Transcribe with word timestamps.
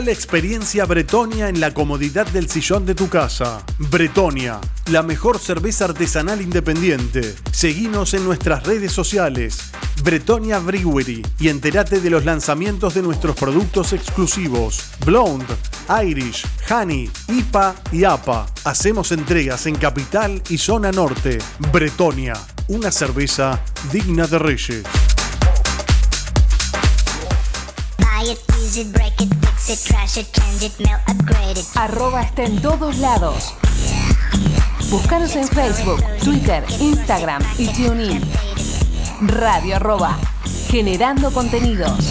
La 0.00 0.10
experiencia 0.10 0.84
Bretonia 0.84 1.48
en 1.48 1.60
la 1.60 1.72
comodidad 1.72 2.26
del 2.26 2.48
sillón 2.48 2.86
de 2.86 2.94
tu 2.94 3.08
casa. 3.08 3.62
Bretonia, 3.78 4.58
la 4.90 5.02
mejor 5.02 5.38
cerveza 5.38 5.84
artesanal 5.84 6.40
independiente. 6.40 7.34
Seguinos 7.52 8.14
en 8.14 8.24
nuestras 8.24 8.64
redes 8.64 8.90
sociales. 8.90 9.70
Bretonia 10.02 10.58
Brewery 10.58 11.24
y 11.38 11.48
entérate 11.48 12.00
de 12.00 12.10
los 12.10 12.24
lanzamientos 12.24 12.94
de 12.94 13.02
nuestros 13.02 13.36
productos 13.36 13.92
exclusivos. 13.92 14.80
Blonde, 15.04 15.54
Irish, 16.04 16.44
Honey, 16.70 17.10
IPA 17.28 17.74
y 17.92 18.04
APA. 18.04 18.46
Hacemos 18.64 19.12
entregas 19.12 19.66
en 19.66 19.76
Capital 19.76 20.42
y 20.48 20.58
Zona 20.58 20.90
Norte. 20.90 21.38
Bretonia, 21.70 22.32
una 22.68 22.90
cerveza 22.90 23.62
digna 23.92 24.26
de 24.26 24.38
reyes. 24.38 24.82
Arroba 31.76 32.22
está 32.22 32.42
en 32.44 32.60
todos 32.60 32.98
lados. 32.98 33.54
Búscanos 34.90 35.34
en 35.36 35.48
Facebook, 35.48 36.02
Twitter, 36.22 36.62
Instagram 36.78 37.42
y 37.56 37.68
TuneIn. 37.68 38.20
Radio 39.22 39.76
arroba. 39.76 40.18
Generando 40.68 41.32
contenidos. 41.32 42.10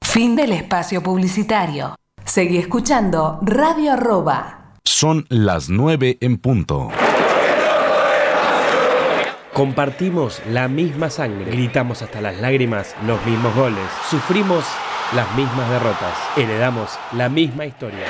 Fin 0.00 0.34
del 0.34 0.52
espacio 0.52 1.02
publicitario. 1.02 1.94
Seguí 2.24 2.56
escuchando 2.56 3.38
Radio 3.42 3.92
arroba. 3.92 4.76
Son 4.84 5.26
las 5.28 5.68
9 5.68 6.16
en 6.22 6.38
punto. 6.38 6.90
Compartimos 9.52 10.40
la 10.48 10.68
misma 10.68 11.10
sangre, 11.10 11.50
gritamos 11.50 12.00
hasta 12.00 12.22
las 12.22 12.40
lágrimas 12.40 12.96
los 13.06 13.22
mismos 13.26 13.54
goles, 13.54 13.84
sufrimos 14.08 14.64
las 15.14 15.30
mismas 15.34 15.68
derrotas, 15.68 16.16
heredamos 16.36 16.98
la 17.12 17.28
misma 17.28 17.66
historia. 17.66 18.06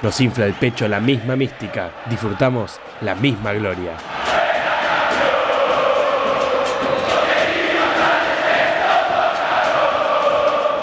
Nos 0.00 0.20
infla 0.20 0.46
el 0.46 0.54
pecho 0.54 0.88
la 0.88 1.00
misma 1.00 1.36
mística, 1.36 1.90
disfrutamos 2.06 2.80
la 3.02 3.14
misma 3.14 3.52
gloria. 3.52 3.92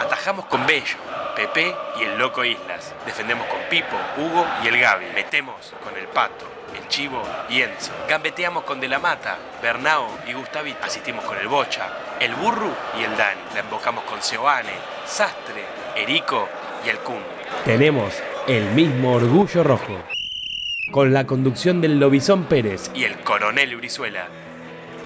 Atajamos 0.01 0.45
con 0.45 0.65
Bello, 0.65 0.97
Pepe 1.35 1.75
y 1.99 2.03
el 2.03 2.17
Loco 2.19 2.45
Islas. 2.45 2.93
Defendemos 3.05 3.47
con 3.47 3.59
Pipo, 3.69 3.97
Hugo 4.17 4.45
y 4.63 4.67
el 4.67 4.79
Gaby. 4.79 5.05
Metemos 5.15 5.73
con 5.83 5.97
el 5.97 6.05
Pato, 6.07 6.45
el 6.77 6.87
Chivo 6.87 7.21
y 7.49 7.61
Enzo. 7.61 7.91
Gambeteamos 8.07 8.63
con 8.63 8.79
De 8.79 8.87
la 8.87 8.99
Mata, 8.99 9.37
Bernao 9.61 10.07
y 10.27 10.33
Gustavito. 10.33 10.83
Asistimos 10.83 11.23
con 11.25 11.37
el 11.37 11.47
Bocha, 11.47 11.87
el 12.19 12.33
Burru 12.35 12.71
y 12.99 13.03
el 13.03 13.15
Dani. 13.17 13.41
La 13.53 13.61
invocamos 13.61 14.03
con 14.05 14.21
Seoane, 14.21 14.73
Sastre, 15.05 15.63
Erico 15.95 16.47
y 16.85 16.89
el 16.89 16.99
Kun. 16.99 17.21
Tenemos 17.65 18.13
el 18.47 18.65
mismo 18.71 19.13
orgullo 19.13 19.63
rojo. 19.63 19.99
Con 20.91 21.13
la 21.13 21.25
conducción 21.25 21.81
del 21.81 21.99
Lobizón 21.99 22.45
Pérez 22.45 22.89
y 22.95 23.03
el 23.03 23.19
Coronel 23.19 23.75
Brizuela. 23.77 24.27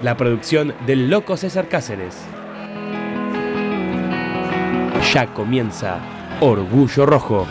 La 0.01 0.15
producción 0.15 0.75
del 0.85 1.09
Loco 1.09 1.35
César 1.37 1.67
Cáceres. 1.67 2.17
Ya 5.13 5.27
comienza 5.27 5.99
Orgullo 6.39 7.05
Rojo. 7.05 7.47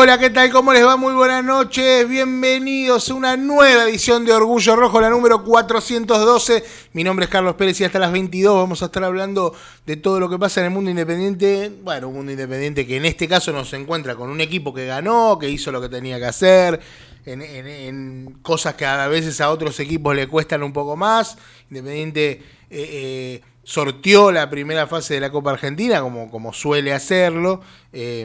Hola, 0.00 0.16
¿qué 0.16 0.30
tal? 0.30 0.52
¿Cómo 0.52 0.72
les 0.72 0.86
va? 0.86 0.96
Muy 0.96 1.12
buenas 1.12 1.44
noches. 1.44 2.08
Bienvenidos 2.08 3.10
a 3.10 3.14
una 3.14 3.36
nueva 3.36 3.82
edición 3.82 4.24
de 4.24 4.32
Orgullo 4.32 4.76
Rojo, 4.76 5.00
la 5.00 5.10
número 5.10 5.42
412. 5.42 6.62
Mi 6.92 7.02
nombre 7.02 7.24
es 7.24 7.30
Carlos 7.32 7.56
Pérez 7.56 7.80
y 7.80 7.84
hasta 7.84 7.98
las 7.98 8.12
22 8.12 8.54
vamos 8.54 8.80
a 8.80 8.84
estar 8.84 9.02
hablando 9.02 9.56
de 9.86 9.96
todo 9.96 10.20
lo 10.20 10.30
que 10.30 10.38
pasa 10.38 10.60
en 10.60 10.66
el 10.66 10.72
mundo 10.72 10.88
independiente. 10.88 11.72
Bueno, 11.82 12.06
un 12.06 12.14
mundo 12.14 12.30
independiente 12.30 12.86
que 12.86 12.96
en 12.96 13.06
este 13.06 13.26
caso 13.26 13.50
nos 13.50 13.72
encuentra 13.72 14.14
con 14.14 14.30
un 14.30 14.40
equipo 14.40 14.72
que 14.72 14.86
ganó, 14.86 15.36
que 15.36 15.50
hizo 15.50 15.72
lo 15.72 15.80
que 15.80 15.88
tenía 15.88 16.20
que 16.20 16.26
hacer, 16.26 16.78
en, 17.26 18.38
cosas 18.42 18.74
que 18.74 18.86
a 18.86 19.08
veces 19.08 19.40
a 19.40 19.50
otros 19.50 19.80
equipos 19.80 20.14
le 20.14 20.28
cuestan 20.28 20.62
un 20.62 20.72
poco 20.72 20.94
más. 20.94 21.36
Independiente 21.70 22.30
eh, 22.30 22.40
eh, 22.70 23.40
sorteó 23.64 24.30
la 24.30 24.48
primera 24.48 24.86
fase 24.86 25.14
de 25.14 25.20
la 25.20 25.32
Copa 25.32 25.50
Argentina, 25.50 26.00
como, 26.02 26.30
como 26.30 26.52
suele 26.52 26.92
hacerlo. 26.92 27.62
Eh, 27.92 28.24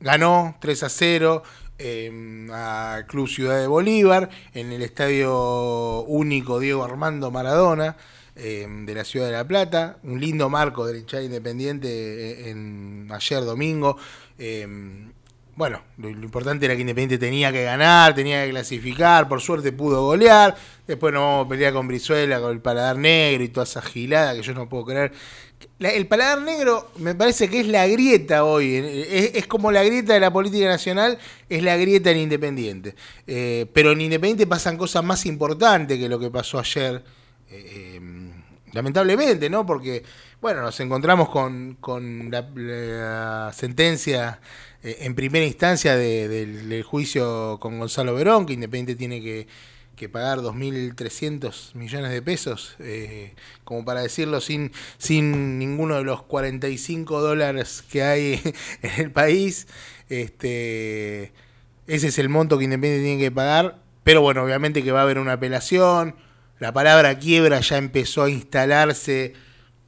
ganó 0.00 0.56
3 0.60 0.82
a 0.82 0.88
0 0.88 1.42
eh, 1.78 2.48
a 2.52 3.02
Club 3.06 3.28
Ciudad 3.28 3.60
de 3.60 3.66
Bolívar 3.66 4.30
en 4.54 4.72
el 4.72 4.82
estadio 4.82 6.02
único 6.02 6.58
Diego 6.58 6.84
Armando 6.84 7.30
Maradona 7.30 7.96
eh, 8.34 8.66
de 8.68 8.94
la 8.94 9.04
Ciudad 9.04 9.26
de 9.26 9.32
La 9.32 9.46
Plata. 9.46 9.98
Un 10.02 10.20
lindo 10.20 10.48
marco 10.50 10.86
del 10.86 10.98
hinchada 10.98 11.22
independiente 11.22 11.88
eh, 11.88 12.50
en, 12.50 13.08
ayer 13.10 13.44
domingo. 13.44 13.96
Eh, 14.38 14.66
bueno, 15.56 15.80
lo, 15.96 16.10
importante 16.10 16.66
era 16.66 16.74
que 16.74 16.82
Independiente 16.82 17.16
tenía 17.16 17.50
que 17.50 17.64
ganar, 17.64 18.14
tenía 18.14 18.44
que 18.44 18.50
clasificar, 18.50 19.26
por 19.26 19.40
suerte 19.40 19.72
pudo 19.72 20.04
golear, 20.04 20.54
después 20.86 21.14
no 21.14 21.20
vamos 21.20 21.46
a 21.46 21.48
pelear 21.48 21.72
con 21.72 21.88
Brizuela, 21.88 22.38
con 22.40 22.50
el 22.52 22.60
paladar 22.60 22.98
negro 22.98 23.42
y 23.42 23.48
toda 23.48 23.64
esa 23.64 23.80
gilada 23.80 24.34
que 24.34 24.42
yo 24.42 24.52
no 24.52 24.68
puedo 24.68 24.84
creer. 24.84 25.12
El 25.78 26.06
paladar 26.06 26.40
negro 26.42 26.90
me 26.98 27.14
parece 27.14 27.48
que 27.48 27.60
es 27.60 27.66
la 27.66 27.86
grieta 27.86 28.44
hoy, 28.44 28.76
es, 28.76 29.34
es 29.34 29.46
como 29.46 29.70
la 29.72 29.82
grieta 29.84 30.14
de 30.14 30.20
la 30.20 30.32
política 30.32 30.66
nacional, 30.68 31.18
es 31.48 31.62
la 31.62 31.76
grieta 31.76 32.10
en 32.10 32.18
Independiente. 32.18 32.94
Eh, 33.26 33.66
pero 33.72 33.92
en 33.92 34.00
Independiente 34.00 34.46
pasan 34.46 34.76
cosas 34.78 35.04
más 35.04 35.26
importantes 35.26 35.98
que 35.98 36.08
lo 36.08 36.18
que 36.18 36.30
pasó 36.30 36.58
ayer. 36.58 37.02
eh, 37.50 37.98
eh, 37.98 38.00
lamentablemente, 38.72 39.48
¿no? 39.48 39.64
Porque, 39.64 40.02
bueno, 40.40 40.60
nos 40.62 40.78
encontramos 40.80 41.28
con, 41.30 41.76
con 41.80 42.30
la, 42.30 43.50
sentencia 43.54 44.40
eh, 44.82 44.98
en 45.00 45.14
primera 45.14 45.46
instancia 45.46 45.96
de- 45.96 46.28
del 46.28 46.82
juicio 46.82 47.58
con 47.60 47.78
Gonzalo 47.78 48.14
Verón, 48.14 48.44
que 48.44 48.52
Independiente 48.54 48.96
tiene 48.96 49.22
que, 49.22 49.46
que 49.96 50.08
pagar 50.08 50.40
2.300 50.40 51.74
millones 51.74 52.10
de 52.12 52.22
pesos, 52.22 52.76
eh, 52.78 53.34
como 53.64 53.84
para 53.84 54.02
decirlo 54.02 54.40
sin, 54.40 54.70
sin 54.98 55.58
ninguno 55.58 55.96
de 55.96 56.04
los 56.04 56.22
45 56.22 57.20
dólares 57.20 57.82
que 57.90 58.02
hay 58.02 58.40
en 58.82 58.90
el 59.00 59.10
país. 59.10 59.66
Este, 60.08 61.32
ese 61.86 62.08
es 62.08 62.18
el 62.18 62.28
monto 62.28 62.58
que 62.58 62.64
Independiente 62.64 63.04
tiene 63.06 63.20
que 63.22 63.30
pagar, 63.32 63.78
pero 64.04 64.20
bueno, 64.20 64.42
obviamente 64.44 64.82
que 64.82 64.92
va 64.92 65.00
a 65.00 65.02
haber 65.04 65.18
una 65.18 65.32
apelación. 65.34 66.14
La 66.58 66.72
palabra 66.72 67.18
quiebra 67.18 67.60
ya 67.60 67.76
empezó 67.78 68.22
a 68.24 68.30
instalarse, 68.30 69.34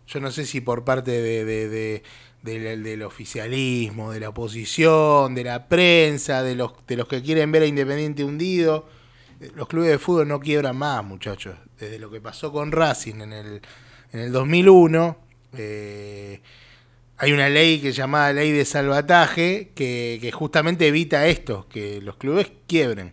yo 0.07 0.21
no 0.21 0.31
sé 0.33 0.47
si 0.47 0.61
por 0.61 0.85
parte 0.85 1.11
de, 1.11 1.45
de- 1.45 1.69
de- 1.69 2.03
del, 2.43 2.83
del 2.85 3.03
oficialismo, 3.03 4.13
de 4.13 4.21
la 4.21 4.29
oposición, 4.31 5.35
de 5.35 5.45
la 5.45 5.69
prensa, 5.69 6.43
de 6.43 6.55
los, 6.55 6.73
de 6.87 6.97
los 6.97 7.09
que 7.09 7.21
quieren 7.23 7.51
ver 7.53 7.63
a 7.63 7.67
Independiente 7.67 8.25
hundido. 8.25 8.89
Los 9.55 9.69
clubes 9.69 9.91
de 9.91 9.99
fútbol 9.99 10.29
no 10.29 10.41
quiebran 10.41 10.77
más, 10.77 11.05
muchachos. 11.05 11.57
Desde 11.79 11.99
lo 11.99 12.11
que 12.11 12.21
pasó 12.21 12.53
con 12.53 12.73
Racing 12.73 13.21
en 13.21 13.33
el, 13.33 13.63
en 14.13 14.21
el 14.21 14.33
2001, 14.33 15.17
eh, 15.57 16.41
hay 17.17 17.33
una 17.33 17.49
ley 17.49 17.81
que 17.81 17.89
se 17.89 17.99
llama 17.99 18.33
Ley 18.33 18.53
de 18.53 18.65
Salvataje 18.65 19.71
que, 19.75 20.19
que 20.21 20.33
justamente 20.33 20.89
evita 20.89 21.27
esto, 21.27 21.69
que 21.69 22.01
los 22.01 22.17
clubes 22.17 22.51
quiebren. 22.67 23.13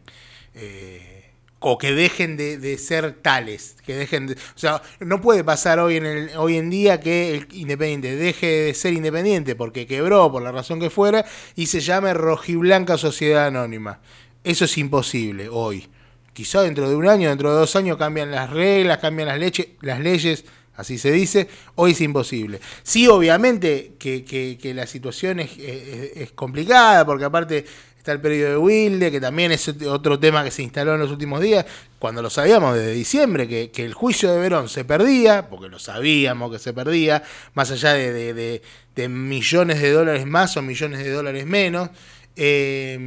Eh, 0.56 1.16
o 1.60 1.80
que 1.80 1.94
dejen 1.94 2.38
de, 2.38 2.60
de 2.60 2.78
ser 2.78 3.14
tales, 3.14 3.78
que 3.84 3.96
dejen 3.96 4.28
de, 4.28 4.34
o 4.34 4.38
sea, 4.58 4.84
no 5.00 5.20
puede 5.20 5.44
pasar 5.44 5.80
hoy 5.80 5.98
en 5.98 6.06
el, 6.06 6.30
hoy 6.38 6.58
en 6.58 6.70
día 6.70 7.00
que 7.00 7.36
el 7.36 7.48
Independiente 7.54 8.16
deje 8.16 8.46
de 8.46 8.74
ser 8.76 8.94
independiente 8.94 9.56
porque 9.56 9.88
quebró 9.88 10.32
por 10.32 10.44
la 10.44 10.52
razón 10.52 10.80
que 10.80 10.92
fuera 10.92 11.26
y 11.56 11.66
se 11.66 11.80
llame 11.80 12.14
Rojiblanca 12.14 13.00
Sociedad 13.00 13.48
Anónima. 13.48 14.00
Eso 14.44 14.66
es 14.66 14.78
imposible 14.78 15.50
hoy. 15.50 15.90
Quizá 16.36 16.62
dentro 16.64 16.90
de 16.90 16.96
un 16.96 17.08
año, 17.08 17.30
dentro 17.30 17.50
de 17.54 17.60
dos 17.62 17.78
años 17.78 17.96
cambian 17.98 18.30
las 18.30 18.50
reglas, 18.50 18.98
cambian 18.98 19.30
las, 19.30 19.40
leche- 19.40 19.70
las 19.80 20.02
leyes, 20.02 20.44
así 20.76 20.98
se 20.98 21.14
dice. 21.14 21.48
Hoy 21.76 21.92
es 21.92 22.02
imposible. 22.02 22.60
Sí, 22.84 23.08
obviamente 23.08 23.94
que, 23.98 24.74
la 24.76 24.86
situación 24.86 25.40
es, 25.40 25.58
es- 25.58 26.32
complicada, 26.34 27.06
porque 27.06 27.24
aparte 27.24 27.66
está 27.98 28.12
el 28.12 28.20
periodo 28.20 28.50
de 28.52 28.58
Wilde, 28.58 29.12
que 29.12 29.22
también 29.22 29.54
es 29.54 29.66
otro 29.88 30.20
tema 30.20 30.44
que 30.44 30.52
se 30.52 30.62
instaló 30.62 30.96
en 30.96 31.00
los 31.00 31.10
últimos 31.10 31.40
días, 31.40 31.66
cuando 32.00 32.22
lo 32.22 32.30
sabíamos 32.30 32.76
desde 32.76 32.92
diciembre, 32.92 33.48
que, 33.48 33.72
el 33.86 33.94
juicio 33.94 34.30
de 34.34 34.38
Verón 34.38 34.68
se 34.68 34.84
perdía, 34.84 35.48
porque 35.50 35.70
lo 35.70 35.80
sabíamos 35.80 36.52
que 36.52 36.60
se 36.60 36.74
perdía, 36.74 37.24
más 37.54 37.72
allá 37.72 37.94
de 37.94 38.62
millones 39.10 39.82
de 39.82 39.92
dólares 39.92 40.26
más 40.26 40.58
o 40.58 40.62
millones 40.62 41.00
de 41.00 41.12
dólares 41.12 41.46
menos. 41.46 41.90
Eh, 42.36 43.00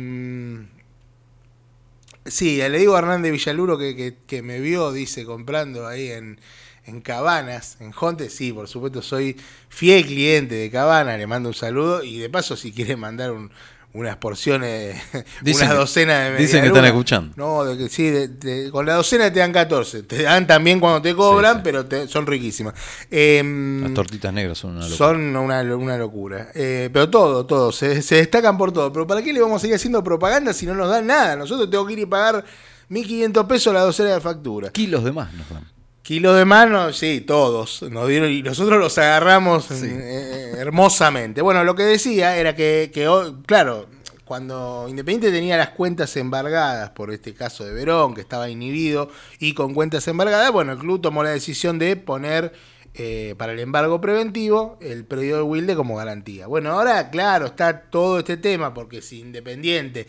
Sí, 2.31 2.57
le 2.59 2.79
digo 2.79 2.95
a 2.97 2.99
Hernández 3.01 3.33
Villaluro 3.33 3.79
que, 3.79 3.95
que- 3.97 4.17
que 4.27 4.43
me 4.43 4.61
vio, 4.61 4.93
dice, 4.93 5.25
comprando 5.25 5.87
ahí 5.87 6.11
en, 6.11 6.41
en 6.87 7.01
Cabanas, 7.01 7.77
en 7.81 7.93
Jonte. 7.93 8.29
Sí, 8.31 8.53
por 8.53 8.69
supuesto, 8.69 9.03
soy 9.03 9.37
fiel 9.69 10.05
cliente 10.07 10.55
de 10.57 10.71
Cabana, 10.71 11.17
le 11.17 11.27
mando 11.27 11.49
un 11.51 11.55
saludo. 11.55 12.03
Y 12.03 12.19
de 12.19 12.29
paso, 12.31 12.57
si 12.57 12.73
quiere 12.73 12.97
mandar 12.97 13.33
un- 13.33 13.51
unas 14.01 14.17
porciones, 14.17 15.01
Dicen 15.43 15.67
unas 15.67 15.79
docenas 15.79 16.33
de 16.33 16.37
dicen 16.39 16.61
que 16.63 16.69
están 16.69 16.85
escuchando. 16.85 17.33
No, 17.37 17.65
de 17.65 17.77
que, 17.77 17.89
sí, 17.89 18.09
de- 18.11 18.29
de- 18.29 18.71
con 18.71 18.87
la 18.87 18.95
docena 18.95 19.33
te 19.33 19.41
dan 19.41 19.53
14. 19.53 20.03
Te 20.05 20.23
dan 20.23 20.47
también 20.47 20.81
cuando 20.81 21.03
te 21.03 21.15
cobran, 21.15 21.55
Sí, 21.55 21.59
sí. 21.59 21.63
pero 21.65 21.87
te- 21.87 22.09
son 22.09 22.27
riquísimas. 22.27 22.75
Em, 23.11 23.83
Las 23.83 23.95
tortitas 23.95 24.33
negras 24.33 24.59
son 24.59 24.73
una 24.77 24.81
locura. 24.89 24.97
son 24.97 25.37
una, 25.37 25.61
una 25.77 25.97
locura. 25.97 26.49
Eh, 26.55 26.91
pero 26.93 27.09
todo, 27.11 27.47
todo. 27.47 27.73
Se, 27.73 28.03
se 28.03 28.17
destacan 28.17 28.57
por 28.59 28.73
todo. 28.73 28.93
Pero 28.93 29.07
¿para 29.07 29.23
qué 29.23 29.33
le 29.33 29.41
vamos 29.41 29.57
a 29.57 29.61
seguir 29.61 29.77
haciendo 29.77 30.03
propaganda 30.05 30.53
si 30.53 30.67
no 30.67 30.75
nos 30.75 30.89
dan 30.91 31.07
nada? 31.07 31.37
Nosotros 31.37 31.69
tengo 31.71 31.87
que 31.87 31.93
ir 31.95 31.99
y 32.01 32.07
pagar 32.07 32.45
1.500 32.91 33.47
pesos 33.47 33.75
la 33.75 33.81
docena 33.81 34.15
de 34.15 34.21
factura. 34.21 34.71
Kilos 34.71 35.05
de 35.05 35.13
más 35.13 35.33
nos 35.35 35.49
dan. 35.51 35.65
Kilos 36.09 36.39
de 36.39 36.47
mano, 36.47 36.91
sí, 36.95 37.21
todos. 37.21 37.83
Nos 37.83 38.09
dieron, 38.09 38.31
y 38.31 38.43
nosotros 38.43 38.81
los 38.81 38.97
agarramos 38.97 39.67
Sí. 39.67 39.91
eh, 39.91 40.53
hermosamente. 40.57 41.43
Bueno, 41.43 41.65
lo 41.65 41.75
que 41.75 41.83
decía 41.83 42.35
era 42.39 42.57
que, 42.57 42.91
claro, 43.45 43.85
cuando 44.25 44.87
Independiente 44.89 45.31
tenía 45.31 45.59
las 45.59 45.69
cuentas 45.69 46.17
embargadas 46.17 46.89
por 46.93 47.11
este 47.13 47.35
caso 47.35 47.67
de 47.67 47.75
Verón, 47.75 48.15
que 48.15 48.23
estaba 48.23 48.49
inhibido 48.49 49.11
y 49.39 49.53
con 49.53 49.75
cuentas 49.75 50.09
embargadas, 50.09 50.51
bueno, 50.51 50.73
el 50.73 50.79
club 50.79 51.03
tomó 51.03 51.23
la 51.23 51.29
decisión 51.29 51.79
de 51.79 51.95
poner 51.97 52.55
eh, 52.95 53.35
para 53.37 53.53
el 53.53 53.59
embargo 53.59 54.01
preventivo 54.01 54.79
el 54.81 55.05
periodo 55.05 55.41
de 55.41 55.45
Wilde 55.45 55.77
como 55.77 55.97
garantía. 55.97 56.47
Bueno, 56.47 56.71
ahora, 56.71 57.11
claro, 57.11 57.45
está 57.45 57.83
todo 57.83 58.21
este 58.21 58.39
tema, 58.39 58.73
porque 58.73 59.03
si 59.03 59.21
Independiente 59.21 60.07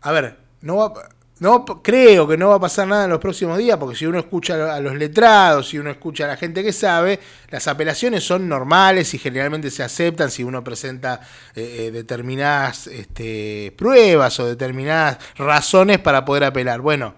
a 0.00 0.10
ver, 0.10 0.38
no 0.60 0.76
va, 0.76 1.08
no 1.40 1.64
creo 1.82 2.28
que 2.28 2.36
no 2.36 2.48
va 2.50 2.54
a 2.56 2.60
pasar 2.60 2.86
nada 2.86 3.04
en 3.04 3.10
los 3.10 3.18
próximos 3.18 3.58
días, 3.58 3.76
porque 3.76 3.96
si 3.96 4.06
uno 4.06 4.18
escucha 4.20 4.74
a 4.74 4.80
los 4.80 4.94
letrados, 4.94 5.68
si 5.68 5.78
uno 5.78 5.90
escucha 5.90 6.24
a 6.24 6.28
la 6.28 6.36
gente 6.36 6.62
que 6.62 6.72
sabe, 6.72 7.18
las 7.50 7.66
apelaciones 7.66 8.22
son 8.24 8.48
normales 8.48 9.12
y 9.14 9.18
generalmente 9.18 9.70
se 9.70 9.82
aceptan 9.82 10.30
si 10.30 10.44
uno 10.44 10.62
presenta 10.62 11.20
eh, 11.56 11.86
eh, 11.86 11.90
determinadas 11.90 12.86
este, 12.86 13.74
pruebas 13.76 14.38
o 14.38 14.46
determinadas 14.46 15.18
razones 15.36 15.98
para 15.98 16.24
poder 16.24 16.44
apelar. 16.44 16.80
Bueno, 16.80 17.14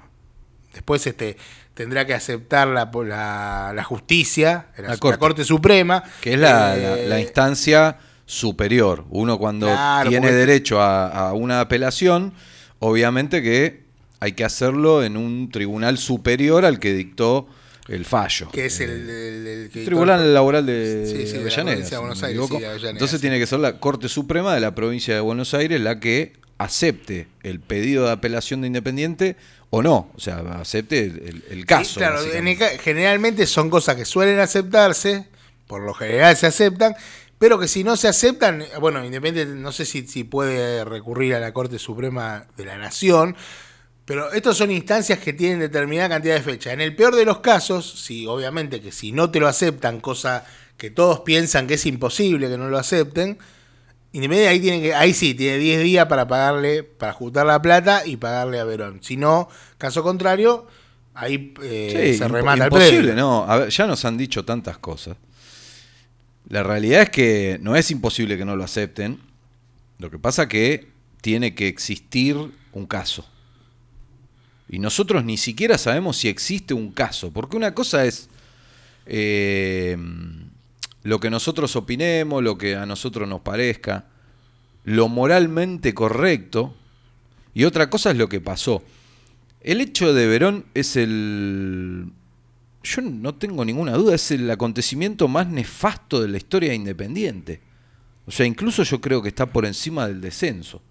después 0.72 1.06
este 1.06 1.36
tendrá 1.74 2.06
que 2.06 2.14
aceptar 2.14 2.68
la, 2.68 2.90
la, 3.06 3.72
la 3.74 3.84
justicia, 3.84 4.68
la, 4.78 4.88
La 4.88 4.96
Corte. 4.96 5.18
Corte. 5.18 5.44
Suprema. 5.44 6.02
Que 6.22 6.32
es 6.34 6.40
la, 6.40 6.74
Eh, 6.74 7.06
la- 7.06 7.20
instancia 7.20 7.98
superior. 8.24 9.04
Uno 9.10 9.38
cuando 9.38 9.66
Claro, 9.66 10.08
tiene 10.08 10.32
derecho 10.32 10.80
a, 10.80 11.28
a 11.28 11.32
una 11.34 11.60
apelación, 11.60 12.32
obviamente 12.78 13.42
que 13.42 13.85
hay 14.26 14.32
que 14.32 14.44
hacerlo 14.44 15.04
en 15.04 15.16
un 15.16 15.50
tribunal 15.50 15.98
superior 15.98 16.64
al 16.64 16.78
que 16.80 16.92
dictó 16.92 17.46
el 17.88 18.04
fallo. 18.04 18.50
que 18.50 18.66
es 18.66 18.80
el, 18.80 18.90
Eh, 19.08 19.28
el- 19.28 19.46
el 19.46 19.70
que- 19.70 19.84
Tribunal 19.84 20.34
Laboral 20.34 20.66
de 20.66 21.04
Sí, 21.06 21.12
sí, 21.28 21.38
de 21.38 21.44
la 21.44 22.00
Buenos 22.00 22.22
Aires, 22.24 22.44
sí, 22.48 22.58
de 22.58 22.66
Avellaneda, 22.66 22.90
Entonces 22.90 23.20
tiene 23.20 23.38
que 23.38 23.46
ser 23.46 23.60
la 23.60 23.78
Corte 23.78 24.08
Suprema 24.08 24.52
de 24.54 24.60
la 24.60 24.74
provincia 24.74 25.14
de 25.14 25.20
Buenos 25.20 25.54
Aires 25.54 25.80
la 25.80 26.00
que 26.00 26.32
acepte 26.58 27.28
el 27.44 27.60
pedido 27.60 28.06
de 28.06 28.10
apelación 28.12 28.60
de 28.62 28.66
Independiente 28.66 29.36
o 29.70 29.82
no. 29.82 30.10
O 30.16 30.20
sea, 30.20 30.38
acepte 30.60 31.04
el, 31.04 31.44
el 31.48 31.64
caso. 31.66 32.00
Claro, 32.00 32.20
el 32.20 32.56
generalmente 32.80 33.46
son 33.46 33.70
cosas 33.70 33.94
que 33.94 34.04
suelen 34.04 34.40
aceptarse, 34.40 35.28
por 35.68 35.82
lo 35.82 35.94
general 35.94 36.36
se 36.36 36.46
aceptan, 36.48 36.94
pero 37.38 37.58
que 37.60 37.68
si 37.68 37.84
no 37.84 37.96
se 37.96 38.08
aceptan, 38.08 38.64
bueno, 38.80 39.04
Independiente 39.04 39.54
no 39.54 39.70
sé 39.70 39.84
si, 39.84 40.06
si 40.08 40.24
puede 40.24 40.84
recurrir 40.84 41.34
a 41.34 41.40
la 41.40 41.52
Corte 41.52 41.78
Suprema 41.78 42.46
de 42.56 42.64
la 42.64 42.78
Nación, 42.78 43.36
pero 44.06 44.32
estas 44.32 44.56
son 44.56 44.70
instancias 44.70 45.18
que 45.18 45.34
tienen 45.34 45.58
determinada 45.58 46.08
cantidad 46.08 46.36
de 46.36 46.40
fecha. 46.40 46.72
En 46.72 46.80
el 46.80 46.96
peor 46.96 47.14
de 47.14 47.26
los 47.26 47.40
casos, 47.40 48.02
si 48.04 48.26
obviamente 48.26 48.80
que 48.80 48.92
si 48.92 49.12
no 49.12 49.30
te 49.30 49.40
lo 49.40 49.48
aceptan, 49.48 50.00
cosa 50.00 50.46
que 50.78 50.90
todos 50.90 51.20
piensan 51.20 51.66
que 51.66 51.74
es 51.74 51.84
imposible 51.84 52.48
que 52.48 52.56
no 52.56 52.68
lo 52.68 52.78
acepten, 52.78 53.38
Independiente 54.16 54.48
ahí 54.48 54.60
tiene 54.60 54.80
que, 54.80 54.94
ahí 54.94 55.12
sí, 55.12 55.34
tiene 55.34 55.58
10 55.58 55.82
días 55.82 56.06
para 56.06 56.26
pagarle, 56.26 56.82
para 56.84 57.12
juntar 57.12 57.44
la 57.44 57.60
plata 57.60 58.06
y 58.06 58.16
pagarle 58.16 58.58
a 58.58 58.64
Verón. 58.64 59.00
Si 59.02 59.18
no, 59.18 59.50
caso 59.76 60.02
contrario, 60.02 60.66
ahí 61.12 61.52
eh, 61.62 62.12
Sí, 62.12 62.18
se 62.18 62.26
remata 62.26 62.64
el 62.64 62.72
imposible, 62.72 62.98
predio. 62.98 63.14
no. 63.16 63.44
A 63.44 63.58
ver, 63.58 63.68
ya 63.68 63.86
nos 63.86 64.06
han 64.06 64.16
dicho 64.16 64.42
tantas 64.46 64.78
cosas. 64.78 65.18
La 66.48 66.62
realidad 66.62 67.02
es 67.02 67.10
que 67.10 67.58
no 67.60 67.76
es 67.76 67.90
imposible 67.90 68.38
que 68.38 68.46
no 68.46 68.56
lo 68.56 68.64
acepten. 68.64 69.20
Lo 69.98 70.10
que 70.10 70.18
pasa 70.18 70.48
que 70.48 70.88
tiene 71.20 71.54
que 71.54 71.68
existir 71.68 72.38
un 72.72 72.86
caso. 72.86 73.26
Y 74.68 74.78
nosotros 74.78 75.24
ni 75.24 75.36
siquiera 75.36 75.78
sabemos 75.78 76.16
si 76.16 76.28
existe 76.28 76.74
un 76.74 76.92
caso. 76.92 77.32
Porque 77.32 77.56
una 77.56 77.74
cosa 77.74 78.04
es 78.04 78.28
eh, 79.06 79.96
lo 81.02 81.20
que 81.20 81.30
nosotros 81.30 81.76
opinemos, 81.76 82.42
lo 82.42 82.58
que 82.58 82.74
a 82.74 82.86
nosotros 82.86 83.28
nos 83.28 83.42
parezca, 83.42 84.06
lo 84.84 85.08
moralmente 85.08 85.94
correcto. 85.94 86.74
Y 87.54 87.64
otra 87.64 87.88
cosa 87.88 88.10
es 88.10 88.16
lo 88.16 88.28
que 88.28 88.40
pasó. 88.40 88.82
El 89.60 89.80
hecho 89.80 90.12
de 90.12 90.26
Verón 90.26 90.66
es 90.74 90.96
el. 90.96 92.12
Yo 92.82 93.02
no 93.02 93.34
tengo 93.34 93.64
ninguna 93.64 93.92
duda, 93.92 94.14
es 94.14 94.30
el 94.30 94.48
acontecimiento 94.48 95.26
más 95.26 95.48
nefasto 95.48 96.22
de 96.22 96.28
la 96.28 96.36
historia 96.36 96.70
de 96.70 96.76
Independiente. 96.76 97.60
O 98.26 98.30
sea, 98.30 98.46
incluso 98.46 98.82
yo 98.82 99.00
creo 99.00 99.22
que 99.22 99.28
está 99.28 99.46
por 99.46 99.66
encima 99.66 100.06
del 100.06 100.20
descenso. 100.20 100.82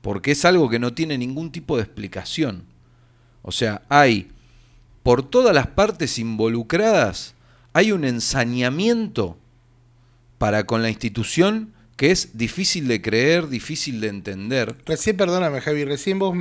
Porque 0.00 0.30
es 0.30 0.44
algo 0.46 0.70
que 0.70 0.78
no 0.78 0.94
tiene 0.94 1.18
ningún 1.18 1.52
tipo 1.52 1.76
de 1.76 1.82
explicación. 1.82 2.64
O 3.42 3.52
sea, 3.52 3.82
hay, 3.88 4.30
por 5.02 5.22
todas 5.22 5.54
las 5.54 5.66
partes 5.68 6.18
involucradas, 6.18 7.34
hay 7.72 7.92
un 7.92 8.04
ensañamiento 8.04 9.36
para 10.38 10.64
con 10.64 10.82
la 10.82 10.88
institución 10.90 11.72
que 11.96 12.10
es 12.10 12.36
difícil 12.38 12.88
de 12.88 13.02
creer, 13.02 13.48
difícil 13.48 14.00
de 14.00 14.08
entender. 14.08 14.74
Recién, 14.86 15.16
perdóname, 15.16 15.60
Javi, 15.60 15.84
recién 15.84 16.18
vos 16.18 16.34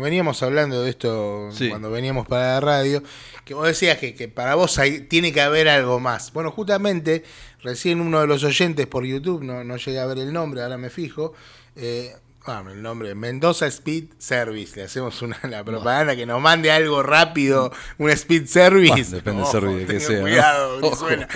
veníamos 0.00 0.40
hablando 0.44 0.82
de 0.84 0.90
esto 0.90 1.48
Sí. 1.52 1.68
cuando 1.68 1.90
veníamos 1.90 2.28
para 2.28 2.54
la 2.54 2.60
radio, 2.60 3.02
que 3.44 3.54
vos 3.54 3.66
decías 3.66 3.98
que, 3.98 4.14
que 4.14 4.28
para 4.28 4.54
vos 4.54 4.78
hay- 4.78 5.00
tiene 5.00 5.32
que 5.32 5.40
haber 5.40 5.68
algo 5.68 5.98
más. 5.98 6.32
Bueno, 6.32 6.52
justamente, 6.52 7.24
recién 7.60 8.00
uno 8.00 8.20
de 8.20 8.28
los 8.28 8.44
oyentes 8.44 8.86
por 8.86 9.04
YouTube, 9.04 9.42
no, 9.42 9.64
no 9.64 9.76
llegué 9.78 9.98
a 9.98 10.06
ver 10.06 10.18
el 10.18 10.32
nombre, 10.32 10.62
ahora 10.62 10.78
me 10.78 10.90
fijo, 10.90 11.32
eh, 11.74 12.14
ah, 12.50 12.64
el 12.70 12.82
nombre, 12.82 13.14
Mendoza 13.14 13.66
Speed 13.66 14.04
Service, 14.18 14.76
le 14.76 14.82
hacemos 14.84 15.22
una 15.22 15.38
la 15.48 15.64
propaganda 15.64 16.14
que 16.16 16.26
nos 16.26 16.40
mande 16.40 16.70
algo 16.70 17.02
rápido, 17.02 17.72
un 17.98 18.10
Speed 18.10 18.46
Service. 18.46 18.90
Bah, 18.90 19.16
depende 19.16 19.42
del 19.42 19.50
service 19.50 19.86
que 19.86 20.00
sea, 20.00 20.16
¿no? 20.16 20.22
Cuidado, 20.22 20.80
que 20.80 20.96
suena. 20.96 21.28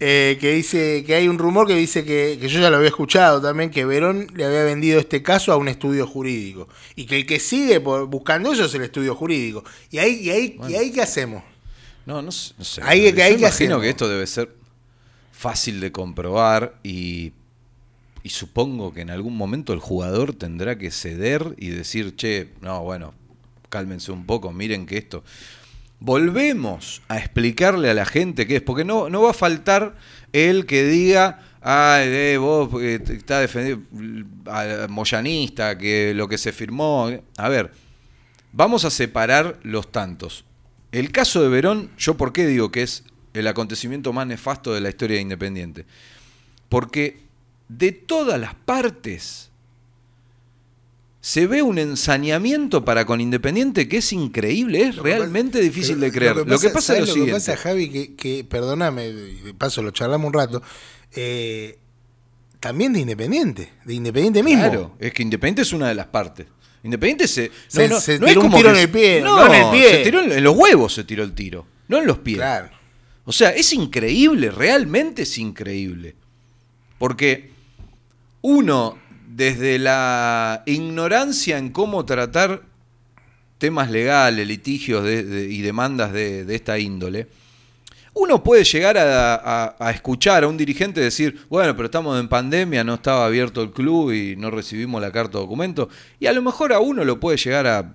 Eh, 0.00 0.36
que 0.40 0.52
dice 0.52 1.04
que 1.06 1.14
hay 1.14 1.28
un 1.28 1.38
rumor 1.38 1.66
que 1.66 1.74
dice 1.74 2.04
que, 2.04 2.38
que 2.40 2.48
yo 2.48 2.60
ya 2.60 2.70
lo 2.70 2.76
había 2.76 2.88
escuchado 2.88 3.40
también, 3.40 3.70
que 3.70 3.84
Verón 3.84 4.26
le 4.34 4.44
había 4.44 4.64
vendido 4.64 5.00
este 5.00 5.22
caso 5.22 5.52
a 5.52 5.56
un 5.56 5.68
estudio 5.68 6.06
jurídico. 6.06 6.68
Y 6.96 7.06
que 7.06 7.16
el 7.16 7.26
que 7.26 7.40
sigue 7.40 7.80
por- 7.80 8.06
buscando 8.06 8.52
eso 8.52 8.64
es 8.66 8.74
el 8.74 8.82
estudio 8.82 9.14
jurídico. 9.14 9.64
¿Y 9.90 9.98
ahí, 9.98 10.20
y 10.22 10.30
ahí, 10.30 10.60
¿y 10.68 10.74
ahí 10.74 10.92
qué 10.92 11.02
hacemos? 11.02 11.42
No, 12.06 12.22
no, 12.22 12.32
sé- 12.32 12.54
no 12.58 12.64
sé. 12.64 12.80
Ahí- 12.84 13.08
imagino 13.08 13.46
hacemos. 13.48 13.80
que 13.82 13.88
esto 13.90 14.08
debe 14.08 14.26
ser 14.26 14.54
fácil 15.32 15.80
de 15.80 15.92
comprobar 15.92 16.74
y, 16.82 17.32
y 18.28 18.30
supongo 18.30 18.92
que 18.92 19.00
en 19.00 19.10
algún 19.10 19.36
momento 19.36 19.72
el 19.72 19.80
jugador 19.80 20.34
tendrá 20.34 20.76
que 20.76 20.90
ceder 20.90 21.54
y 21.56 21.68
decir, 21.68 22.14
che, 22.14 22.50
no, 22.60 22.82
bueno, 22.82 23.14
cálmense 23.70 24.12
un 24.12 24.26
poco, 24.26 24.52
miren 24.52 24.86
que 24.86 24.98
esto... 24.98 25.24
Volvemos 26.00 27.02
a 27.08 27.18
explicarle 27.18 27.90
a 27.90 27.94
la 27.94 28.06
gente 28.06 28.46
qué 28.46 28.56
es, 28.56 28.62
porque 28.62 28.84
no, 28.84 29.10
no 29.10 29.22
va 29.22 29.30
a 29.30 29.34
faltar 29.34 29.96
el 30.32 30.64
que 30.64 30.84
diga, 30.84 31.40
ay, 31.60 32.06
eh, 32.06 32.38
vos 32.38 32.70
eh, 32.80 33.02
está 33.08 33.40
defendiendo 33.40 33.84
al 34.48 34.88
moyanista, 34.88 35.76
que 35.76 36.12
lo 36.14 36.28
que 36.28 36.38
se 36.38 36.52
firmó. 36.52 37.10
A 37.36 37.48
ver, 37.48 37.72
Vamos 38.52 38.84
a 38.84 38.90
separar 38.90 39.58
los 39.62 39.92
tantos. 39.92 40.44
El 40.90 41.12
caso 41.12 41.42
de 41.42 41.48
Verón, 41.48 41.90
yo 41.98 42.16
por 42.16 42.32
qué 42.32 42.46
digo 42.46 42.72
que 42.72 42.82
es 42.82 43.04
el 43.34 43.46
acontecimiento 43.46 44.12
más 44.12 44.26
nefasto 44.26 44.72
de 44.72 44.80
la 44.80 44.88
historia 44.88 45.16
de 45.16 45.22
Independiente. 45.22 45.84
Porque 46.68 47.20
de 47.68 47.92
todas 47.92 48.40
las 48.40 48.54
partes 48.54 49.50
se 51.20 51.46
ve 51.46 51.62
un 51.62 51.78
ensañamiento 51.78 52.84
para 52.84 53.04
con 53.04 53.20
Independiente 53.20 53.88
que 53.88 53.98
es 53.98 54.12
increíble, 54.12 54.82
es 54.82 54.96
Lo 54.96 55.02
que 55.02 55.10
realmente 55.10 55.58
pasa- 55.58 55.64
difícil 55.64 56.00
de 56.00 56.12
creer. 56.12 56.36
Lo 56.36 56.58
que 56.58 56.70
pasa, 56.70 56.94
¿sabes 56.94 57.02
es 57.02 57.08
lo, 57.08 57.14
que 57.14 57.20
siguiente. 57.20 57.32
pasa, 57.32 57.56
Javi, 57.56 57.90
que, 57.90 58.14
que 58.14 58.44
perdóname, 58.44 59.12
de 59.12 59.54
paso 59.54 59.82
lo 59.82 59.90
charlamos 59.90 60.28
un 60.28 60.32
rato, 60.32 60.62
eh, 61.14 61.78
también 62.60 62.92
de 62.92 63.00
Independiente, 63.00 63.72
de 63.84 63.94
Independiente 63.94 64.42
mismo. 64.42 64.62
Claro, 64.62 64.96
es 64.98 65.12
que 65.12 65.22
Independiente 65.22 65.62
es 65.62 65.72
una 65.72 65.88
de 65.88 65.94
las 65.96 66.06
partes. 66.06 66.46
Independiente 66.84 67.26
se. 67.28 67.50
Se- 67.66 68.00
se 68.00 68.18
tiró 68.20 68.40
un 68.40 68.46
como 68.46 68.56
tiro 68.56 68.72
que 68.72 68.78
en 68.78 68.82
el 68.84 68.90
pie, 68.90 69.20
No, 69.20 69.36
no 69.46 69.52
en 69.54 69.64
el 69.64 69.70
pie. 69.72 69.90
Se 69.90 70.02
tiró 70.04 70.20
en, 70.22 70.32
en 70.32 70.44
los 70.44 70.56
huevos, 70.56 70.94
se 70.94 71.04
tiró 71.04 71.24
el 71.24 71.32
tiro. 71.34 71.66
No 71.88 71.98
en 71.98 72.06
los 72.06 72.18
pies. 72.18 72.38
Claro. 72.38 72.70
O 73.24 73.32
sea, 73.32 73.50
es 73.50 73.72
increíble, 73.72 74.50
realmente 74.50 75.22
es 75.22 75.36
increíble. 75.38 76.14
Porque 76.98 77.50
uno, 78.42 78.98
desde 79.28 79.78
la 79.78 80.62
ignorancia 80.66 81.58
en 81.58 81.70
cómo 81.70 82.04
tratar 82.04 82.62
temas 83.58 83.90
legales, 83.90 84.46
litigios 84.46 85.04
y 85.08 85.60
demandas 85.62 86.12
de, 86.12 86.54
esta 86.54 86.78
índole, 86.78 87.28
uno 88.14 88.42
puede 88.42 88.64
llegar 88.64 88.96
a, 88.98 89.76
escuchar 89.92 90.42
a 90.44 90.48
un 90.48 90.56
dirigente 90.56 91.00
decir, 91.00 91.46
bueno, 91.48 91.74
pero 91.76 91.86
estamos 91.86 92.18
en 92.18 92.28
pandemia, 92.28 92.82
no 92.82 92.94
estaba 92.94 93.26
abierto 93.26 93.62
el 93.62 93.70
club 93.70 94.12
y 94.12 94.34
no 94.36 94.50
recibimos 94.50 95.00
la 95.00 95.12
carta 95.12 95.38
de 95.38 95.44
documento. 95.44 95.88
Y 96.18 96.26
a 96.26 96.32
lo 96.32 96.42
mejor 96.42 96.72
a 96.72 96.80
uno 96.80 97.04
lo 97.04 97.20
puede 97.20 97.36
llegar 97.36 97.66
a 97.68 97.94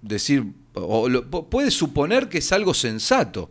decir, 0.00 0.44
o 0.74 1.06
lo- 1.08 1.30
pu- 1.30 1.48
puede 1.50 1.70
suponer 1.70 2.28
que 2.30 2.38
es 2.38 2.50
algo 2.52 2.72
sensato. 2.72 3.50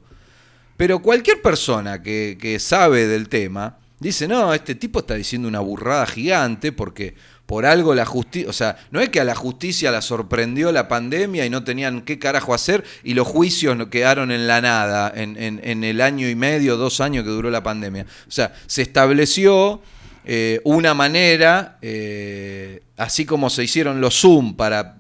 Pero 0.76 1.04
cualquier 1.04 1.40
persona 1.42 2.02
que, 2.02 2.38
que 2.42 2.58
sabe 2.58 3.06
del 3.06 3.30
tema 3.30 3.78
dice, 4.02 4.28
no, 4.28 4.54
este 4.54 4.76
tipo 4.76 5.00
está 5.00 5.14
diciendo 5.16 5.48
una 5.48 5.60
burrada 5.60 6.06
gigante 6.06 6.72
porque 6.72 7.16
por 7.46 7.66
algo 7.66 7.94
la 7.94 8.06
justicia, 8.06 8.50
o 8.50 8.54
sea, 8.54 8.78
no 8.92 9.02
es 9.02 9.10
que 9.10 9.20
a 9.20 9.24
la 9.26 9.36
justicia 9.36 9.92
la 9.92 10.02
sorprendió 10.02 10.72
la 10.72 10.88
pandemia 10.88 11.46
y 11.46 11.50
no 11.50 11.64
tenían 11.64 12.02
qué 12.02 12.18
carajo 12.18 12.54
hacer 12.54 12.84
y 13.04 13.14
los 13.14 13.28
juicios 13.28 13.78
quedaron 13.90 14.32
en 14.32 14.48
la 14.48 14.62
nada 14.62 15.12
en, 15.16 15.36
en- 15.38 15.84
el 15.84 16.02
año 16.02 16.30
y 16.30 16.36
medio, 16.36 16.78
dos 16.78 17.02
años 17.02 17.24
que 17.26 17.30
duró 17.30 17.50
la 17.52 17.62
pandemia. 17.62 18.06
O 18.28 18.32
sea, 18.32 18.54
se 18.68 18.82
estableció 18.82 19.82
eh, 20.24 20.62
una 20.64 20.94
manera, 20.94 21.78
eh, 21.82 22.84
así 22.96 23.26
como 23.26 23.50
se 23.50 23.64
hicieron 23.66 24.00
los 24.00 24.20
Zoom 24.22 24.56
para 24.56 24.96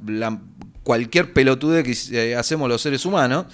cualquier 0.83 1.31
pelotude 1.31 1.83
que 1.83 1.95
eh, 2.11 2.35
hacemos 2.35 2.67
los 2.67 2.81
seres 2.81 3.05
humanos, 3.05 3.45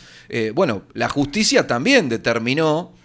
bueno, 0.55 0.83
la 0.93 1.07
justicia 1.07 1.67
también 1.67 2.09
determinó 2.09 2.96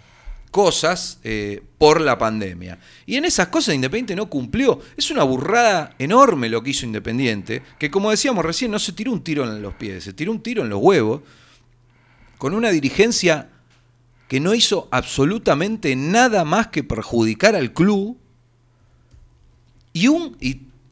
cosas 0.53 1.19
eh, 1.23 1.63
por 1.79 1.99
la 1.99 2.19
pandemia. 2.19 2.77
Y 3.07 3.15
en 3.15 3.25
esas 3.25 3.47
cosas 3.47 3.73
Independiente 3.73 4.15
no 4.15 4.29
cumplió. 4.29 4.79
Es 4.95 5.09
una 5.09 5.23
burrada 5.23 5.95
enorme 5.97 6.47
lo 6.47 6.61
que 6.61 6.69
hizo 6.69 6.85
Independiente, 6.85 7.63
que 7.79 7.89
como 7.89 8.11
decíamos 8.11 8.45
recién, 8.45 8.69
no 8.69 8.77
se 8.77 8.93
tiró 8.93 9.11
un 9.11 9.23
tiro 9.23 9.43
en 9.43 9.63
los 9.63 9.73
pies, 9.73 10.03
se 10.03 10.13
tiró 10.13 10.31
un 10.31 10.43
tiro 10.43 10.61
en 10.61 10.69
los 10.69 10.79
huevos, 10.79 11.21
con 12.37 12.53
una 12.53 12.69
dirigencia 12.69 13.49
que 14.27 14.39
no 14.39 14.53
hizo 14.53 14.87
absolutamente 14.91 15.95
nada 15.95 16.45
más 16.45 16.67
que 16.67 16.83
perjudicar 16.83 17.55
al 17.55 17.73
club. 17.73 18.19
Y 19.91 20.07
un. 20.07 20.37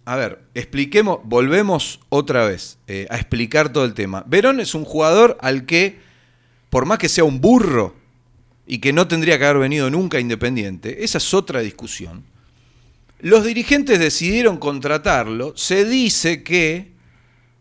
A 0.06 0.16
ver, 0.16 0.42
expliquemos, 0.56 1.20
volvemos 1.24 2.00
otra 2.10 2.48
vez 2.48 2.80
eh, 2.88 3.06
a 3.12 3.18
explicar 3.18 3.72
todo 3.72 3.86
el 3.86 3.94
tema. 3.94 4.24
Verón 4.26 4.60
es 4.60 4.74
un 4.74 4.86
jugador 4.86 5.38
al 5.40 5.68
que, 5.68 6.00
por 6.72 6.88
más 6.88 6.98
que 6.98 7.10
sea 7.10 7.24
un 7.24 7.40
burro 7.40 8.01
y 8.72 8.80
que 8.80 8.94
no 8.94 9.06
tendría 9.06 9.38
que 9.38 9.44
haber 9.44 9.58
venido 9.58 9.90
nunca 9.90 10.18
Independiente, 10.22 11.04
esa 11.04 11.18
es 11.18 11.34
otra 11.34 11.60
discusión. 11.60 12.24
Los 13.20 13.44
dirigentes 13.44 14.00
decidieron 14.00 14.56
contratarlo. 14.56 15.52
Se 15.58 15.84
dice 15.84 16.42
que, 16.42 16.94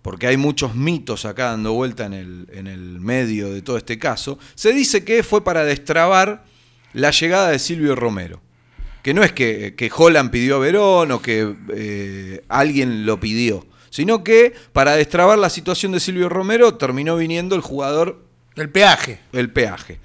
porque 0.03 0.29
hay 0.29 0.37
muchos 0.37 0.77
mitos 0.77 1.25
acá 1.25 1.47
dando 1.47 1.73
vuelta 1.73 2.07
en 2.07 2.13
el, 2.13 2.47
en 2.53 2.69
el 2.69 3.01
medio 3.01 3.53
de 3.53 3.61
todo 3.61 3.77
este 3.77 3.99
caso, 3.99 4.39
se 4.55 4.73
dice 4.73 5.03
que 5.03 5.25
fue 5.25 5.43
para 5.43 5.65
destrabar 5.65 6.45
la 6.93 7.11
llegada 7.11 7.51
de 7.51 7.59
Silvio 7.59 7.97
Romero. 7.97 8.41
Que 9.03 9.13
no 9.13 9.25
es 9.25 9.33
que, 9.33 9.75
que 9.77 9.91
Holland 9.93 10.31
pidió 10.31 10.55
a 10.55 10.59
Verón 10.61 11.11
o 11.11 11.21
que 11.21 11.57
eh, 11.75 12.45
alguien 12.47 13.05
lo 13.05 13.19
pidió, 13.19 13.67
sino 13.91 14.23
que 14.23 14.55
para 14.73 14.95
destrabar 14.95 15.41
la 15.41 15.51
situación 15.51 15.91
de 15.91 15.99
Silvio 15.99 16.29
Romero 16.29 16.77
terminó 16.77 17.17
viniendo 17.17 17.57
el 17.57 17.63
jugador 17.63 18.23
El 18.55 18.71
peaje. 18.71 19.19
el 19.33 19.51
peaje. 19.51 19.99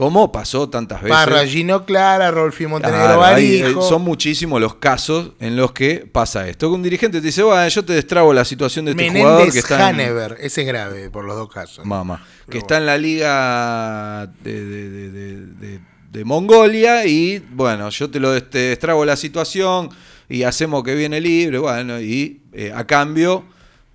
Como 0.00 0.32
pasó 0.32 0.66
tantas 0.70 1.02
veces. 1.02 1.14
Parra, 1.14 1.44
Gino 1.46 1.84
Clara, 1.84 2.30
Rolfi 2.30 2.66
Montenegro 2.66 3.04
Claro, 3.18 3.22
ahí, 3.22 3.60
eh, 3.60 3.74
son 3.86 4.00
muchísimos 4.00 4.58
los 4.58 4.76
casos 4.76 5.32
en 5.40 5.56
los 5.56 5.72
que 5.72 6.08
pasa 6.10 6.48
esto. 6.48 6.70
Que 6.70 6.74
un 6.74 6.82
dirigente 6.82 7.20
te 7.20 7.26
dice, 7.26 7.42
bueno, 7.42 7.68
yo 7.68 7.84
te 7.84 7.92
destrabo 7.92 8.32
la 8.32 8.46
situación 8.46 8.86
de 8.86 8.92
este 8.92 9.10
jugador 9.10 9.30
que 9.40 9.46
Menéndez 9.48 9.56
está 9.62 9.90
en, 9.90 10.00
Hanever. 10.00 10.36
Ese 10.40 10.62
es 10.62 10.66
grave 10.66 11.10
por 11.10 11.26
los 11.26 11.36
dos 11.36 11.50
casos. 11.52 11.84
Mamá, 11.84 12.24
que 12.48 12.56
está 12.56 12.78
en 12.78 12.86
la 12.86 12.96
liga 12.96 14.26
de, 14.42 14.64
de- 14.64 14.90
de- 14.90 15.10
de- 15.10 15.46
de- 15.46 15.80
de 16.10 16.24
Mongolia 16.24 17.04
y 17.06 17.38
bueno, 17.52 17.88
yo 17.90 18.10
te 18.10 18.18
lo 18.18 18.42
te 18.42 18.58
destrabo 18.58 19.04
la 19.04 19.16
situación 19.16 19.90
y 20.30 20.44
hacemos 20.44 20.82
que 20.82 20.94
viene 20.94 21.20
libre, 21.20 21.58
bueno, 21.58 22.00
y 22.00 22.40
eh, 22.52 22.72
a 22.74 22.84
cambio, 22.86 23.44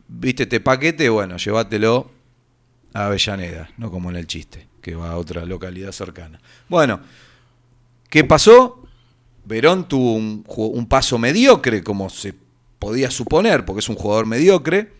viste 0.07 0.43
este 0.43 0.59
paquete, 0.59 1.09
bueno, 1.09 1.35
llévatelo 1.37 2.11
a 2.93 3.07
Avellaneda, 3.07 3.69
no 3.77 3.89
como 3.91 4.11
en 4.11 4.15
el 4.17 4.27
chiste, 4.27 4.67
que 4.85 4.93
va 4.93 5.09
a 5.09 5.17
otra 5.17 5.43
localidad 5.45 5.91
cercana. 5.91 6.39
Bueno, 6.69 6.99
¿qué 8.07 8.23
pasó? 8.23 8.83
Verón 9.43 9.87
tuvo 9.87 10.13
un, 10.13 10.85
paso 10.87 11.17
mediocre, 11.17 11.83
como 11.83 12.07
se 12.07 12.35
podía 12.77 13.09
suponer, 13.09 13.65
porque 13.65 13.79
es 13.79 13.89
un 13.89 13.95
jugador 13.95 14.27
mediocre. 14.27 14.93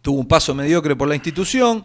Tuvo 0.00 0.18
un 0.18 0.26
paso 0.26 0.54
mediocre 0.54 0.96
por 0.96 1.08
la 1.08 1.14
institución. 1.14 1.84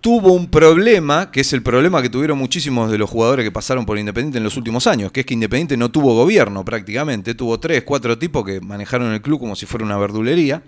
Tuvo 0.00 0.32
un 0.32 0.50
problema, 0.50 1.30
que 1.30 1.42
es 1.42 1.52
el 1.52 1.62
problema 1.62 2.02
que 2.02 2.10
tuvieron 2.10 2.36
muchísimos 2.36 2.90
de 2.90 2.98
los 2.98 3.08
jugadores 3.08 3.44
que 3.44 3.52
pasaron 3.52 3.86
por 3.86 3.96
Independiente 3.96 4.38
en 4.38 4.44
los 4.44 4.56
últimos 4.56 4.88
años, 4.88 5.12
que 5.12 5.20
es 5.20 5.26
que 5.26 5.34
Independiente 5.34 5.76
no 5.76 5.92
tuvo 5.92 6.16
gobierno 6.16 6.64
prácticamente. 6.64 7.36
Tuvo 7.36 7.60
tres, 7.60 7.84
cuatro 7.84 8.18
tipos 8.18 8.44
que 8.44 8.60
manejaron 8.60 9.12
el 9.12 9.22
club 9.22 9.38
como 9.38 9.54
si 9.54 9.66
fuera 9.66 9.86
una 9.86 9.98
verdulería. 9.98 10.64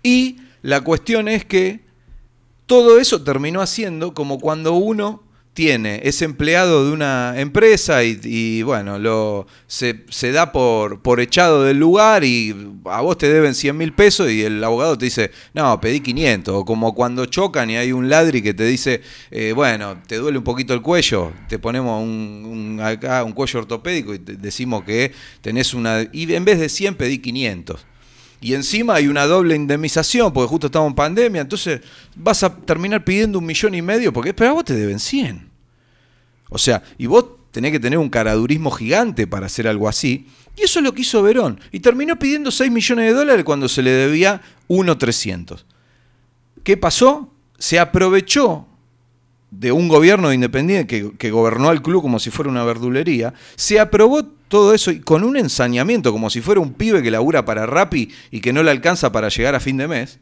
Y 0.00 0.36
la 0.62 0.82
cuestión 0.82 1.26
es 1.26 1.44
que 1.44 1.85
todo 2.66 2.98
eso 2.98 3.22
terminó 3.22 3.60
haciendo 3.60 4.12
como 4.14 4.38
cuando 4.38 4.74
uno 4.74 5.22
tiene, 5.52 6.02
es 6.04 6.20
empleado 6.20 6.84
de 6.86 6.92
una 6.92 7.32
empresa 7.38 8.04
y, 8.04 8.20
y, 8.24 8.60
bueno, 8.62 8.98
lo, 8.98 9.46
se, 9.66 10.04
da 10.30 10.52
por, 10.52 11.00
por 11.00 11.18
echado 11.18 11.64
del 11.64 11.78
lugar 11.78 12.24
y 12.24 12.54
a 12.84 13.00
vos 13.00 13.16
te 13.16 13.32
deben 13.32 13.54
100 13.54 13.74
mil 13.74 13.94
pesos 13.94 14.30
y 14.30 14.42
el 14.42 14.62
abogado 14.62 14.98
te 14.98 15.06
dice, 15.06 15.30
no, 15.54 15.80
pedí 15.80 16.00
500. 16.00 16.54
O 16.54 16.64
como 16.66 16.94
cuando 16.94 17.24
chocan 17.24 17.70
y 17.70 17.76
hay 17.78 17.90
un 17.92 18.10
ladri 18.10 18.42
que 18.42 18.52
te 18.52 18.64
dice, 18.66 19.00
eh, 19.30 19.52
bueno, 19.56 19.96
te 20.06 20.16
duele 20.16 20.36
un 20.36 20.44
poquito 20.44 20.74
el 20.74 20.82
cuello, 20.82 21.32
te 21.48 21.58
ponemos 21.58 22.02
un, 22.02 22.76
un- 22.76 22.80
acá 22.82 23.24
un 23.24 23.32
cuello 23.32 23.60
ortopédico 23.60 24.12
y 24.12 24.18
te 24.18 24.36
decimos 24.36 24.84
que 24.84 25.12
tenés 25.40 25.72
una... 25.72 26.06
Y 26.12 26.30
en 26.34 26.44
vez 26.44 26.58
de 26.60 26.68
100 26.68 26.96
pedí 26.96 27.16
500. 27.18 27.86
Y 28.40 28.54
encima 28.54 28.94
hay 28.94 29.08
una 29.08 29.26
doble 29.26 29.56
indemnización, 29.56 30.32
porque 30.32 30.48
justo 30.48 30.66
estamos 30.66 30.90
en 30.90 30.94
pandemia, 30.94 31.40
entonces 31.40 31.80
vas 32.14 32.42
a 32.42 32.54
terminar 32.54 33.04
pidiendo 33.04 33.38
un 33.38 33.46
millón 33.46 33.74
y 33.74 33.82
medio, 33.82 34.12
porque 34.12 34.34
pero 34.34 34.50
a 34.50 34.52
vos 34.54 34.64
te 34.64 34.74
deben 34.74 34.98
100. 34.98 35.48
O 36.50 36.58
sea, 36.58 36.82
y 36.98 37.06
vos 37.06 37.24
tenés 37.50 37.72
que 37.72 37.80
tener 37.80 37.98
un 37.98 38.10
caradurismo 38.10 38.70
gigante 38.70 39.26
para 39.26 39.46
hacer 39.46 39.66
algo 39.66 39.88
así. 39.88 40.26
Y 40.56 40.62
eso 40.62 40.78
es 40.78 40.84
lo 40.84 40.92
que 40.92 41.02
hizo 41.02 41.22
Verón. 41.22 41.58
Y 41.72 41.80
terminó 41.80 42.18
pidiendo 42.18 42.50
6 42.50 42.70
millones 42.70 43.06
de 43.06 43.12
dólares 43.14 43.44
cuando 43.44 43.68
se 43.68 43.82
le 43.82 43.90
debía 43.90 44.42
1.300. 44.68 45.64
¿Qué 46.62 46.76
pasó? 46.76 47.32
Se 47.58 47.78
aprovechó 47.78 48.66
de 49.50 49.72
un 49.72 49.88
gobierno 49.88 50.32
independiente 50.32 50.86
que, 50.86 51.16
que 51.16 51.30
gobernó 51.30 51.68
al 51.68 51.80
club 51.80 52.02
como 52.02 52.18
si 52.18 52.30
fuera 52.30 52.50
una 52.50 52.64
verdulería, 52.64 53.32
se 53.54 53.80
aprobó 53.80 54.35
todo 54.48 54.74
eso 54.74 54.90
y 54.90 55.00
con 55.00 55.24
un 55.24 55.36
ensañamiento, 55.36 56.12
como 56.12 56.30
si 56.30 56.40
fuera 56.40 56.60
un 56.60 56.72
pibe 56.72 57.02
que 57.02 57.10
labura 57.10 57.44
para 57.44 57.66
Rappi 57.66 58.10
y 58.30 58.40
que 58.40 58.52
no 58.52 58.62
le 58.62 58.70
alcanza 58.70 59.10
para 59.12 59.28
llegar 59.28 59.54
a 59.54 59.60
fin 59.60 59.76
de 59.76 59.88
mes, 59.88 60.18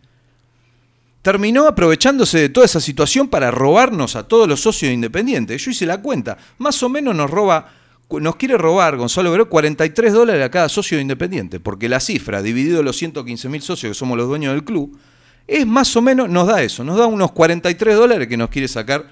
terminó 1.23 1.67
aprovechándose 1.67 2.39
de 2.39 2.49
toda 2.49 2.67
esa 2.67 2.81
situación 2.81 3.29
para 3.29 3.51
robarnos 3.51 4.17
a 4.17 4.29
todos 4.29 4.47
los 4.49 4.61
socios 4.61 4.93
independientes. 4.93 5.65
Yo 5.65 5.71
hice 5.71 5.87
la 5.87 6.01
cuenta, 6.01 6.39
más 6.59 6.83
o 6.83 6.89
menos 6.89 7.15
nos 7.15 7.31
roba, 7.31 7.73
nos 8.11 8.37
quiere 8.37 8.59
robar 8.59 8.97
Gonzalo 8.97 9.31
Verón 9.31 9.49
43 9.49 10.13
dólares 10.13 10.45
a 10.45 10.51
cada 10.51 10.69
socio 10.69 11.01
independiente, 11.01 11.61
porque 11.61 11.89
la 11.89 12.01
cifra, 12.01 12.43
dividido 12.43 12.83
los 12.83 12.97
115 12.97 13.49
mil 13.49 13.63
socios 13.63 13.91
que 13.91 13.99
somos 13.99 14.17
los 14.17 14.29
dueños 14.29 14.53
del 14.53 14.65
club, 14.65 14.99
es 15.47 15.67
más 15.67 15.95
o 15.97 16.03
menos, 16.03 16.29
nos 16.29 16.47
da 16.47 16.63
eso, 16.63 16.85
nos 16.85 16.97
da 16.97 17.07
unos 17.07 17.33
43 17.33 17.97
dólares 17.97 18.29
que 18.29 18.37
nos 18.37 18.49
quiere 18.49 18.69
sacar 18.69 19.07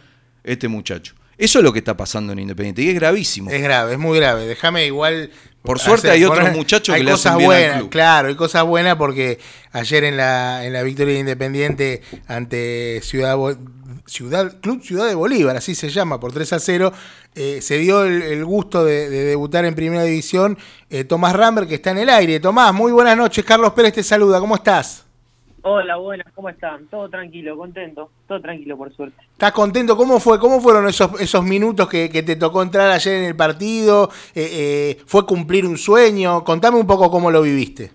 este 0.44 0.68
muchacho. 0.68 1.14
Eso 1.42 1.59
es 1.59 1.64
lo 1.64 1.72
que 1.72 1.81
está 1.81 1.96
pasando 1.96 2.33
en 2.33 2.38
Independiente 2.38 2.83
y 2.83 2.90
es 2.90 2.94
gravísimo. 2.94 3.50
Es 3.50 3.61
grave, 3.61 3.94
es 3.94 3.98
muy 3.98 4.16
grave. 4.16 4.46
Déjame 4.46 4.87
igual. 4.87 5.28
Por 5.62 5.81
suerte 5.81 6.09
hay 6.09 6.24
otros 6.24 6.52
muchachos 6.57 6.94
que 6.94 7.02
le 7.02 7.11
hacen 7.11 7.37
bien 7.37 7.50
al 7.50 7.57
buenas, 7.57 7.76
club. 7.78 7.90
Claro, 7.90 8.28
hay 8.28 8.37
cosas 8.37 8.64
buenas 8.64 8.94
porque 8.94 9.40
ayer 9.72 10.05
en 10.05 10.16
la, 10.16 10.64
en 10.64 10.72
la 10.72 10.85
victoria 10.85 11.14
de 11.14 11.18
Independiente 11.18 12.02
ante 12.28 13.00
Ciudad, 13.02 13.37
Ciudad 14.07 14.61
Club 14.61 14.85
Ciudad 14.85 15.09
de 15.09 15.16
Bolívar, 15.16 15.57
así 15.57 15.74
se 15.74 15.90
llama, 15.90 16.20
por 16.20 16.33
3 16.33 16.52
a 16.52 16.61
0, 16.61 16.92
eh, 17.35 17.59
se 17.61 17.76
dio 17.78 18.05
el, 18.05 18.22
el 18.22 18.44
gusto 18.44 18.85
de, 18.85 19.11
de 19.11 19.24
debutar 19.24 19.64
en 19.64 19.74
Primera 19.74 20.05
División 20.05 20.57
eh, 20.90 21.02
Tomás 21.02 21.35
Ramber, 21.35 21.66
que 21.66 21.74
está 21.74 21.90
en 21.90 21.98
el 21.98 22.09
aire. 22.09 22.38
Tomás, 22.38 22.72
muy 22.72 22.92
buenas 22.92 23.16
noches. 23.16 23.44
Carlos 23.44 23.72
Pérez 23.72 23.94
te 23.94 24.05
saluda. 24.05 24.38
¿Cómo 24.38 24.55
estás? 24.55 25.07
Hola, 25.64 25.94
buenas, 25.94 26.27
¿cómo 26.35 26.48
están? 26.48 26.88
Todo 26.88 27.09
tranquilo, 27.09 27.57
contento, 27.57 28.11
todo 28.27 28.40
tranquilo 28.40 28.77
por 28.77 28.92
suerte. 28.92 29.16
¿Estás 29.33 29.53
contento? 29.53 29.96
¿Cómo 29.96 30.18
fue? 30.18 30.40
¿Cómo 30.40 30.61
fueron 30.61 30.88
esos, 30.88 31.20
esos 31.20 31.44
minutos 31.44 31.88
que, 31.88 32.11
que 32.11 32.25
te 32.25 32.35
tocó 32.35 32.62
entrar 32.62 32.90
ayer 32.90 33.18
en 33.18 33.25
el 33.27 33.37
partido? 33.37 34.09
Eh, 34.35 34.48
eh, 34.53 34.96
¿Fue 35.07 35.25
cumplir 35.25 35.64
un 35.64 35.79
sueño? 35.79 36.42
Contame 36.42 36.79
un 36.79 36.87
poco 36.87 37.12
cómo 37.12 37.31
lo 37.31 37.42
viviste. 37.42 37.92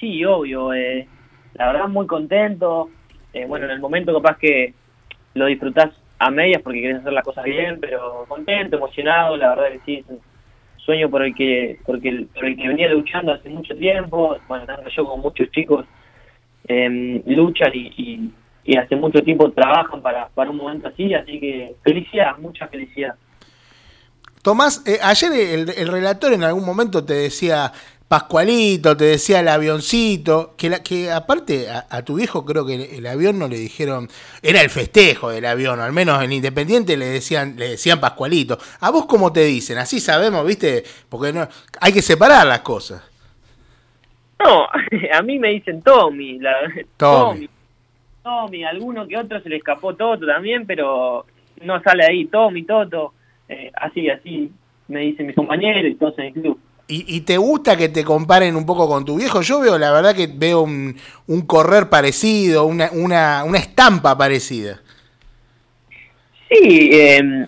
Sí, 0.00 0.24
obvio, 0.24 0.74
eh, 0.74 1.06
la 1.54 1.68
verdad 1.68 1.86
muy 1.86 2.08
contento. 2.08 2.90
Eh, 3.32 3.46
bueno, 3.46 3.66
en 3.66 3.70
el 3.70 3.80
momento 3.80 4.12
capaz 4.12 4.36
que 4.36 4.74
lo 5.34 5.46
disfrutás 5.46 5.90
a 6.18 6.30
medias 6.32 6.62
porque 6.62 6.80
querés 6.80 6.98
hacer 6.98 7.12
las 7.12 7.24
cosas 7.24 7.44
bien, 7.44 7.78
pero 7.80 8.24
contento, 8.26 8.76
emocionado, 8.76 9.36
la 9.36 9.50
verdad 9.50 9.70
que 9.70 9.80
sí, 9.86 9.94
es 9.98 10.06
un 10.08 10.18
sueño 10.78 11.08
por 11.10 11.22
el 11.22 11.32
que, 11.32 11.78
porque 11.86 12.26
por 12.34 12.44
el 12.44 12.56
que 12.56 12.66
venía 12.66 12.88
luchando 12.88 13.32
hace 13.32 13.50
mucho 13.50 13.76
tiempo. 13.76 14.36
Bueno, 14.48 14.66
tanto 14.66 14.90
yo 14.90 15.04
como 15.04 15.22
muchos 15.22 15.48
chicos 15.52 15.86
eh, 16.68 17.22
luchan 17.26 17.72
y, 17.74 18.30
hace 18.76 18.96
mucho 18.96 19.22
tiempo 19.22 19.50
trabajan 19.52 20.02
para, 20.02 20.28
para 20.28 20.50
un 20.50 20.56
momento 20.56 20.88
así, 20.88 21.14
así 21.14 21.38
que 21.38 21.76
felicidad, 21.84 22.36
mucha 22.38 22.66
felicidad. 22.66 23.14
Tomás, 24.42 24.82
eh, 24.86 24.98
ayer 25.02 25.32
el, 25.32 25.70
el 25.70 25.88
relator 25.88 26.32
en 26.32 26.42
algún 26.42 26.64
momento 26.64 27.04
te 27.04 27.14
decía 27.14 27.72
Pascualito, 28.08 28.96
te 28.96 29.04
decía 29.04 29.40
el 29.40 29.48
avioncito, 29.48 30.54
que, 30.56 30.70
la, 30.70 30.80
que 30.80 31.10
aparte 31.10 31.68
a, 31.68 31.86
a 31.90 32.02
tu 32.02 32.14
viejo 32.14 32.44
creo 32.44 32.64
que 32.64 32.76
el, 32.76 32.82
el 32.82 33.06
avión 33.06 33.36
no 33.36 33.48
le 33.48 33.58
dijeron, 33.58 34.08
era 34.42 34.60
el 34.60 34.70
festejo 34.70 35.30
del 35.30 35.44
avión, 35.44 35.80
o 35.80 35.82
al 35.82 35.92
menos 35.92 36.22
en 36.22 36.32
Independiente 36.32 36.96
le 36.96 37.06
decían, 37.06 37.56
le 37.56 37.70
decían 37.70 37.98
Pascualito. 37.98 38.58
¿A 38.78 38.90
vos 38.90 39.06
cómo 39.06 39.32
te 39.32 39.44
dicen? 39.44 39.78
Así 39.78 39.98
sabemos, 39.98 40.46
viste, 40.46 40.84
porque 41.08 41.32
no, 41.32 41.48
hay 41.80 41.92
que 41.92 42.02
separar 42.02 42.46
las 42.46 42.60
cosas. 42.60 43.02
No, 44.42 44.66
a 45.12 45.22
mí 45.22 45.38
me 45.38 45.50
dicen 45.50 45.82
Tommy. 45.82 46.38
La, 46.38 46.54
Tommy. 46.96 47.46
Tommy. 47.46 47.48
Tommy, 48.22 48.64
alguno 48.64 49.06
que 49.06 49.16
otro 49.16 49.40
se 49.40 49.48
le 49.48 49.56
escapó 49.56 49.94
Toto 49.94 50.26
también, 50.26 50.66
pero 50.66 51.24
no 51.62 51.80
sale 51.82 52.04
ahí. 52.04 52.26
Tommy, 52.26 52.64
Toto. 52.64 53.12
eh, 53.48 53.70
así, 53.74 54.08
así 54.10 54.50
me 54.88 55.00
dicen 55.00 55.26
mis 55.26 55.36
compañeros 55.36 55.84
y 55.84 55.94
todos 55.94 56.18
en 56.18 56.24
el 56.26 56.32
club. 56.32 56.58
¿Y, 56.88 57.16
y 57.16 57.20
te 57.22 57.36
gusta 57.36 57.76
que 57.76 57.88
te 57.88 58.04
comparen 58.04 58.54
un 58.54 58.64
poco 58.64 58.88
con 58.88 59.04
tu 59.04 59.16
viejo? 59.16 59.42
Yo 59.42 59.60
veo, 59.60 59.76
la 59.76 59.90
verdad 59.90 60.14
que 60.14 60.28
veo 60.28 60.62
un, 60.62 60.94
un 61.26 61.40
correr 61.46 61.88
parecido, 61.88 62.64
una, 62.66 62.90
una, 62.92 63.42
una 63.44 63.58
estampa 63.58 64.16
parecida. 64.16 64.80
Sí, 66.48 66.90
eh, 66.92 67.46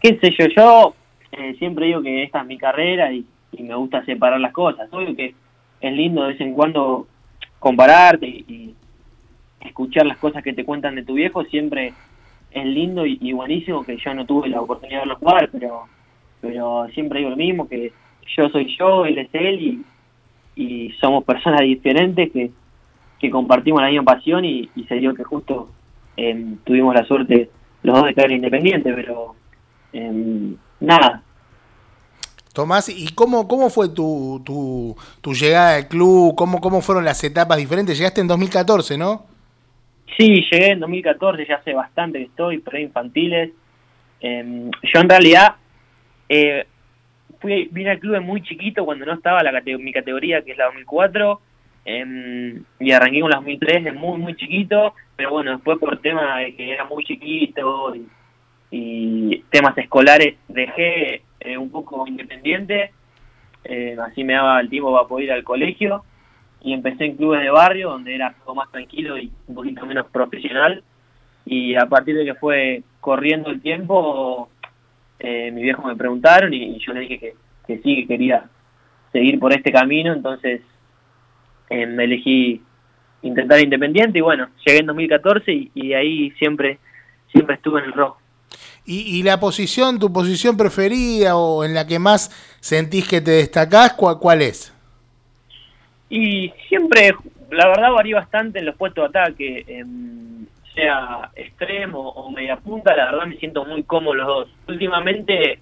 qué 0.00 0.18
sé 0.20 0.30
yo, 0.38 0.46
yo 0.56 0.94
eh, 1.32 1.56
siempre 1.58 1.86
digo 1.86 2.00
que 2.02 2.22
esta 2.22 2.42
es 2.42 2.46
mi 2.46 2.58
carrera 2.58 3.12
y, 3.12 3.24
y 3.52 3.62
me 3.64 3.74
gusta 3.74 4.04
separar 4.04 4.38
las 4.40 4.52
cosas. 4.52 4.88
Obvio 4.92 5.16
que 5.16 5.34
es 5.80 5.92
lindo 5.92 6.22
de 6.22 6.28
vez 6.28 6.40
en 6.40 6.54
cuando 6.54 7.06
compararte 7.58 8.26
y, 8.26 8.74
escuchar 9.60 10.06
las 10.06 10.16
cosas 10.16 10.42
que 10.42 10.54
te 10.54 10.64
cuentan 10.64 10.94
de 10.94 11.04
tu 11.04 11.12
viejo, 11.12 11.44
siempre 11.44 11.92
es 12.50 12.64
lindo 12.64 13.04
y, 13.04 13.32
buenísimo 13.32 13.84
que 13.84 13.98
yo 13.98 14.14
no 14.14 14.24
tuve 14.24 14.48
la 14.48 14.60
oportunidad 14.60 15.02
de 15.02 15.08
verlo 15.08 15.18
jugar, 15.18 15.50
pero, 15.52 15.82
pero 16.40 16.88
siempre 16.94 17.18
digo 17.18 17.30
lo 17.30 17.36
mismo, 17.36 17.68
que 17.68 17.92
yo 18.36 18.48
soy 18.48 18.74
yo, 18.78 19.04
él 19.04 19.18
es 19.18 19.28
él 19.34 19.84
y, 20.56 20.62
y 20.62 20.92
somos 20.92 21.24
personas 21.24 21.60
diferentes 21.60 22.32
que, 22.32 22.50
que 23.18 23.30
compartimos 23.30 23.82
la 23.82 23.88
misma 23.88 24.04
pasión 24.04 24.46
y, 24.46 24.70
y 24.74 24.84
se 24.84 24.94
dio 24.94 25.14
que 25.14 25.24
justo 25.24 25.68
eh, 26.16 26.56
tuvimos 26.64 26.94
la 26.94 27.04
suerte 27.04 27.50
los 27.82 27.96
dos 27.96 28.06
de 28.06 28.14
caer 28.14 28.32
independiente, 28.32 28.92
pero 28.92 29.34
eh, 29.92 30.54
nada, 30.80 31.22
Tomás, 32.60 32.90
¿y 32.90 33.08
cómo, 33.14 33.48
cómo 33.48 33.70
fue 33.70 33.88
tu, 33.88 34.42
tu, 34.44 34.94
tu 35.22 35.32
llegada 35.32 35.76
al 35.76 35.88
club? 35.88 36.34
¿Cómo, 36.36 36.60
¿Cómo 36.60 36.82
fueron 36.82 37.06
las 37.06 37.24
etapas 37.24 37.56
diferentes? 37.56 37.96
Llegaste 37.96 38.20
en 38.20 38.28
2014, 38.28 38.98
¿no? 38.98 39.24
Sí, 40.18 40.42
llegué 40.52 40.72
en 40.72 40.80
2014, 40.80 41.46
ya 41.48 41.54
hace 41.54 41.72
bastante 41.72 42.18
que 42.18 42.26
estoy, 42.26 42.58
pre-infantiles. 42.58 43.52
Eh, 44.20 44.70
yo 44.92 45.00
en 45.00 45.08
realidad 45.08 45.54
eh, 46.28 46.66
fui, 47.40 47.66
vine 47.72 47.92
al 47.92 47.98
club 47.98 48.12
de 48.12 48.20
muy 48.20 48.42
chiquito 48.42 48.84
cuando 48.84 49.06
no 49.06 49.14
estaba 49.14 49.42
la 49.42 49.52
cate- 49.52 49.78
mi 49.78 49.90
categoría, 49.94 50.42
que 50.42 50.52
es 50.52 50.58
la 50.58 50.66
2004, 50.66 51.40
eh, 51.86 52.60
y 52.78 52.92
arranqué 52.92 53.20
con 53.22 53.30
la 53.30 53.36
2003 53.36 53.84
de 53.84 53.92
muy, 53.92 54.18
muy 54.18 54.36
chiquito, 54.36 54.92
pero 55.16 55.30
bueno, 55.30 55.52
después 55.52 55.78
por 55.78 55.98
tema 56.02 56.40
de 56.40 56.54
que 56.54 56.72
era 56.74 56.84
muy 56.84 57.04
chiquito 57.04 57.94
y 58.70 59.38
temas 59.50 59.78
escolares 59.78 60.34
dejé 60.48 61.22
eh, 61.40 61.56
un 61.56 61.70
poco 61.70 62.06
independiente, 62.06 62.92
eh, 63.64 63.96
así 64.02 64.24
me 64.24 64.34
daba 64.34 64.60
el 64.60 64.70
tiempo 64.70 64.92
para 64.92 65.08
poder 65.08 65.24
ir 65.24 65.32
al 65.32 65.44
colegio 65.44 66.04
y 66.62 66.72
empecé 66.72 67.06
en 67.06 67.16
clubes 67.16 67.42
de 67.42 67.50
barrio 67.50 67.90
donde 67.90 68.14
era 68.14 68.28
algo 68.28 68.54
más 68.54 68.70
tranquilo 68.70 69.18
y 69.18 69.30
un 69.46 69.54
poquito 69.54 69.86
menos 69.86 70.06
profesional 70.06 70.82
y 71.44 71.74
a 71.74 71.86
partir 71.86 72.16
de 72.16 72.24
que 72.24 72.34
fue 72.34 72.82
corriendo 73.00 73.50
el 73.50 73.60
tiempo 73.60 74.50
eh, 75.22 75.50
mis 75.52 75.64
viejos 75.64 75.84
me 75.84 75.96
preguntaron 75.96 76.52
y, 76.54 76.78
yo 76.78 76.94
le 76.94 77.00
dije 77.00 77.34
que, 77.66 77.78
sí 77.78 77.96
que 77.96 78.06
quería 78.06 78.48
seguir 79.12 79.38
por 79.38 79.52
este 79.52 79.70
camino, 79.70 80.12
entonces 80.12 80.62
eh, 81.68 81.86
me 81.86 82.04
elegí 82.04 82.62
intentar 83.22 83.60
Independiente 83.60 84.18
y 84.18 84.22
bueno, 84.22 84.48
llegué 84.64 84.80
en 84.80 84.86
2014 84.86 85.70
y, 85.74 85.92
ahí 85.92 86.30
siempre, 86.32 86.78
siempre 87.30 87.56
estuve 87.56 87.80
en 87.80 87.86
el 87.86 87.92
rojo. 87.92 88.18
¿Y, 88.86 89.18
y 89.18 89.22
la 89.22 89.38
posición, 89.38 89.98
tu 89.98 90.12
posición 90.12 90.56
preferida 90.56 91.36
o 91.36 91.64
en 91.64 91.74
la 91.74 91.86
que 91.86 91.98
más 91.98 92.30
sentís 92.60 93.06
que 93.08 93.20
te 93.20 93.30
destacás, 93.32 93.92
cuál, 93.94 94.18
cuál 94.18 94.42
es? 94.42 94.74
Y 96.08 96.52
siempre, 96.68 97.14
la 97.50 97.68
verdad, 97.68 97.92
varía 97.92 98.16
bastante 98.16 98.58
en 98.58 98.66
los 98.66 98.76
puestos 98.76 99.12
de 99.12 99.18
ataque, 99.18 99.64
em, 99.68 100.46
sea 100.74 101.30
extremo 101.36 102.08
o 102.10 102.30
media 102.30 102.56
punta, 102.56 102.94
la 102.96 103.06
verdad 103.12 103.26
me 103.26 103.36
siento 103.36 103.64
muy 103.64 103.82
cómodo 103.84 104.14
los 104.14 104.26
dos. 104.26 104.48
Últimamente 104.68 105.60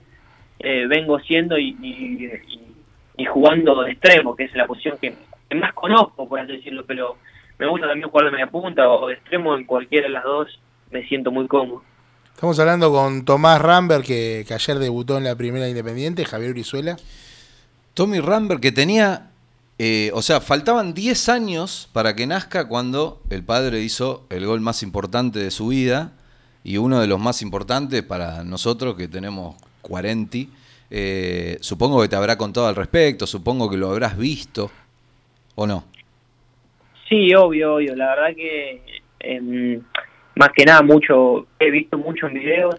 eh, 0.61 0.87
vengo 0.89 1.19
siendo 1.21 1.59
y, 1.59 1.77
y- 1.81 2.25
y- 2.27 2.75
y 3.17 3.25
jugando 3.27 3.83
de 3.83 3.93
extremo, 3.93 4.35
que 4.37 4.45
es 4.45 4.55
la 4.55 4.67
posición 4.67 4.97
que, 5.01 5.15
que 5.49 5.55
más 5.57 5.73
conozco, 5.73 6.29
por 6.29 6.39
así 6.41 6.53
decirlo, 6.53 6.85
pero 6.87 7.17
me 7.59 7.67
gusta 7.67 7.89
también 7.89 8.09
jugar 8.09 8.27
de 8.27 8.31
media 8.33 8.47
punta 8.47 8.89
o 8.89 9.09
de 9.09 9.15
extremo 9.15 9.57
en 9.57 9.65
cualquiera 9.65 10.07
de 10.07 10.13
las 10.13 10.25
dos, 10.25 10.61
me 10.91 11.05
siento 11.09 11.31
muy 11.33 11.47
cómodo. 11.49 11.83
Estamos 12.39 12.61
hablando 12.61 12.93
con 12.93 13.25
Tomás 13.25 13.61
Rambert, 13.61 14.05
que, 14.05 14.45
que 14.47 14.55
ayer 14.55 14.79
debutó 14.79 15.19
en 15.19 15.25
la 15.25 15.35
primera 15.35 15.69
Independiente, 15.69 16.25
Javier 16.25 16.53
Urizuela. 16.53 16.97
Tommy 17.95 18.21
Rambert 18.21 18.61
que 18.61 18.71
tenía, 18.71 19.31
eh, 19.81 20.13
o 20.15 20.23
sea, 20.23 20.41
faltaban 20.41 20.95
10 20.95 21.31
años 21.31 21.91
para 21.93 22.15
que 22.15 22.29
nazca 22.29 22.69
cuando 22.69 23.21
el 23.31 23.43
padre 23.43 23.81
hizo 23.81 24.25
el 24.31 24.47
gol 24.47 24.61
más 24.61 24.85
importante 24.85 25.41
de 25.41 25.51
su 25.51 25.67
vida 25.67 26.13
y 26.63 26.77
uno 26.77 27.01
de 27.01 27.09
los 27.09 27.19
más 27.19 27.43
importantes 27.43 28.05
para 28.05 28.45
nosotros 28.45 28.95
que 28.95 29.09
tenemos 29.09 29.57
40. 29.83 30.39
Eh, 30.93 31.59
supongo 31.61 32.01
que 32.03 32.09
te 32.09 32.15
habrá 32.15 32.39
contado 32.39 32.69
al 32.69 32.77
respecto, 32.77 33.27
supongo 33.27 33.69
que 33.69 33.77
lo 33.77 33.91
habrás 33.91 34.17
visto 34.17 34.71
o 35.57 35.67
no. 35.67 35.83
Sí, 37.09 37.35
obvio, 37.35 37.75
obvio. 37.75 37.97
La 37.97 38.15
verdad 38.15 38.37
que 38.37 38.81
em, 39.19 39.83
más 40.39 40.51
que 40.55 40.65
nada 40.65 40.83
mucho, 40.83 41.47
he 41.59 41.71
visto 41.71 41.99
mucho 41.99 42.29
en 42.29 42.35
videos. 42.35 42.77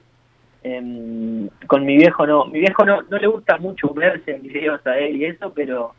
Em, 0.64 1.50
con 1.68 1.86
mi 1.86 1.98
viejo 1.98 2.26
no, 2.26 2.46
mi 2.46 2.60
viejo 2.60 2.86
no, 2.86 3.02
no 3.04 3.18
le 3.18 3.28
gusta 3.28 3.58
mucho 3.58 3.94
verse 3.94 4.32
en 4.32 4.42
videos 4.42 4.86
a 4.86 4.98
él 4.98 5.16
y 5.18 5.26
eso, 5.26 5.54
pero 5.54 5.94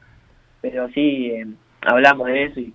pero 0.61 0.89
sí 0.91 1.31
em, 1.33 1.55
hablamos 1.83 2.27
de 2.29 2.45
eso 2.45 2.61
y, 2.61 2.75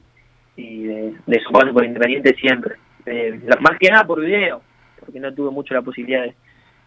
y 0.55 0.83
de, 0.83 1.41
su 1.45 1.51
paso 1.51 1.73
por 1.73 1.83
Independiente 1.83 2.35
siempre. 2.35 2.75
Eh, 3.07 3.39
más 3.59 3.77
que 3.79 3.89
nada 3.89 4.05
por 4.05 4.23
video, 4.23 4.61
porque 4.99 5.19
no 5.19 5.33
tuve 5.33 5.49
mucho 5.51 5.73
la 5.73 5.81
posibilidad 5.81 6.21
de, 6.21 6.35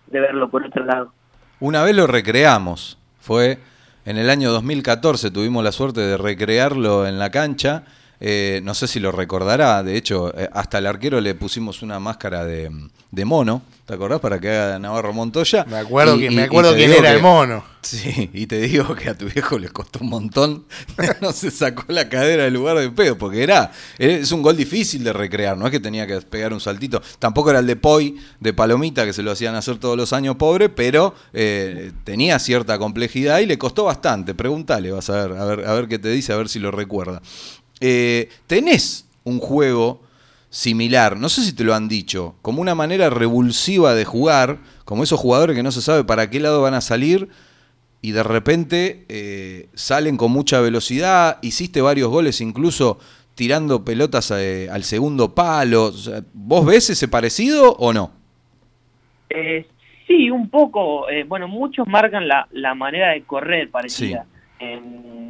de 0.07 0.21
verlo 0.21 0.49
por 0.49 0.65
otro 0.65 0.85
lado. 0.85 1.13
Una 1.59 1.83
vez 1.83 1.97
lo 1.97 2.07
recreamos, 2.07 2.99
fue 3.21 3.59
en 4.05 4.19
el 4.19 4.31
año 4.31 4.53
2014, 4.53 5.33
tuvimos 5.33 5.65
la 5.65 5.73
suerte 5.73 6.01
de 6.01 6.17
recrearlo 6.17 7.09
en 7.09 7.19
la 7.19 7.31
cancha. 7.31 7.85
Eh, 8.21 8.61
no 8.65 8.75
sé 8.75 8.87
si 8.89 9.01
lo 9.01 9.13
recordará, 9.13 9.83
de 9.83 9.97
hecho, 9.97 10.33
eh, 10.39 10.49
hasta 10.53 10.79
al 10.79 10.87
arquero 10.87 11.21
le 11.21 11.35
pusimos 11.35 11.83
una 11.83 11.99
máscara 12.01 12.45
de, 12.45 12.71
de 13.11 13.25
mono, 13.25 13.63
¿te 13.87 13.95
acordás? 13.95 14.21
Para 14.21 14.39
que 14.41 14.51
haga 14.51 14.79
Navarro 14.79 15.13
Montoya. 15.13 15.65
Me 15.69 15.79
acuerdo, 15.79 16.17
Y- 16.17 16.21
que, 16.21 16.27
y- 16.27 16.37
me 16.37 16.43
acuerdo 16.45 16.75
quién 16.75 16.91
era 16.93 17.11
que- 17.11 17.17
el 17.17 17.23
mono. 17.23 17.65
Sí, 17.81 18.29
y 18.35 18.47
te 18.49 18.61
digo 18.61 18.93
que 18.97 19.09
a 19.09 19.17
tu 19.17 19.27
viejo 19.27 19.57
le 19.57 19.69
costó 19.69 20.01
un 20.01 20.11
montón. 20.11 20.65
no 21.23 21.33
se 21.33 21.51
sacó 21.51 21.85
la 21.89 22.09
cadera 22.09 22.43
del 22.45 22.55
lugar 22.55 22.77
de 22.77 22.91
pedo, 22.91 23.17
porque 23.17 23.43
era, 23.43 23.71
es 23.99 24.33
un 24.33 24.43
gol 24.43 24.57
difícil 24.57 25.05
de 25.05 25.13
recrear, 25.13 25.57
no 25.57 25.65
es 25.67 25.71
que 25.71 25.79
tenía 25.81 26.05
que 26.07 26.21
pegar 26.23 26.53
un 26.53 26.61
saltito. 26.61 27.01
Tampoco 27.21 27.51
era 27.51 27.61
el 27.61 27.67
de 27.69 27.77
Poi, 27.77 28.17
de 28.41 28.53
Palomita, 28.53 29.07
que 29.07 29.13
se 29.13 29.23
lo 29.23 29.31
hacían 29.31 29.55
hacer 29.55 29.79
todos 29.79 29.97
los 29.97 30.13
años 30.13 30.35
pobre, 30.37 30.69
pero 30.69 31.15
eh, 31.33 31.93
tenía 32.03 32.39
cierta 32.41 32.79
complejidad 32.79 33.39
y 33.39 33.47
le 33.47 33.57
costó 33.59 33.85
bastante. 33.85 34.35
Pregúntale, 34.35 34.91
vas 34.91 35.09
a 35.09 35.27
ver, 35.29 35.39
a 35.39 35.45
ver, 35.45 35.67
a 35.67 35.73
ver 35.73 35.87
qué 35.89 36.01
te 36.01 36.11
dice, 36.11 36.33
a 36.33 36.37
ver 36.37 36.49
si 36.49 36.59
lo 36.59 36.73
recuerda. 36.73 37.23
Eh, 37.81 38.29
tenés 38.47 39.07
un 39.25 39.39
juego 39.39 40.01
similar, 40.51 41.17
no 41.19 41.29
sé 41.29 41.43
si 41.43 41.55
te 41.55 41.65
lo 41.65 41.75
han 41.75 41.89
dicho, 41.89 42.35
como 42.43 42.63
una 42.63 42.75
manera 42.75 43.11
revulsiva 43.11 43.95
de 43.95 44.05
jugar, 44.05 44.59
como 44.85 45.03
esos 45.03 45.21
jugadores 45.21 45.55
que 45.55 45.63
no 45.63 45.71
se 45.71 45.83
sabe 45.83 46.05
para 46.05 46.31
qué 46.31 46.41
lado 46.41 46.63
van 46.63 46.75
a 46.75 46.81
salir 46.81 47.29
y 48.01 48.13
de 48.13 48.23
repente 48.23 49.05
eh, 49.09 49.69
salen 49.75 50.17
con 50.17 50.33
mucha 50.33 50.61
velocidad, 50.61 51.39
hiciste 51.43 51.81
varios 51.83 52.09
goles 52.09 52.41
incluso 52.41 52.99
tirando 53.35 53.85
pelotas 53.85 54.33
eh, 54.33 54.69
al 54.71 54.83
segundo 54.83 55.35
palo. 55.35 55.85
O 55.85 55.93
sea, 55.93 56.23
¿Vos 56.33 56.67
ves 56.67 56.91
ese 56.91 57.07
parecido 57.07 57.73
o 57.75 57.93
no? 57.93 58.11
Eh, 59.31 59.67
sí, 60.07 60.31
un 60.31 60.49
poco. 60.49 61.09
eh, 61.09 61.25
bueno, 61.25 61.47
muchos 61.47 61.87
marcan 61.87 62.27
la, 62.27 62.49
la 62.53 62.75
manera 62.75 63.11
de 63.11 63.23
correr 63.23 63.71
parecida. 63.71 64.27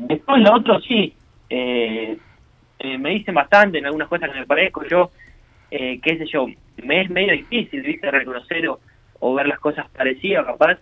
Después 0.08 0.40
lo 0.40 0.54
otro 0.54 0.80
sí. 0.80 1.12
Eh, 2.78 2.98
me 2.98 3.10
dicen 3.10 3.34
bastante 3.34 3.78
en 3.78 3.86
algunas 3.86 4.08
cosas 4.08 4.30
que 4.30 4.40
me 4.40 4.46
parezco. 4.46 4.84
Yo, 4.86 5.10
eh, 5.70 6.00
qué 6.02 6.18
sé 6.18 6.26
yo, 6.26 6.46
me 6.82 7.02
es 7.02 7.10
medio 7.10 7.32
difícil, 7.32 7.82
viste, 7.82 8.10
reconocer 8.10 8.68
o, 8.68 8.80
o 9.20 9.34
ver 9.34 9.46
las 9.46 9.58
cosas 9.58 9.86
parecidas, 9.90 10.46
capaz. 10.46 10.78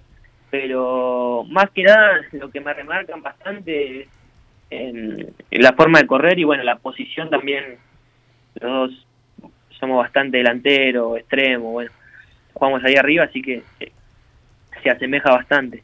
Pero 0.51 1.45
más 1.49 1.71
que 1.71 1.83
nada, 1.83 2.21
lo 2.33 2.51
que 2.51 2.61
me 2.61 2.73
remarcan 2.73 3.21
bastante 3.23 4.03
es 4.03 4.09
en 4.71 5.35
la 5.51 5.73
forma 5.75 6.01
de 6.01 6.07
correr 6.07 6.39
y 6.39 6.45
bueno, 6.45 6.63
la 6.63 6.77
posición 6.77 7.31
también. 7.31 7.79
Los 8.61 8.91
dos 8.91 9.07
somos 9.79 9.99
bastante 9.99 10.39
delantero, 10.39 11.17
extremo, 11.17 11.73
bueno 11.73 11.91
jugamos 12.57 12.83
ahí 12.85 12.95
arriba, 12.95 13.25
así 13.25 13.43
que 13.43 13.63
eh, 13.81 13.93
se 14.83 14.91
asemeja 14.91 15.31
bastante. 15.31 15.83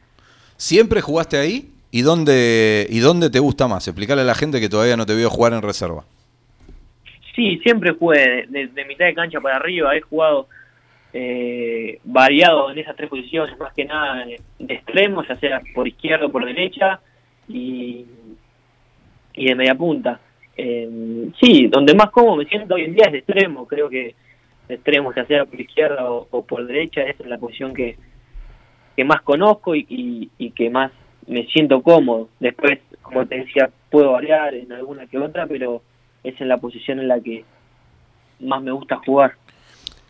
¿Siempre 0.57 1.01
jugaste 1.01 1.37
ahí? 1.37 1.72
¿Y 1.93 2.01
dónde, 2.01 2.87
¿Y 2.89 3.01
dónde 3.01 3.29
te 3.29 3.37
gusta 3.37 3.67
más? 3.67 3.87
Explicarle 3.87 4.23
a 4.23 4.25
la 4.25 4.33
gente 4.33 4.59
que 4.59 4.67
todavía 4.67 4.97
no 4.97 5.05
te 5.05 5.15
vio 5.15 5.29
jugar 5.29 5.53
en 5.53 5.61
reserva. 5.61 6.03
Sí, 7.35 7.59
siempre 7.59 7.91
jugué 7.91 8.47
de, 8.49 8.85
mitad 8.85 9.05
de 9.05 9.13
cancha 9.13 9.39
para 9.39 9.57
arriba, 9.57 9.95
he 9.95 10.01
jugado 10.01 10.47
eh, 11.13 11.99
variado 12.03 12.71
en 12.71 12.79
esas 12.79 12.95
tres 12.95 13.11
posiciones, 13.11 13.55
más 13.59 13.75
que 13.75 13.85
nada 13.85 14.25
de, 14.25 14.41
de 14.57 14.73
extremo, 14.73 15.23
ya 15.23 15.35
sea 15.35 15.61
por 15.75 15.87
izquierda 15.87 16.25
o 16.25 16.31
por 16.31 16.43
derecha, 16.43 16.99
y, 17.47 18.07
y 19.35 19.45
de 19.45 19.53
media 19.53 19.75
punta. 19.75 20.19
Eh, 20.57 21.29
sí, 21.39 21.67
donde 21.67 21.93
más 21.93 22.09
cómodo 22.09 22.37
me 22.37 22.45
siento 22.45 22.73
hoy 22.73 22.85
en 22.85 22.95
día 22.95 23.05
es 23.05 23.11
de 23.11 23.17
extremo, 23.19 23.67
creo 23.67 23.87
que 23.87 24.15
de 24.67 24.73
extremo, 24.73 25.13
ya 25.13 25.27
sea 25.27 25.45
por 25.45 25.61
izquierda 25.61 26.09
o, 26.09 26.27
o 26.31 26.43
por 26.43 26.65
derecha, 26.65 27.03
esa 27.03 27.21
es 27.21 27.29
la 27.29 27.37
posición 27.37 27.71
que, 27.71 27.97
que 28.95 29.03
más 29.03 29.21
conozco 29.21 29.75
y, 29.75 29.85
y, 29.87 30.29
y 30.39 30.49
que 30.49 30.71
más 30.71 30.91
me 31.27 31.45
siento 31.47 31.81
cómodo. 31.81 32.29
Después, 32.39 32.79
como 33.01 33.25
te 33.25 33.39
decía, 33.39 33.69
puedo 33.89 34.11
variar 34.13 34.53
en 34.53 34.71
alguna 34.71 35.07
que 35.07 35.17
otra, 35.17 35.47
pero 35.47 35.81
esa 36.23 36.43
es 36.43 36.47
la 36.47 36.57
posición 36.57 36.99
en 36.99 37.07
la 37.07 37.19
que 37.19 37.43
más 38.39 38.61
me 38.61 38.71
gusta 38.71 38.97
jugar. 39.05 39.33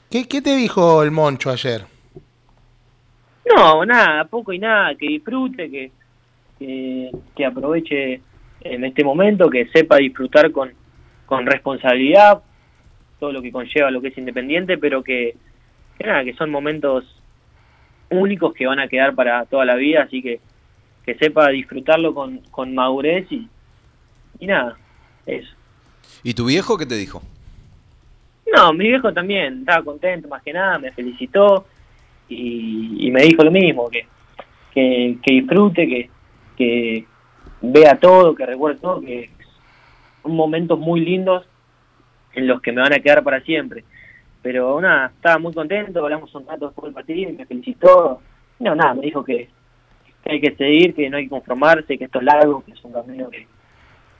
¿Qué, 0.09 0.27
qué 0.27 0.41
te 0.41 0.55
dijo 0.55 1.03
el 1.03 1.11
Moncho 1.11 1.49
ayer? 1.49 1.81
No, 3.55 3.85
nada, 3.85 4.25
poco 4.25 4.53
y 4.53 4.59
nada, 4.59 4.95
que 4.95 5.07
disfrute, 5.07 5.69
que, 5.69 5.91
que, 6.57 7.11
que 7.35 7.45
aproveche 7.45 8.21
en 8.61 8.85
este 8.85 9.03
momento, 9.03 9.49
que 9.49 9.67
sepa 9.67 9.97
disfrutar 9.97 10.51
con, 10.51 10.71
con 11.25 11.45
responsabilidad 11.45 12.41
todo 13.19 13.31
lo 13.31 13.41
que 13.41 13.51
conlleva 13.51 13.89
lo 13.89 14.01
que 14.01 14.09
es 14.09 14.17
independiente, 14.17 14.77
pero 14.77 15.01
que, 15.01 15.35
que 15.97 16.05
nada, 16.05 16.23
que 16.23 16.33
son 16.33 16.49
momentos 16.49 17.05
únicos 18.09 18.53
que 18.53 18.65
van 18.65 18.79
a 18.79 18.87
quedar 18.87 19.15
para 19.15 19.45
toda 19.45 19.65
la 19.65 19.75
vida, 19.75 20.03
así 20.03 20.21
que 20.21 20.39
que 21.05 21.15
sepa 21.15 21.49
disfrutarlo 21.49 22.13
con, 22.13 22.39
con 22.51 22.73
madurez 22.73 23.31
y, 23.31 23.47
y 24.39 24.47
nada, 24.47 24.77
eso. 25.25 25.53
¿Y 26.23 26.33
tu 26.33 26.45
viejo 26.45 26.77
qué 26.77 26.85
te 26.85 26.95
dijo? 26.95 27.21
No, 28.55 28.73
mi 28.73 28.87
viejo 28.87 29.11
también 29.13 29.59
estaba 29.59 29.83
contento, 29.83 30.27
más 30.27 30.43
que 30.43 30.53
nada, 30.53 30.77
me 30.79 30.91
felicitó 30.91 31.65
y, 32.29 33.07
y 33.07 33.11
me 33.11 33.23
dijo 33.23 33.43
lo 33.43 33.51
mismo, 33.51 33.89
que, 33.89 34.05
que, 34.73 35.17
que 35.21 35.33
disfrute, 35.33 35.87
que, 35.87 36.09
que 36.55 37.05
vea 37.61 37.95
todo, 37.95 38.35
que 38.35 38.45
recuerde 38.45 38.79
todo, 38.79 39.01
que 39.01 39.29
son 40.21 40.35
momentos 40.35 40.77
muy 40.79 41.01
lindos 41.01 41.45
en 42.33 42.47
los 42.47 42.61
que 42.61 42.71
me 42.71 42.81
van 42.81 42.93
a 42.93 42.99
quedar 42.99 43.23
para 43.23 43.41
siempre. 43.41 43.83
Pero 44.41 44.79
nada, 44.81 45.11
estaba 45.15 45.39
muy 45.39 45.53
contento, 45.53 46.03
hablamos 46.03 46.33
un 46.35 46.45
rato 46.45 46.67
después 46.67 46.85
del 46.85 46.93
partido 46.93 47.29
y 47.29 47.33
me 47.33 47.45
felicitó. 47.45 48.21
No, 48.59 48.75
nada, 48.75 48.93
me 48.93 49.01
dijo 49.03 49.23
que, 49.23 49.49
que 50.23 50.31
hay 50.31 50.41
que 50.41 50.55
seguir, 50.55 50.95
que 50.95 51.09
no 51.09 51.17
hay 51.17 51.23
que 51.25 51.29
conformarse, 51.29 51.97
que 51.97 52.05
esto 52.05 52.19
es 52.19 52.25
largo, 52.25 52.63
que 52.63 52.71
es 52.71 52.83
un 52.83 52.93
camino 52.93 53.29
que, 53.29 53.47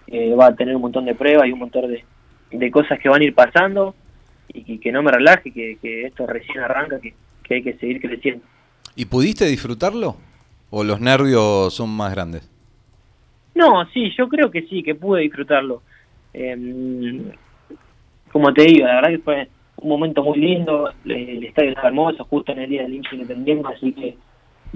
que 0.06 0.36
va 0.36 0.48
a 0.48 0.56
tener 0.56 0.76
un 0.76 0.82
montón 0.82 1.06
de 1.06 1.16
pruebas 1.16 1.48
y 1.48 1.52
un 1.52 1.60
montón 1.60 1.90
de, 1.90 2.04
de 2.52 2.72
cosas 2.72 3.00
que 3.00 3.10
van 3.10 3.22
a 3.22 3.26
ir 3.26 3.34
pasando 3.34 3.96
y 4.50 4.64
que, 4.64 4.80
que 4.80 4.92
no 4.92 5.02
me 5.02 5.12
relaje, 5.12 5.52
que, 5.52 5.78
que 5.82 6.06
esto 6.06 6.28
recién 6.28 6.60
arranca, 6.60 7.00
que, 7.00 7.14
que 7.44 7.56
hay 7.56 7.64
que 7.64 7.74
seguir 7.74 8.02
creciendo. 8.02 8.44
¿Y 8.96 9.06
pudiste 9.06 9.46
disfrutarlo? 9.46 10.18
¿O 10.70 10.84
los 10.84 11.00
nervios 11.00 11.74
son 11.74 11.90
más 11.90 12.14
grandes? 12.14 12.50
No, 13.56 13.86
sí, 13.94 14.12
yo 14.18 14.28
creo 14.28 14.52
que 14.52 14.64
sí, 14.64 14.84
que 14.84 14.96
pude 14.96 15.22
disfrutarlo. 15.22 15.82
Em, 16.34 17.32
como 18.32 18.54
te 18.54 18.64
digo, 18.64 18.88
la 18.88 18.96
verdad 18.96 19.10
que 19.10 19.20
fue 19.20 19.48
un 19.78 19.90
momento 19.90 20.24
muy 20.24 20.40
lindo, 20.40 20.90
eh, 21.06 21.36
el 21.38 21.44
estadio 21.44 21.72
está 21.72 21.88
hermoso, 21.88 22.24
justo 22.26 22.52
en 22.52 22.60
el 22.60 22.70
día 22.70 22.84
del 22.84 22.96
hincha 22.96 23.16
independiente, 23.16 23.68
así 23.74 23.94
que 23.94 24.18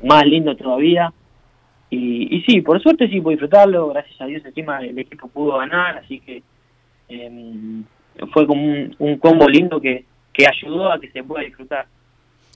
más 0.03 0.25
lindo 0.25 0.55
todavía. 0.55 1.11
Y, 1.89 2.35
y 2.35 2.41
sí, 2.41 2.61
por 2.61 2.81
suerte 2.81 3.07
sí 3.07 3.21
pude 3.21 3.35
disfrutarlo, 3.35 3.89
gracias 3.89 4.19
a 4.19 4.25
Dios 4.25 4.43
encima 4.45 4.79
el 4.79 4.97
equipo 4.99 5.27
pudo 5.29 5.57
ganar, 5.57 5.97
así 5.97 6.19
que 6.19 6.43
em, 7.07 7.83
fue 8.33 8.45
como 8.45 8.61
un, 8.61 8.95
un 8.99 9.17
combo 9.17 9.47
lindo 9.47 9.79
que, 9.79 10.03
que 10.33 10.45
ayudó 10.47 10.91
a 10.91 10.99
que 10.99 11.09
se 11.11 11.23
pueda 11.23 11.45
disfrutar. 11.45 11.87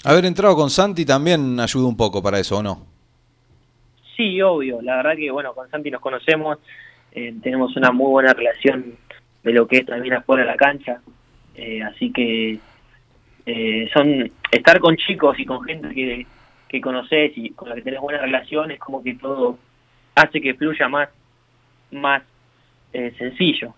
Haber 0.03 0.25
entrado 0.25 0.55
con 0.55 0.69
Santi 0.69 1.05
también 1.05 1.59
ayuda 1.59 1.87
un 1.87 1.95
poco 1.95 2.21
para 2.21 2.39
eso, 2.39 2.57
¿o 2.57 2.63
no? 2.63 2.85
Sí, 4.17 4.41
obvio, 4.41 4.81
la 4.81 4.97
verdad 4.97 5.15
que 5.15 5.31
bueno, 5.31 5.53
con 5.53 5.69
Santi 5.69 5.89
nos 5.89 6.01
conocemos, 6.01 6.57
eh, 7.11 7.33
tenemos 7.41 7.75
una 7.75 7.91
muy 7.91 8.09
buena 8.09 8.33
relación 8.33 8.95
de 9.43 9.53
lo 9.53 9.67
que 9.67 9.77
es 9.77 9.85
también 9.85 10.15
afuera 10.15 10.43
de 10.43 10.49
la 10.49 10.57
cancha, 10.57 11.01
eh, 11.55 11.81
así 11.83 12.11
que 12.11 12.59
eh, 13.45 13.89
son 13.93 14.31
estar 14.51 14.79
con 14.79 14.95
chicos 14.97 15.39
y 15.39 15.45
con 15.45 15.63
gente 15.63 15.89
que, 15.93 16.27
que 16.71 16.81
conoces 16.81 17.33
y 17.35 17.49
con 17.51 17.69
la 17.69 17.75
que 17.75 17.81
tenés 17.81 17.99
buena 17.99 18.19
relación 18.19 18.71
es 18.71 18.79
como 18.79 19.03
que 19.03 19.15
todo 19.15 19.57
hace 20.15 20.41
que 20.41 20.53
fluya 20.53 20.87
más 20.87 21.09
más 21.91 22.23
eh, 22.93 23.13
sencillo. 23.17 23.73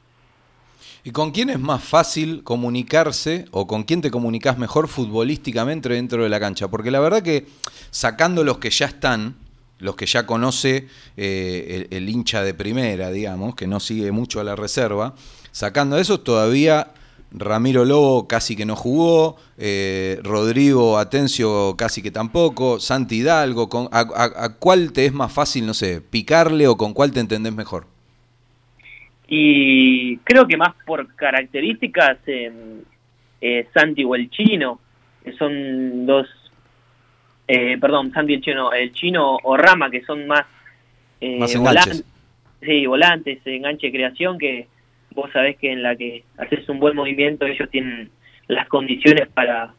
¿Y 1.03 1.11
con 1.11 1.31
quién 1.31 1.49
es 1.49 1.59
más 1.59 1.83
fácil 1.83 2.43
comunicarse 2.43 3.45
o 3.51 3.67
con 3.67 3.83
quién 3.83 4.01
te 4.01 4.11
comunicas 4.11 4.57
mejor 4.57 4.87
futbolísticamente 4.87 5.89
dentro 5.89 6.23
de 6.23 6.29
la 6.29 6.39
cancha? 6.39 6.67
Porque 6.67 6.91
la 6.91 6.99
verdad 6.99 7.23
que 7.23 7.47
sacando 7.89 8.43
los 8.43 8.57
que 8.59 8.69
ya 8.69 8.85
están, 8.87 9.35
los 9.79 9.95
que 9.95 10.05
ya 10.05 10.25
conoce 10.25 10.87
eh, 11.17 11.87
el, 11.89 12.09
hincha 12.09 12.43
de 12.43 12.53
primera, 12.53 13.11
digamos, 13.11 13.55
que 13.55 13.65
no 13.67 13.79
sigue 13.79 14.11
mucho 14.11 14.39
a 14.39 14.43
la 14.43 14.55
reserva, 14.55 15.15
sacando 15.51 15.97
eso 15.97 16.19
todavía 16.19 16.93
Ramiro 17.35 17.85
Lobo 17.85 18.27
casi 18.27 18.55
que 18.55 18.65
no 18.65 18.75
jugó, 18.75 19.37
eh, 19.57 20.19
Rodrigo 20.23 20.97
Atencio 20.97 21.75
casi 21.77 22.01
que 22.01 22.11
tampoco, 22.11 22.79
Santi 22.79 23.17
Hidalgo, 23.19 23.69
con, 23.69 23.87
a, 23.91 24.01
a- 24.01 24.45
a 24.45 24.55
cuál 24.57 24.93
te 24.93 25.05
es 25.05 25.13
más 25.13 25.33
fácil, 25.33 25.65
no 25.65 25.73
sé, 25.73 26.01
picarle 26.01 26.67
o 26.67 26.77
con 26.77 26.93
cuál 26.93 27.11
te 27.11 27.19
entendés 27.19 27.53
mejor? 27.53 27.87
Y 29.27 30.17
creo 30.17 30.47
que 30.47 30.57
más 30.57 30.73
por 30.85 31.07
características, 31.15 32.17
eh, 32.27 32.51
eh, 33.41 33.67
Santi 33.73 34.03
o 34.03 34.15
el 34.15 34.29
chino, 34.29 34.79
que 35.23 35.31
son 35.33 36.05
dos, 36.05 36.27
eh, 37.47 37.77
perdón, 37.79 38.11
Santi 38.13 38.33
el 38.35 38.41
chino, 38.41 38.71
el 38.73 38.91
chino 38.93 39.37
o 39.43 39.57
Rama, 39.57 39.89
que 39.89 40.03
son 40.03 40.27
más, 40.27 40.45
eh, 41.21 41.39
Más 41.39 41.55
enganches. 41.55 42.03
volantes, 42.03 42.05
sí, 42.61 42.85
volantes, 42.85 43.39
enganche 43.45 43.87
de 43.87 43.93
creación, 43.93 44.37
que 44.37 44.67
vos 45.13 45.31
sabés 45.31 45.57
que 45.57 45.71
en 45.71 45.83
la 45.83 45.95
que 45.95 46.23
haces 46.37 46.67
un 46.69 46.79
buen 46.79 46.95
movimiento, 46.95 47.45
ellos 47.45 47.69
tienen 47.69 48.09
las 48.47 48.67
condiciones 48.67 49.27
para, 49.29 49.73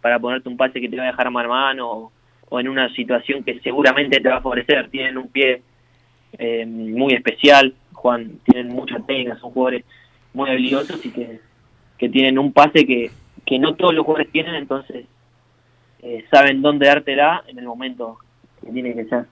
para 0.00 0.18
ponerte 0.18 0.48
un 0.48 0.56
pase 0.56 0.80
que 0.80 0.88
te 0.88 0.96
va 0.96 1.04
a 1.04 1.06
dejar 1.06 1.26
a 1.26 1.30
mano 1.30 1.90
o, 1.90 2.12
o 2.48 2.60
en 2.60 2.68
una 2.68 2.92
situación 2.94 3.44
que 3.44 3.60
seguramente 3.60 4.20
te 4.20 4.28
va 4.28 4.36
a 4.36 4.42
favorecer. 4.42 4.88
Tienen 4.90 5.18
un 5.18 5.28
pie 5.28 5.62
eh, 6.38 6.66
muy 6.66 7.14
especial, 7.14 7.74
Juan, 7.92 8.38
tienen 8.44 8.68
mucha 8.68 8.98
técnica, 9.00 9.36
son 9.36 9.50
jugadores 9.50 9.84
muy 10.32 10.48
habilidosos 10.48 11.04
y 11.04 11.10
que, 11.10 11.40
que 11.98 12.08
tienen 12.08 12.38
un 12.38 12.52
pase 12.52 12.86
que, 12.86 13.10
que 13.44 13.58
no 13.58 13.74
todos 13.74 13.94
los 13.94 14.04
jugadores 14.04 14.32
tienen, 14.32 14.54
entonces 14.54 15.06
eh, 16.02 16.24
saben 16.30 16.62
dónde 16.62 16.86
dártela 16.86 17.44
en 17.46 17.58
el 17.58 17.66
momento 17.66 18.18
que 18.64 18.72
tiene 18.72 18.94
que 18.94 19.04
ser. 19.04 19.24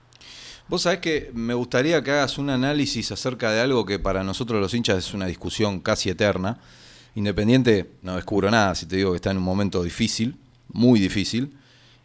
Vos 0.69 0.83
sabés 0.83 0.99
que 0.99 1.31
me 1.33 1.55
gustaría 1.55 2.03
que 2.03 2.11
hagas 2.11 2.37
un 2.37 2.51
análisis 2.51 3.11
acerca 3.11 3.49
de 3.49 3.59
algo 3.59 3.87
que 3.87 3.97
para 3.97 4.23
nosotros 4.23 4.61
los 4.61 4.71
hinchas 4.75 4.99
es 4.99 5.15
una 5.15 5.25
discusión 5.25 5.79
casi 5.79 6.11
eterna. 6.11 6.59
Independiente, 7.15 7.89
no 8.03 8.15
descubro 8.15 8.51
nada 8.51 8.75
si 8.75 8.85
te 8.85 8.97
digo 8.97 9.09
que 9.09 9.15
está 9.15 9.31
en 9.31 9.37
un 9.37 9.43
momento 9.43 9.81
difícil, 9.81 10.35
muy 10.71 10.99
difícil, 10.99 11.53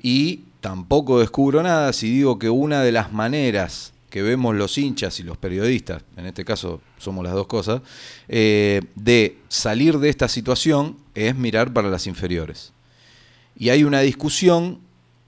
y 0.00 0.44
tampoco 0.62 1.20
descubro 1.20 1.62
nada 1.62 1.92
si 1.92 2.11
digo 2.11 2.38
que 2.38 2.48
una 2.48 2.81
de 2.81 2.92
las 2.92 3.12
maneras 3.12 3.92
que 4.09 4.22
vemos 4.22 4.55
los 4.55 4.79
hinchas 4.79 5.20
y 5.20 5.24
los 5.24 5.37
periodistas, 5.37 6.03
en 6.16 6.24
este 6.24 6.46
caso 6.46 6.81
somos 6.96 7.22
las 7.22 7.35
dos 7.35 7.46
cosas, 7.46 7.83
eh, 8.29 8.81
de 8.94 9.37
salir 9.48 9.98
de 9.98 10.09
esta 10.09 10.27
situación 10.27 10.96
es 11.14 11.37
mirar 11.37 11.70
para 11.74 11.90
las 11.90 12.07
inferiores. 12.07 12.72
Y 13.59 13.68
hay 13.68 13.85
una 13.85 14.00
discusión 14.00 14.81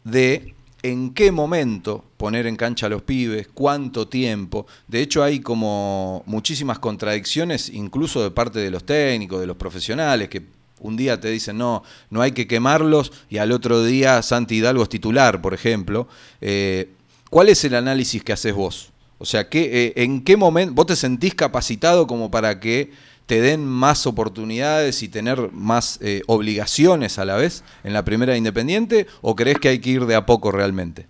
de 0.04 0.55
en 0.90 1.12
qué 1.14 1.32
momento 1.32 2.04
poner 2.16 2.46
en 2.46 2.56
cancha 2.56 2.86
a 2.86 2.88
los 2.88 3.02
pibes, 3.02 3.48
cuánto 3.52 4.08
tiempo. 4.08 4.66
De 4.86 5.00
hecho, 5.00 5.22
hay 5.22 5.40
como 5.40 6.22
muchísimas 6.26 6.78
contradicciones, 6.78 7.68
incluso 7.68 8.22
de 8.22 8.30
parte 8.30 8.60
de 8.60 8.70
los 8.70 8.84
técnicos, 8.84 9.40
de 9.40 9.46
los 9.46 9.56
profesionales, 9.56 10.28
que 10.28 10.42
un 10.80 10.96
día 10.96 11.20
te 11.20 11.28
dicen 11.30 11.58
no, 11.58 11.82
no 12.10 12.22
hay 12.22 12.32
que 12.32 12.46
quemarlos, 12.46 13.12
y 13.28 13.38
al 13.38 13.52
otro 13.52 13.82
día 13.82 14.22
Santi 14.22 14.56
Hidalgo 14.56 14.82
es 14.82 14.88
titular, 14.88 15.42
por 15.42 15.54
ejemplo. 15.54 16.08
Eh, 16.40 16.90
¿Cuál 17.30 17.48
es 17.48 17.64
el 17.64 17.74
análisis 17.74 18.22
que 18.22 18.32
haces 18.32 18.54
vos? 18.54 18.92
O 19.18 19.24
sea, 19.24 19.48
¿qué, 19.48 19.86
eh, 19.86 20.02
¿en 20.02 20.22
qué 20.22 20.36
momento 20.36 20.74
vos 20.74 20.86
te 20.86 20.96
sentís 20.96 21.34
capacitado 21.34 22.06
como 22.06 22.30
para 22.30 22.60
que 22.60 22.92
te 23.26 23.40
den 23.40 23.66
más 23.66 24.06
oportunidades 24.06 25.02
y 25.02 25.10
tener 25.10 25.50
más 25.52 26.00
eh, 26.02 26.22
obligaciones 26.26 27.18
a 27.18 27.24
la 27.24 27.36
vez 27.36 27.64
en 27.84 27.92
la 27.92 28.04
primera 28.04 28.32
de 28.32 28.38
Independiente? 28.38 29.06
¿O 29.20 29.34
crees 29.34 29.58
que 29.58 29.68
hay 29.68 29.80
que 29.80 29.90
ir 29.90 30.06
de 30.06 30.14
a 30.14 30.26
poco 30.26 30.52
realmente? 30.52 31.06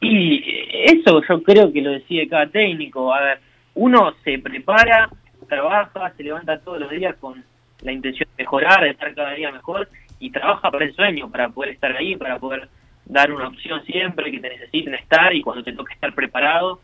Y 0.00 0.42
eso 0.84 1.22
yo 1.28 1.42
creo 1.42 1.72
que 1.72 1.80
lo 1.80 1.90
decide 1.90 2.28
cada 2.28 2.46
técnico. 2.46 3.12
A 3.12 3.20
ver, 3.20 3.40
uno 3.74 4.14
se 4.24 4.38
prepara, 4.38 5.08
trabaja, 5.48 6.12
se 6.16 6.22
levanta 6.22 6.58
todos 6.58 6.80
los 6.80 6.90
días 6.90 7.16
con 7.20 7.44
la 7.82 7.92
intención 7.92 8.28
de 8.36 8.44
mejorar, 8.44 8.82
de 8.82 8.90
estar 8.90 9.14
cada 9.14 9.34
día 9.34 9.50
mejor 9.50 9.88
y 10.18 10.30
trabaja 10.30 10.70
para 10.70 10.84
el 10.84 10.94
sueño, 10.94 11.30
para 11.30 11.48
poder 11.48 11.70
estar 11.72 11.96
ahí, 11.96 12.16
para 12.16 12.38
poder 12.38 12.68
dar 13.04 13.32
una 13.32 13.48
opción 13.48 13.84
siempre 13.84 14.30
que 14.30 14.40
te 14.40 14.48
necesiten 14.48 14.94
estar 14.94 15.34
y 15.34 15.42
cuando 15.42 15.64
te 15.64 15.72
toque 15.72 15.94
estar 15.94 16.14
preparado. 16.14 16.80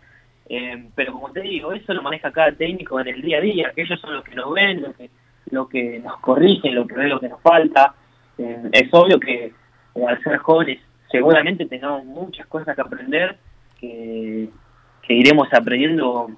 Eh, 0.48 0.88
pero 0.94 1.12
como 1.12 1.30
te 1.30 1.42
digo, 1.42 1.72
eso 1.72 1.92
lo 1.92 2.02
maneja 2.02 2.32
cada 2.32 2.52
técnico 2.52 2.98
en 3.00 3.08
el 3.08 3.20
día 3.20 3.38
a 3.38 3.42
día, 3.42 3.72
que 3.74 3.82
ellos 3.82 4.00
son 4.00 4.14
los 4.14 4.24
que 4.24 4.34
nos 4.34 4.52
ven, 4.52 4.82
lo 4.82 4.92
que, 4.94 5.10
lo 5.50 5.68
que 5.68 5.98
nos 5.98 6.18
corrigen, 6.20 6.74
lo 6.74 6.86
que 6.86 6.94
ven 6.94 7.10
lo 7.10 7.20
que 7.20 7.28
nos 7.28 7.40
falta. 7.42 7.94
Eh, 8.38 8.70
es 8.72 8.88
obvio 8.92 9.20
que 9.20 9.46
eh, 9.46 10.04
al 10.06 10.22
ser 10.22 10.38
jóvenes 10.38 10.80
seguramente 11.10 11.66
tengamos 11.66 12.04
muchas 12.04 12.46
cosas 12.46 12.74
que 12.74 12.80
aprender 12.80 13.36
que, 13.80 14.48
que 15.02 15.14
iremos 15.14 15.48
aprendiendo 15.52 16.30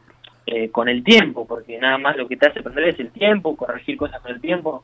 eh, 0.46 0.70
con 0.70 0.88
el 0.88 1.04
tiempo, 1.04 1.46
porque 1.46 1.78
nada 1.78 1.98
más 1.98 2.16
lo 2.16 2.26
que 2.26 2.36
te 2.36 2.46
hace 2.48 2.60
aprender 2.60 2.88
es 2.88 3.00
el 3.00 3.10
tiempo, 3.10 3.56
corregir 3.56 3.96
cosas 3.96 4.20
con 4.20 4.32
el 4.32 4.40
tiempo. 4.40 4.82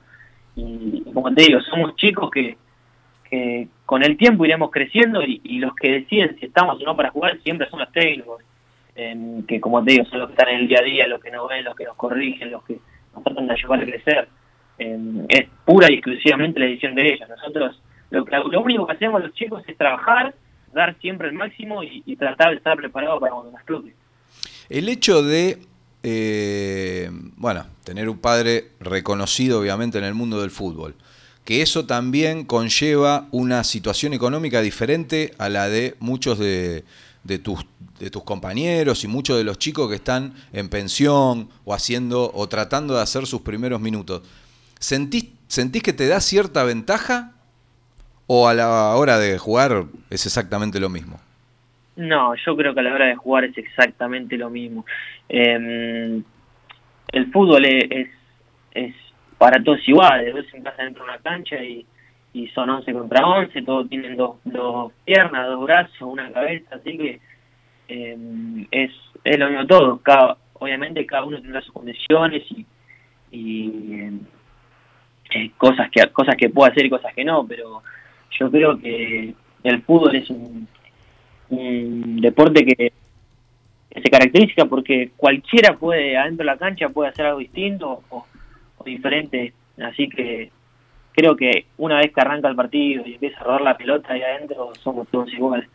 Y, 0.54 1.02
y 1.04 1.12
como 1.12 1.34
te 1.34 1.42
digo, 1.42 1.60
somos 1.62 1.96
chicos 1.96 2.30
que, 2.30 2.56
que 3.28 3.68
con 3.84 4.04
el 4.04 4.16
tiempo 4.16 4.44
iremos 4.44 4.70
creciendo 4.70 5.22
y, 5.22 5.40
y 5.42 5.58
los 5.58 5.74
que 5.74 5.90
deciden 5.90 6.38
si 6.38 6.46
estamos 6.46 6.80
o 6.80 6.84
no 6.84 6.96
para 6.96 7.10
jugar 7.10 7.38
siempre 7.42 7.68
son 7.68 7.80
los 7.80 7.92
técnicos, 7.92 8.42
em, 8.96 9.42
que 9.44 9.61
como 9.61 9.85
te 9.85 9.92
digo, 9.92 10.04
son 10.06 10.20
los 10.20 10.28
que 10.28 10.35
están 10.35 10.48
en 10.48 10.61
el 10.61 10.68
día 10.68 10.78
a 10.80 10.85
día, 10.85 11.06
los 11.06 11.20
que 11.20 11.30
nos 11.30 11.48
ven, 11.48 11.64
los 11.64 11.76
que 11.76 11.85
nos 11.85 11.96
corrigen, 11.96 12.50
los 12.50 12.64
que 12.64 12.78
nos 13.14 13.22
tratan 13.22 13.46
de 13.46 13.52
ayudar 13.52 13.80
a 13.80 13.85
crecer. 13.85 14.28
Em, 14.78 15.24
es 15.28 15.48
pura 15.64 15.90
y 15.90 15.94
exclusivamente 15.94 16.61
la 16.61 16.66
decisión 16.66 16.94
de 16.94 17.12
ellos. 17.12 17.28
Nosotros 17.28 17.80
lo, 18.11 18.61
único 18.61 18.87
que 18.87 18.92
hacemos 18.92 19.22
los 19.22 19.32
chicos 19.35 19.62
es 19.66 19.76
trabajar, 19.76 20.35
dar 20.72 20.96
siempre 21.00 21.28
el 21.28 21.35
máximo 21.35 21.82
y, 21.82 22.16
tratar 22.16 22.50
de 22.50 22.56
estar 22.56 22.76
preparado 22.76 23.18
para 23.18 23.32
cuando 23.32 23.52
nos 23.52 23.64
toque. 23.64 23.94
El 24.68 24.88
hecho 24.88 25.22
de, 25.22 25.59
eh, 26.02 27.11
bueno, 27.37 27.66
tener 27.85 28.09
un 28.09 28.18
padre 28.18 28.70
reconocido 28.80 29.61
obviamente 29.61 29.98
en 29.98 30.04
el 30.04 30.14
mundo 30.14 30.40
del 30.40 30.50
fútbol, 30.50 30.94
que 31.44 31.62
eso 31.62 31.87
también 31.87 32.44
conlleva 32.44 33.28
una 33.30 33.64
situación 33.64 34.12
económica 34.12 34.61
diferente 34.61 35.32
a 35.38 35.48
la 35.48 35.68
de 35.68 35.94
muchos 36.00 36.38
de, 36.38 36.85
de 37.26 37.38
tus, 37.38 37.66
de 37.98 38.10
tus 38.10 38.22
compañeros 38.22 39.04
y 39.04 39.08
muchos 39.08 39.36
de 39.36 39.44
los 39.44 39.58
chicos 39.58 39.88
que 39.88 39.96
están 39.96 40.34
en 40.52 40.68
pensión 40.68 41.48
o 41.64 41.74
haciendo 41.74 42.30
o 42.32 42.48
tratando 42.48 42.94
de 42.94 43.02
hacer 43.02 43.26
sus 43.26 43.42
primeros 43.42 43.80
minutos. 43.80 44.22
¿Sentís, 44.78 45.30
¿Sentís 45.48 45.82
que 45.82 45.92
te 45.92 46.06
da 46.06 46.20
cierta 46.20 46.64
ventaja 46.64 47.32
o 48.26 48.48
a 48.48 48.54
la 48.54 48.94
hora 48.96 49.18
de 49.18 49.38
jugar 49.38 49.84
es 50.10 50.26
exactamente 50.26 50.80
lo 50.80 50.88
mismo? 50.88 51.20
No, 51.96 52.34
yo 52.34 52.56
creo 52.56 52.74
que 52.74 52.80
a 52.80 52.82
la 52.82 52.94
hora 52.94 53.06
de 53.06 53.16
jugar 53.16 53.44
es 53.44 53.56
exactamente 53.56 54.36
lo 54.36 54.50
mismo. 54.50 54.84
Eh, 55.28 56.20
el 57.12 57.32
fútbol 57.32 57.64
es, 57.64 58.08
es, 58.72 58.94
para 59.38 59.62
todos 59.62 59.86
iguales. 59.88 60.34
Vos 60.34 60.44
entras 60.52 60.76
dentro 60.76 61.04
de 61.04 61.10
una 61.10 61.18
cancha 61.20 61.56
y, 61.56 61.86
y 62.37 62.49
son 62.49 62.68
11 62.68 62.92
contra 62.92 63.27
11, 63.27 63.62
todos 63.62 63.88
tienen 63.88 64.14
dos, 64.14 64.37
dos 64.44 64.92
piernas, 65.07 65.46
dos 65.46 65.64
brazos, 65.64 66.03
una 66.03 66.31
cabeza, 66.31 66.77
así 66.77 66.99
que 66.99 67.20
eh, 67.88 68.66
es, 68.70 68.90
es 69.25 69.38
lo 69.38 69.49
mismo 69.49 69.66
todo. 69.66 69.99
Cada, 70.03 70.37
obviamente 70.53 71.07
cada 71.07 71.25
uno 71.25 71.40
tendrá 71.40 71.62
sus 71.62 71.72
condiciones 71.72 72.42
y, 72.51 72.66
y 73.31 73.94
eh, 73.94 74.12
eh, 75.31 75.51
cosas 75.57 75.90
que 75.90 76.07
cosas 76.09 76.37
que 76.37 76.51
puede 76.51 76.72
hacer 76.72 76.85
y 76.85 76.90
cosas 76.90 77.14
que 77.14 77.25
no, 77.25 77.46
pero 77.46 77.83
yo 78.38 78.51
creo 78.51 78.79
que 78.79 79.35
el 79.62 79.83
fútbol 79.83 80.14
es 80.16 80.29
un, 80.29 80.68
un 81.49 82.20
deporte 82.20 82.66
que, 82.66 82.92
se 83.94 84.11
caracteriza 84.11 84.66
porque 84.66 85.12
cualquiera 85.16 85.75
puede 85.79 86.18
adentro 86.18 86.44
de 86.44 86.53
la 86.53 86.59
cancha 86.59 86.90
puede 86.90 87.09
hacer 87.09 87.25
algo 87.25 87.38
distinto 87.38 88.03
o 88.11 88.27
diferente, 88.85 89.55
así 89.79 90.07
que 90.11 90.51
creo 91.16 91.35
que 91.35 91.66
una 91.79 91.96
vez 91.98 92.12
que 92.12 92.20
arranca 92.20 92.48
el 92.48 92.55
partido 92.55 93.02
y 93.07 93.14
empieza 93.14 93.40
a 93.40 93.44
rodar 93.44 93.62
la 93.62 93.76
pelota 93.76 94.12
ahí 94.12 94.22
adentro 94.22 94.72
somos 94.83 95.09
todos 95.09 95.33
iguales. 95.33 95.68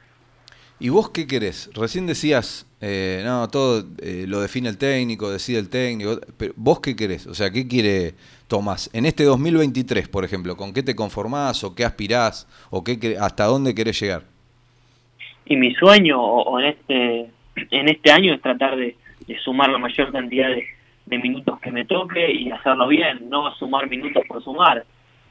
¿Y 0.80 0.90
vos 0.90 1.10
qué 1.10 1.28
querés? 1.28 1.70
Recién 1.76 2.08
decías, 2.08 2.66
eh, 2.80 3.22
no, 3.26 3.48
todo 3.50 3.84
eh, 4.02 4.26
lo 4.28 4.40
define 4.40 4.70
el 4.70 4.78
técnico, 4.78 5.30
decide 5.30 5.60
el 5.60 5.70
técnico, 5.70 6.20
pero 6.38 6.54
vos 6.56 6.80
qué 6.80 6.96
querés? 6.96 7.28
O 7.28 7.34
sea, 7.34 7.52
¿qué 7.52 7.68
quiere 7.68 8.14
Tomás? 8.48 8.90
En 8.94 9.06
este 9.06 9.24
2023, 9.24 10.08
por 10.08 10.24
ejemplo, 10.24 10.56
¿con 10.56 10.74
qué 10.74 10.84
te 10.84 10.96
conformás 10.96 11.64
o 11.64 11.76
qué 11.76 11.86
aspirás 11.86 12.48
o 12.70 12.84
qué, 12.84 13.18
hasta 13.20 13.46
dónde 13.46 13.76
querés 13.76 14.00
llegar? 14.00 14.24
Y 15.46 15.56
mi 15.56 15.74
sueño 15.74 16.22
o, 16.22 16.44
o 16.44 16.60
en 16.60 16.66
este 16.68 17.30
en 17.70 17.90
este 17.90 18.12
año 18.12 18.34
es 18.34 18.42
tratar 18.42 18.76
de, 18.76 18.96
de 19.28 19.40
sumar 19.40 19.70
la 19.70 19.78
mayor 19.78 20.12
cantidad 20.12 20.50
de, 20.50 20.66
de 21.06 21.18
minutos 21.18 21.60
que 21.60 21.72
me 21.72 21.86
toque 21.86 22.32
y 22.32 22.52
hacerlo 22.52 22.88
bien, 22.88 23.30
no 23.30 23.54
sumar 23.56 23.90
minutos 23.90 24.24
por 24.28 24.44
sumar. 24.44 24.86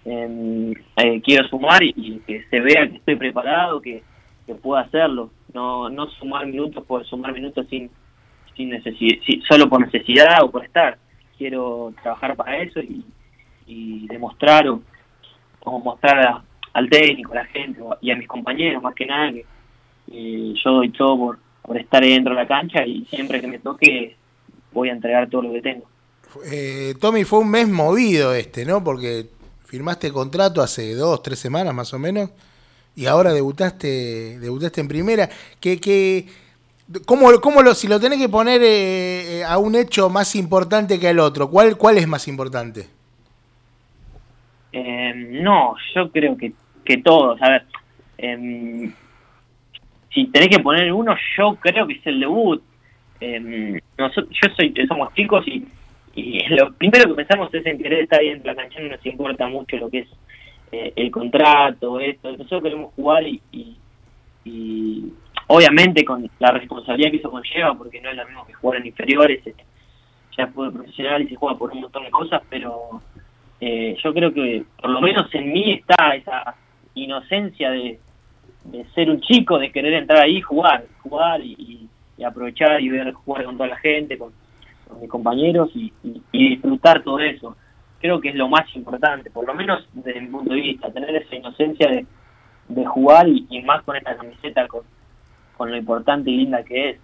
Em, 0.04 0.72
eh, 0.96 1.20
quiero 1.22 1.46
sumar 1.48 1.82
y, 1.82 2.20
que 2.26 2.42
se 2.48 2.60
vea 2.60 2.88
que 2.88 2.96
estoy 2.96 3.16
preparado, 3.16 3.80
que, 3.80 4.02
que 4.46 4.54
pueda 4.54 4.82
hacerlo. 4.82 5.30
No, 5.52 5.88
no 5.90 6.06
sumar 6.10 6.46
minutos 6.46 6.84
por 6.86 7.04
sumar 7.06 7.32
minutos 7.32 7.66
sin, 7.68 7.90
sin 8.56 8.70
necesi- 8.70 9.20
si- 9.26 9.42
solo 9.48 9.68
por 9.68 9.80
necesidad 9.80 10.42
o 10.42 10.50
por 10.50 10.64
estar. 10.64 10.98
Quiero 11.36 11.92
trabajar 12.02 12.36
para 12.36 12.58
eso 12.62 12.80
y, 12.80 13.04
y 13.66 14.06
demostrar 14.08 14.68
o, 14.68 14.80
o 15.64 15.78
mostrar 15.78 16.18
a- 16.26 16.44
al 16.72 16.88
técnico, 16.88 17.32
a 17.32 17.36
la 17.36 17.44
gente 17.46 17.80
y 18.00 18.10
a 18.10 18.16
mis 18.16 18.28
compañeros 18.28 18.82
más 18.82 18.94
que 18.94 19.04
nada 19.06 19.32
que 19.32 19.44
yo 20.54 20.70
doy 20.72 20.88
todo 20.90 21.16
por, 21.18 21.38
por 21.62 21.76
estar 21.78 22.02
dentro 22.02 22.34
de 22.34 22.40
la 22.40 22.46
cancha 22.48 22.84
y 22.86 23.04
siempre 23.06 23.40
que 23.40 23.46
me 23.46 23.58
toque 23.58 24.16
voy 24.72 24.88
a 24.88 24.92
entregar 24.92 25.28
todo 25.28 25.42
lo 25.42 25.52
que 25.52 25.62
tengo. 25.62 25.84
Eh, 26.50 26.94
Tommy, 27.00 27.24
fue 27.24 27.40
un 27.40 27.50
mes 27.50 27.68
movido 27.68 28.32
este, 28.34 28.64
¿no? 28.64 28.82
Porque 28.84 29.26
firmaste 29.70 30.10
contrato 30.10 30.62
hace 30.62 30.94
dos, 30.94 31.22
tres 31.22 31.38
semanas 31.38 31.72
más 31.72 31.94
o 31.94 31.98
menos, 32.00 32.30
y 32.96 33.06
ahora 33.06 33.32
debutaste, 33.32 34.40
debutaste 34.40 34.80
en 34.80 34.88
primera. 34.88 35.30
¿Qué, 35.60 35.80
qué, 35.80 36.26
cómo, 37.06 37.30
cómo 37.40 37.62
lo, 37.62 37.72
si 37.76 37.86
lo 37.86 38.00
tenés 38.00 38.18
que 38.18 38.28
poner 38.28 38.60
eh, 38.62 39.38
eh, 39.38 39.44
a 39.44 39.58
un 39.58 39.76
hecho 39.76 40.10
más 40.10 40.34
importante 40.34 40.98
que 40.98 41.06
al 41.06 41.20
otro, 41.20 41.48
¿cuál, 41.48 41.76
cuál 41.76 41.98
es 41.98 42.08
más 42.08 42.26
importante? 42.26 42.88
Eh, 44.72 45.12
no, 45.40 45.76
yo 45.94 46.10
creo 46.10 46.36
que, 46.36 46.52
que 46.84 46.98
todos, 46.98 47.40
a 47.40 47.50
ver, 47.50 47.66
em, 48.18 48.92
si 50.12 50.26
tenés 50.26 50.48
que 50.48 50.58
poner 50.58 50.92
uno, 50.92 51.14
yo 51.38 51.54
creo 51.60 51.86
que 51.86 51.92
es 51.92 52.06
el 52.08 52.18
debut. 52.18 52.60
Em, 53.20 53.78
nosotros, 53.96 54.36
yo 54.42 54.52
soy, 54.56 54.74
somos 54.88 55.14
chicos 55.14 55.46
y, 55.46 55.64
y 56.14 56.46
lo 56.48 56.72
primero 56.74 57.08
que 57.08 57.14
pensamos 57.24 57.52
es 57.54 57.64
en 57.66 57.78
querer 57.78 58.00
estar 58.00 58.20
ahí 58.20 58.28
en 58.28 58.42
la 58.44 58.54
cancha, 58.54 58.80
no 58.80 58.88
nos 58.88 59.04
importa 59.06 59.46
mucho 59.48 59.76
lo 59.76 59.88
que 59.90 60.00
es 60.00 60.08
eh, 60.72 60.92
el 60.96 61.10
contrato, 61.10 61.98
esto, 62.00 62.30
nosotros 62.32 62.62
queremos 62.62 62.92
jugar 62.94 63.26
y, 63.26 63.40
y, 63.52 63.76
y 64.44 65.12
obviamente 65.48 66.04
con 66.04 66.28
la 66.38 66.50
responsabilidad 66.52 67.10
que 67.10 67.16
eso 67.18 67.30
conlleva, 67.30 67.74
porque 67.76 68.00
no 68.00 68.10
es 68.10 68.16
lo 68.16 68.24
mismo 68.26 68.46
que 68.46 68.52
jugar 68.54 68.80
en 68.80 68.86
inferiores, 68.86 69.46
eh, 69.46 69.54
ya 70.36 70.44
es 70.44 70.52
profesional 70.52 71.22
y 71.22 71.28
se 71.28 71.36
juega 71.36 71.58
por 71.58 71.72
un 71.72 71.80
montón 71.82 72.04
de 72.04 72.10
cosas, 72.10 72.42
pero 72.48 73.02
eh, 73.60 73.96
yo 74.02 74.14
creo 74.14 74.32
que 74.32 74.64
por 74.80 74.90
lo 74.90 75.00
menos 75.00 75.32
en 75.34 75.52
mí 75.52 75.72
está 75.72 76.14
esa 76.14 76.54
inocencia 76.94 77.70
de, 77.70 77.98
de 78.64 78.84
ser 78.94 79.10
un 79.10 79.20
chico, 79.20 79.58
de 79.58 79.70
querer 79.72 79.94
entrar 79.94 80.22
ahí 80.24 80.40
jugar, 80.40 80.84
jugar 81.02 81.40
y- 81.40 81.88
y 82.16 82.22
aprovechar 82.22 82.80
y 82.82 82.88
ver 82.90 83.12
jugar 83.12 83.44
con 83.44 83.56
toda 83.56 83.70
la 83.70 83.78
gente, 83.78 84.18
con, 84.18 84.32
con 84.90 85.00
mis 85.00 85.08
compañeros 85.10 85.70
y, 85.74 85.92
y- 86.04 86.22
y 86.32 86.48
disfrutar 86.50 87.02
todo 87.02 87.18
eso. 87.20 87.56
Creo 88.00 88.20
que 88.20 88.30
es 88.30 88.34
lo 88.34 88.48
más 88.48 88.64
importante, 88.74 89.30
por 89.30 89.46
lo 89.46 89.54
menos 89.54 89.86
desde 89.92 90.20
mi 90.20 90.26
punto 90.28 90.52
de 90.54 90.60
vista, 90.60 90.90
tener 90.92 91.14
esa 91.16 91.34
inocencia 91.36 91.88
de, 91.90 92.06
de 92.68 92.86
jugar 92.86 93.28
y, 93.28 93.46
y 93.50 93.62
más 93.62 93.82
con 93.84 93.96
esta 93.96 94.16
camiseta, 94.16 94.66
con, 94.68 94.82
con 95.56 95.70
lo 95.70 95.76
importante 95.76 96.30
y 96.30 96.36
linda 96.38 96.62
que 96.64 96.90
es. 96.90 96.96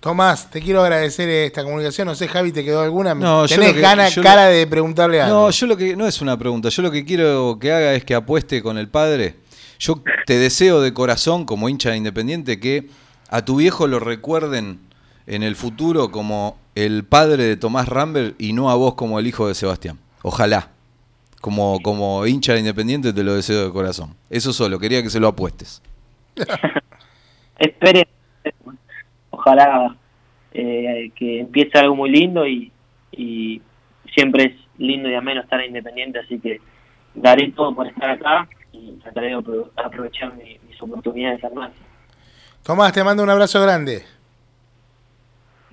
Tomás, 0.00 0.50
te 0.50 0.62
quiero 0.62 0.80
agradecer 0.80 1.28
esta 1.28 1.62
comunicación. 1.62 2.06
No 2.08 2.14
sé, 2.14 2.26
Javi, 2.26 2.52
¿te 2.52 2.64
quedó 2.64 2.80
alguna? 2.80 3.14
No, 3.14 3.44
yo 3.44 3.54
¿Tenés 3.56 3.74
que- 3.74 3.80
ganas, 3.82 4.14
yo 4.14 4.22
cara 4.22 4.46
lo- 4.46 4.52
de 4.56 4.66
preguntarle 4.66 5.20
algo? 5.20 5.36
No, 5.42 5.50
yo 5.50 5.66
lo 5.66 5.76
que 5.76 5.94
no 5.94 6.06
es 6.06 6.22
una 6.22 6.38
pregunta, 6.38 6.70
yo 6.70 6.82
lo 6.82 6.90
que 6.90 7.04
quiero 7.04 7.58
que 7.60 7.70
haga 7.70 7.92
es 7.92 8.04
que 8.04 8.14
apueste 8.14 8.62
con 8.62 8.78
el 8.78 8.88
padre. 8.88 9.36
Yo 9.78 10.02
te 10.24 10.38
deseo 10.38 10.80
de 10.80 10.94
corazón, 10.94 11.44
como 11.44 11.68
hincha 11.68 11.90
de 11.90 11.98
Independiente, 11.98 12.58
que 12.60 12.88
a 13.28 13.44
tu 13.44 13.56
viejo 13.56 13.86
lo 13.86 14.00
recuerden 14.00 14.80
en 15.30 15.42
el 15.42 15.54
futuro 15.56 16.10
como 16.10 16.58
el 16.74 17.04
padre 17.04 17.44
de 17.44 17.56
Tomás 17.56 17.88
Rambert 17.88 18.34
y 18.40 18.52
no 18.52 18.68
a 18.70 18.74
vos 18.74 18.94
como 18.94 19.18
el 19.18 19.26
hijo 19.26 19.46
de 19.48 19.54
Sebastián. 19.54 19.98
Ojalá. 20.22 20.70
Como, 21.40 21.80
como 21.82 22.26
hincha 22.26 22.52
de 22.52 22.58
Independiente 22.58 23.12
te 23.14 23.22
lo 23.24 23.34
deseo 23.34 23.64
de 23.64 23.72
corazón. 23.72 24.14
Eso 24.28 24.52
solo, 24.52 24.78
quería 24.78 25.02
que 25.02 25.08
se 25.08 25.20
lo 25.20 25.28
apuestes. 25.28 25.80
esperen, 27.58 28.04
ojalá 29.30 29.96
eh, 30.52 31.10
que 31.16 31.40
empiece 31.40 31.78
algo 31.78 31.96
muy 31.96 32.10
lindo 32.10 32.46
y, 32.46 32.70
y 33.12 33.62
siempre 34.14 34.44
es 34.44 34.52
lindo 34.78 35.08
y 35.08 35.14
ameno 35.14 35.40
estar 35.42 35.60
en 35.60 35.68
Independiente, 35.68 36.18
así 36.18 36.38
que 36.40 36.60
daré 37.14 37.50
todo 37.52 37.74
por 37.74 37.86
estar 37.86 38.10
acá 38.10 38.48
y 38.72 38.92
trataré 39.02 39.28
de 39.28 39.36
apro- 39.36 39.70
aprovechar 39.76 40.34
mi- 40.34 40.58
mis 40.68 40.80
oportunidades 40.82 41.42
al 41.44 41.54
máximo. 41.54 41.86
Tomás, 42.62 42.92
te 42.92 43.02
mando 43.04 43.22
un 43.22 43.30
abrazo 43.30 43.60
grande. 43.62 44.04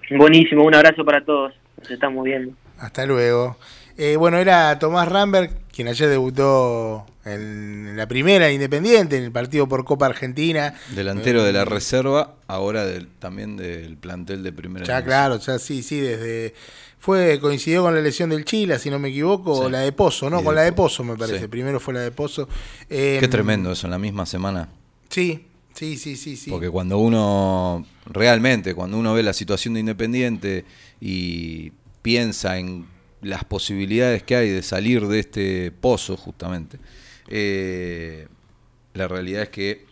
Buenísimo, 0.09 0.63
un 0.63 0.73
abrazo 0.75 1.03
para 1.03 1.23
todos, 1.23 1.53
nos 1.81 1.91
estamos 1.91 2.23
viendo. 2.23 2.53
Hasta 2.79 3.05
luego. 3.05 3.57
Eh, 3.97 4.15
bueno, 4.15 4.37
era 4.37 4.77
Tomás 4.79 5.07
Rambert, 5.09 5.51
quien 5.73 5.87
ayer 5.87 6.07
debutó 6.07 7.05
en 7.25 7.97
la 7.97 8.07
primera 8.07 8.45
de 8.45 8.53
Independiente, 8.53 9.17
en 9.17 9.23
el 9.23 9.31
partido 9.31 9.67
por 9.67 9.83
Copa 9.83 10.05
Argentina. 10.05 10.75
Delantero 10.95 11.43
de 11.43 11.51
la 11.51 11.65
reserva, 11.65 12.35
ahora 12.47 12.85
del- 12.85 13.07
también 13.07 13.57
del 13.57 13.97
plantel 13.97 14.43
de 14.43 14.53
primera 14.53 14.85
Ya, 14.85 14.97
división. 14.97 15.07
claro, 15.09 15.37
ya 15.39 15.59
sí, 15.59 15.81
sí, 15.81 15.99
desde. 15.99 16.53
Fue, 16.99 17.39
coincidió 17.39 17.83
con 17.83 17.93
la 17.95 18.01
lesión 18.01 18.29
del 18.29 18.45
Chila, 18.45 18.79
si 18.79 18.89
no 18.89 18.99
me 18.99 19.09
equivoco, 19.09 19.55
Sí. 19.55 19.61
o 19.65 19.69
la 19.69 19.79
de 19.79 19.91
Pozo, 19.91 20.29
¿no? 20.29 20.41
Y 20.41 20.43
Con 20.43 20.55
de 20.55 20.61
la 20.61 20.65
de 20.65 20.71
Po- 20.73 20.83
Pozo, 20.83 21.03
me 21.03 21.15
parece. 21.15 21.39
sí. 21.41 21.47
Primero 21.47 21.79
fue 21.79 21.93
la 21.93 22.01
de 22.01 22.11
Pozo. 22.11 22.47
Eh, 22.89 23.17
Qué 23.19 23.27
tremendo 23.27 23.71
eso, 23.71 23.87
en 23.87 23.91
la 23.91 23.99
misma 23.99 24.25
semana. 24.25 24.69
Sí, 25.09 25.45
sí, 25.77 25.97
sí, 25.97 26.15
sí, 26.15 26.35
sí. 26.35 26.49
Porque 26.49 26.69
cuando 26.69 26.97
uno, 26.97 27.85
realmente, 28.05 28.73
cuando 28.73 28.97
uno 28.97 29.13
ve 29.13 29.23
la 29.23 29.33
situación 29.33 29.73
de 29.75 29.79
Independiente 29.81 30.65
y 30.99 31.71
piensa 32.01 32.57
en 32.57 32.85
las 33.21 33.43
posibilidades 33.43 34.23
que 34.23 34.35
hay 34.35 34.49
de 34.49 34.63
salir 34.63 35.07
de 35.07 35.19
este 35.19 35.71
pozo, 35.71 36.17
justamente, 36.17 36.77
eh, 37.29 38.27
la 38.93 39.07
realidad 39.07 39.43
es 39.43 39.49
que 39.49 39.85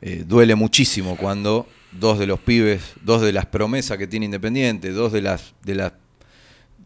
eh, 0.00 0.24
duele 0.26 0.54
muchísimo 0.54 1.16
cuando 1.16 1.66
dos 1.92 2.18
de 2.18 2.26
los 2.26 2.40
pibes, 2.40 2.80
dos 3.02 3.22
de 3.22 3.32
las 3.32 3.46
promesas 3.46 3.98
que 3.98 4.06
tiene 4.06 4.26
Independiente, 4.26 4.90
dos 4.92 5.12
de 5.12 5.22
las, 5.22 5.54
de 5.64 5.74
las 5.74 5.92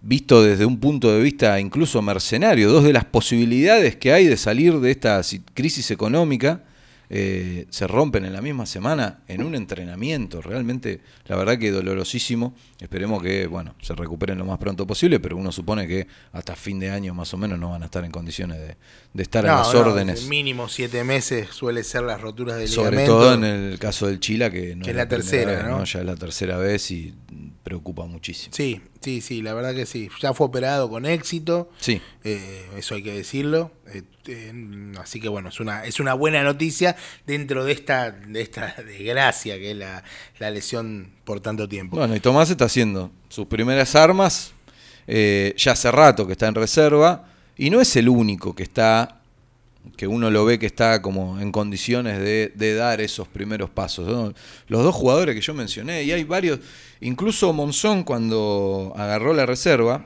visto 0.01 0.42
desde 0.42 0.64
un 0.66 0.81
punto 0.81 1.12
de 1.14 1.22
vista 1.22 1.61
incluso 1.61 2.03
mercenario, 2.03 2.70
dos 2.70 2.85
de 2.85 2.92
las 2.92 3.05
posibilidades 3.05 3.96
que 3.96 4.12
hay 4.12 4.27
de 4.27 4.37
salir 4.37 4.81
de 4.81 4.90
esta 4.90 5.22
si- 5.22 5.40
crisis 5.55 5.90
económica, 5.90 6.64
eh, 7.11 7.67
se 7.71 7.87
rompen 7.87 8.25
en 8.25 8.33
la 8.33 8.41
misma 8.41 8.67
semana 8.67 9.21
en 9.29 9.43
un 9.43 9.55
entrenamiento. 9.55 10.41
Realmente, 10.41 11.01
la 11.27 11.37
verdad 11.37 11.59
que 11.59 11.71
dolorosísimo. 11.71 12.55
Esperemos 12.81 13.23
que, 13.23 13.47
bueno, 13.47 13.75
se 13.83 13.95
recuperen 13.95 14.38
lo 14.38 14.45
más 14.45 14.59
pronto 14.59 14.87
posible, 14.87 15.21
pero 15.21 15.37
uno 15.37 15.53
supone 15.53 15.87
que 15.87 16.07
hasta 16.33 16.57
fin 16.57 16.79
de 16.81 16.91
año 16.91 17.15
más 17.15 17.33
o 17.35 17.37
menos 17.37 17.59
no 17.59 17.71
van 17.71 17.83
a 17.83 17.87
estar 17.87 18.05
en 18.05 18.11
condiciones 18.11 18.59
de, 18.59 18.77
de 19.12 19.23
estar 19.23 19.45
en 19.45 19.51
No, 19.53 19.59
las 19.59 19.73
no, 19.75 19.81
órdenes. 19.81 20.27
Mínimo 20.29 20.69
siete 20.69 21.05
meses 21.05 21.49
suele 21.51 21.85
ser 21.85 22.03
las 22.03 22.20
roturas 22.20 22.57
del 22.59 22.68
Sobre 22.68 22.91
ligamento. 22.93 23.18
todo 23.18 23.35
en 23.35 23.45
el 23.45 23.79
caso 23.79 24.07
del 24.07 24.18
Chila, 24.20 24.51
que 24.51 24.74
no 24.74 24.85
Que 24.85 24.91
es 24.91 24.97
la 24.97 25.09
tercera, 25.09 25.53
vez, 25.53 25.64
¿no? 25.66 25.85
Ya 25.85 26.01
es 26.01 26.07
la 26.07 26.16
tercera 26.16 26.57
vez 26.57 26.91
y 26.91 27.14
preocupa 27.62 28.07
muchísimo. 28.07 28.55
Sí, 28.55 28.80
sí, 29.01 29.20
sí, 29.20 29.43
la 29.43 29.55
verdad 29.55 29.74
que 29.74 29.86
sí. 29.86 30.09
Ya 30.20 30.32
fue 30.34 30.47
operado 30.47 30.88
con 30.90 31.07
éxito. 31.07 31.70
Sí. 31.78 32.01
Eh, 32.24 32.66
eso 32.76 32.95
hay 32.95 33.03
que 33.03 33.12
decirlo. 33.12 33.70
Eh, 33.93 34.03
eh, 34.26 34.93
así 35.01 35.20
que 35.20 35.28
bueno, 35.28 35.49
es 35.49 35.61
una, 35.61 35.84
es 35.84 36.01
una 36.01 36.14
buena 36.14 36.43
noticia 36.43 36.97
dentro 37.26 37.64
de 37.64 37.72
esta, 37.72 38.11
de 38.11 38.40
esta 38.40 38.74
desgracia 38.86 39.59
que 39.59 39.72
es 39.72 39.76
la, 39.76 40.05
la 40.38 40.51
lesión 40.51 41.12
por 41.24 41.40
tanto 41.40 41.68
tiempo. 41.68 41.97
Bueno, 41.97 42.14
y 42.14 42.20
Tomás 42.20 42.51
está 42.51 42.66
haciendo 42.66 43.11
sus 43.28 43.47
primeras 43.47 43.95
armas, 43.97 44.53
eh, 45.07 45.55
ya 45.57 45.72
hace 45.72 45.90
rato 45.90 46.26
que 46.26 46.32
está 46.32 46.47
en 46.49 46.55
reserva, 46.55 47.28
y 47.57 47.70
no 47.70 47.80
es 47.80 47.97
el 47.97 48.09
único 48.09 48.55
que 48.55 48.62
está, 48.62 49.22
que 49.97 50.07
uno 50.07 50.30
lo 50.30 50.45
ve 50.45 50.59
que 50.59 50.66
está 50.66 51.03
como 51.03 51.41
en 51.41 51.51
condiciones 51.53 52.18
de, 52.18 52.53
de 52.55 52.74
dar 52.74 53.01
esos 53.01 53.28
primeros 53.28 53.68
pasos. 53.70 54.35
Los 54.68 54.83
dos 54.85 54.95
jugadores 54.95 55.35
que 55.35 55.41
yo 55.41 55.55
mencioné, 55.55 56.05
y 56.05 56.12
hay 56.12 56.24
varios, 56.24 56.61
incluso 57.01 57.53
Monzón 57.53 58.05
cuando 58.05 58.93
agarró 58.97 59.35
la 59.35 59.45
reserva, 59.47 60.05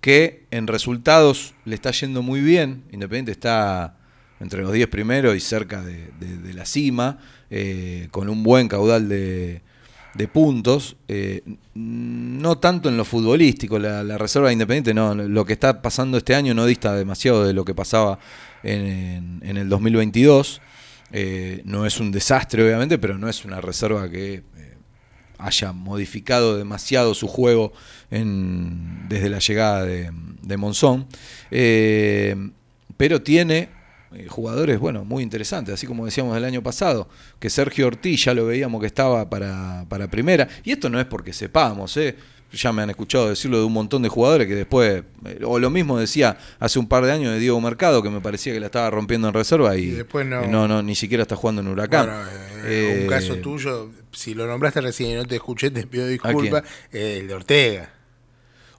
que 0.00 0.44
en 0.50 0.66
resultados 0.66 1.54
le 1.64 1.74
está 1.74 1.90
yendo 1.90 2.22
muy 2.22 2.40
bien, 2.40 2.84
Independiente 2.92 3.32
está 3.32 3.96
entre 4.40 4.62
los 4.62 4.72
10 4.72 4.88
primeros 4.88 5.34
y 5.36 5.40
cerca 5.40 5.82
de, 5.82 6.10
de- 6.20 6.36
de 6.38 6.54
la 6.54 6.66
cima, 6.66 7.18
eh, 7.50 8.08
con 8.10 8.28
un 8.28 8.42
buen 8.42 8.68
caudal 8.68 9.08
de, 9.08 9.62
de 10.14 10.28
puntos, 10.28 10.96
eh, 11.08 11.42
no 11.74 12.58
tanto 12.58 12.88
en 12.88 12.96
lo 12.96 13.04
futbolístico, 13.04 13.78
la, 13.78 14.16
reserva 14.16 14.48
de 14.48 14.52
Independiente, 14.52 14.94
no, 14.94 15.14
lo 15.14 15.44
que 15.44 15.54
está 15.54 15.82
pasando 15.82 16.18
este 16.18 16.34
año 16.34 16.54
no 16.54 16.66
dista 16.66 16.94
demasiado 16.94 17.44
de 17.44 17.52
lo 17.52 17.64
que 17.64 17.74
pasaba 17.74 18.18
en, 18.62 19.40
en- 19.42 19.56
el 19.56 19.68
2022. 19.68 20.60
Eh, 21.12 21.62
no 21.64 21.84
es 21.86 22.00
un 22.00 22.10
desastre, 22.12 22.64
obviamente, 22.64 22.98
pero 22.98 23.18
no 23.18 23.28
es 23.28 23.44
una 23.44 23.60
reserva 23.60 24.08
que 24.08 24.34
eh, 24.34 24.42
haya 25.38 25.72
modificado 25.72 26.56
demasiado 26.56 27.14
su 27.14 27.26
juego 27.28 27.72
desde 28.10 29.28
la 29.28 29.40
llegada 29.40 29.84
de, 29.84 30.10
de 30.42 30.56
Monzón. 30.56 31.06
Pero 32.96 33.22
tiene 33.22 33.68
eh, 34.16 34.26
jugadores, 34.28 34.78
bueno, 34.78 35.04
muy 35.04 35.22
interesantes, 35.22 35.74
así 35.74 35.86
como 35.86 36.04
decíamos 36.04 36.36
el 36.36 36.44
año 36.44 36.62
pasado, 36.62 37.08
que 37.38 37.50
Sergio 37.50 37.86
Ortiz 37.86 38.24
ya 38.24 38.34
lo 38.34 38.46
veíamos 38.46 38.80
que 38.80 38.86
estaba 38.86 39.28
para, 39.30 39.84
para 39.88 40.08
primera, 40.08 40.48
y 40.64 40.72
esto 40.72 40.88
no 40.90 40.98
es 41.00 41.06
porque 41.06 41.32
sepamos, 41.32 41.96
¿eh? 41.96 42.14
ya 42.52 42.72
me 42.72 42.82
han 42.82 42.90
escuchado 42.90 43.30
decirlo 43.30 43.58
de 43.58 43.64
un 43.64 43.72
montón 43.72 44.02
de 44.02 44.08
jugadores 44.08 44.46
que 44.46 44.54
después, 44.54 45.02
eh, 45.24 45.40
o 45.44 45.58
lo 45.58 45.70
mismo 45.70 45.98
decía 45.98 46.38
hace 46.60 46.78
un 46.78 46.86
par 46.86 47.04
de 47.04 47.10
años 47.10 47.32
de 47.32 47.40
Diego 47.40 47.60
Mercado, 47.60 48.00
que 48.00 48.10
me 48.10 48.20
parecía 48.20 48.52
que 48.52 48.60
la 48.60 48.66
estaba 48.66 48.88
rompiendo 48.90 49.26
en 49.26 49.34
reserva 49.34 49.76
y, 49.76 49.86
Y 49.86 49.90
después 49.90 50.24
no. 50.24 50.46
no, 50.46 50.68
no, 50.68 50.80
ni 50.80 50.94
siquiera 50.94 51.22
está 51.22 51.34
jugando 51.34 51.62
en 51.62 51.68
Huracán. 51.68 52.06
Bueno, 52.06 52.22
eh, 52.66 52.98
un 53.00 53.04
Eh, 53.04 53.06
caso 53.08 53.34
tuyo, 53.36 53.90
si 54.12 54.34
lo 54.34 54.46
nombraste 54.46 54.80
recién 54.80 55.10
y 55.10 55.14
no 55.14 55.24
te 55.24 55.34
escuché, 55.34 55.72
te 55.72 55.84
pido 55.86 56.06
disculpas. 56.06 56.62
el 56.92 57.26
de 57.26 57.34
Ortega. 57.34 57.90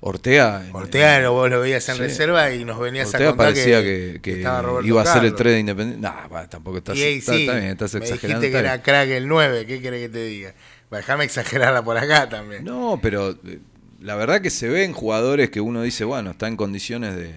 Ortega. 0.08 0.64
Ortega 0.72 1.20
lo, 1.20 1.34
vos 1.34 1.50
lo 1.50 1.60
veías 1.62 1.88
en 1.90 1.96
Sí. 1.96 2.02
reserva 2.02 2.52
y 2.54 2.64
nos 2.64 2.80
venías 2.80 3.08
a 3.08 3.18
Ortega 3.18 3.30
contar 3.32 3.48
parecía 3.48 3.82
que, 3.82 4.20
que, 4.22 4.34
que 4.36 4.40
iba 4.84 5.02
a 5.02 5.06
ser 5.06 5.24
el 5.24 5.32
Carlos. 5.32 5.36
3 5.38 5.54
de 5.54 5.60
Independiente. 5.60 6.02
Nah, 6.08 6.28
va, 6.28 6.48
tampoco 6.48 6.78
estás, 6.78 6.96
ahí 6.96 7.18
está, 7.18 7.34
sí, 7.34 7.42
está 7.42 7.56
bien, 7.56 7.72
estás 7.72 7.94
me 7.96 8.00
exagerando. 8.02 8.40
dijiste 8.42 8.52
que 8.52 8.58
era 8.68 8.82
crack 8.84 9.10
el 9.10 9.28
9, 9.28 9.66
¿qué 9.66 9.82
querés 9.82 10.02
que 10.04 10.10
te 10.10 10.26
diga? 10.26 10.54
Déjame 10.92 11.24
exagerarla 11.26 11.84
por 11.84 11.98
acá 11.98 12.30
también. 12.30 12.64
No, 12.64 13.00
pero 13.02 13.32
eh, 13.32 13.60
la 14.00 14.16
verdad 14.16 14.42
que 14.42 14.52
se 14.52 14.70
ven 14.70 14.94
jugadores 14.94 15.50
que 15.50 15.60
uno 15.60 15.82
dice, 15.82 16.04
bueno, 16.06 16.32
está 16.32 16.48
en 16.48 16.56
condiciones 16.56 17.16
de, 17.16 17.34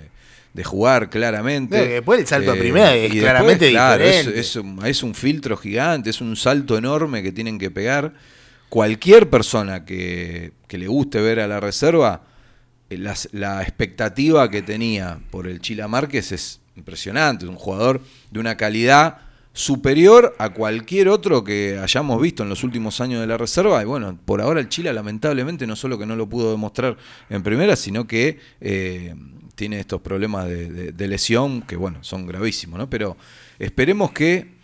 de 0.53 0.65
jugar 0.65 1.09
claramente. 1.09 1.77
Eh, 1.79 1.87
No, 1.87 1.93
después 1.95 2.21
el 2.21 2.27
salto 2.27 2.53
a 2.53 2.55
primera 2.55 2.95
es 2.95 3.15
y 3.15 3.19
claramente 3.19 3.71
claro, 3.71 4.05
es- 4.05 4.11
diferente. 4.27 4.41
Es, 4.41 4.57
un, 4.57 4.85
es 4.87 5.03
un 5.03 5.15
filtro 5.15 5.57
gigante, 5.57 6.11
es 6.11 6.21
un 6.21 6.37
salto 6.37 6.77
enorme 6.77 7.23
que 7.23 7.33
tienen 7.33 7.59
que 7.59 7.71
pegar. 7.71 8.13
Cualquier 8.69 9.31
persona 9.31 9.87
que, 9.87 10.53
que 10.67 10.77
le 10.77 10.87
guste 10.87 11.21
ver 11.23 11.41
a 11.41 11.47
la 11.49 11.59
reserva, 11.59 12.21
eh, 12.21 12.28
las- 12.91 13.29
la 13.33 13.63
expectativa 13.63 14.51
que 14.51 14.63
tenía 14.63 15.21
por 15.31 15.47
el 15.47 15.61
Chila 15.61 15.89
Márquez 15.89 16.33
es 16.33 16.61
impresionante. 16.77 17.45
Es 17.45 17.51
un 17.51 17.57
jugador 17.57 18.01
de 18.31 18.41
una 18.41 18.57
calidad 18.57 19.19
superior 19.53 20.37
a 20.39 20.51
cualquier 20.51 21.09
otro 21.09 21.43
que 21.43 21.79
hayamos 21.83 22.23
visto 22.23 22.45
en 22.45 22.49
los 22.49 22.63
últimos 22.63 23.01
años 23.01 23.21
de 23.21 23.27
la 23.27 23.37
reserva. 23.37 23.83
Y 23.83 23.87
bueno, 23.87 24.17
por 24.25 24.41
ahora 24.41 24.61
el 24.61 24.69
Chila 24.69 24.93
lamentablemente 24.93 25.67
no 25.67 25.75
solo 25.75 25.99
que 25.99 26.07
no 26.07 26.15
lo 26.17 26.29
pudo 26.29 26.53
demostrar 26.53 26.97
en 27.29 27.43
primera, 27.43 27.75
sino 27.75 28.07
que 28.07 28.39
eh, 28.61 29.15
tiene 29.57 29.81
estos 29.81 30.01
problemas 30.01 30.47
de 30.49 31.09
lesión 31.09 31.63
que 31.63 31.75
bueno, 31.75 31.99
son 32.03 32.27
gravísimos, 32.27 32.79
¿no? 32.79 32.89
Pero 32.89 33.17
esperemos 33.59 34.13
que 34.13 34.57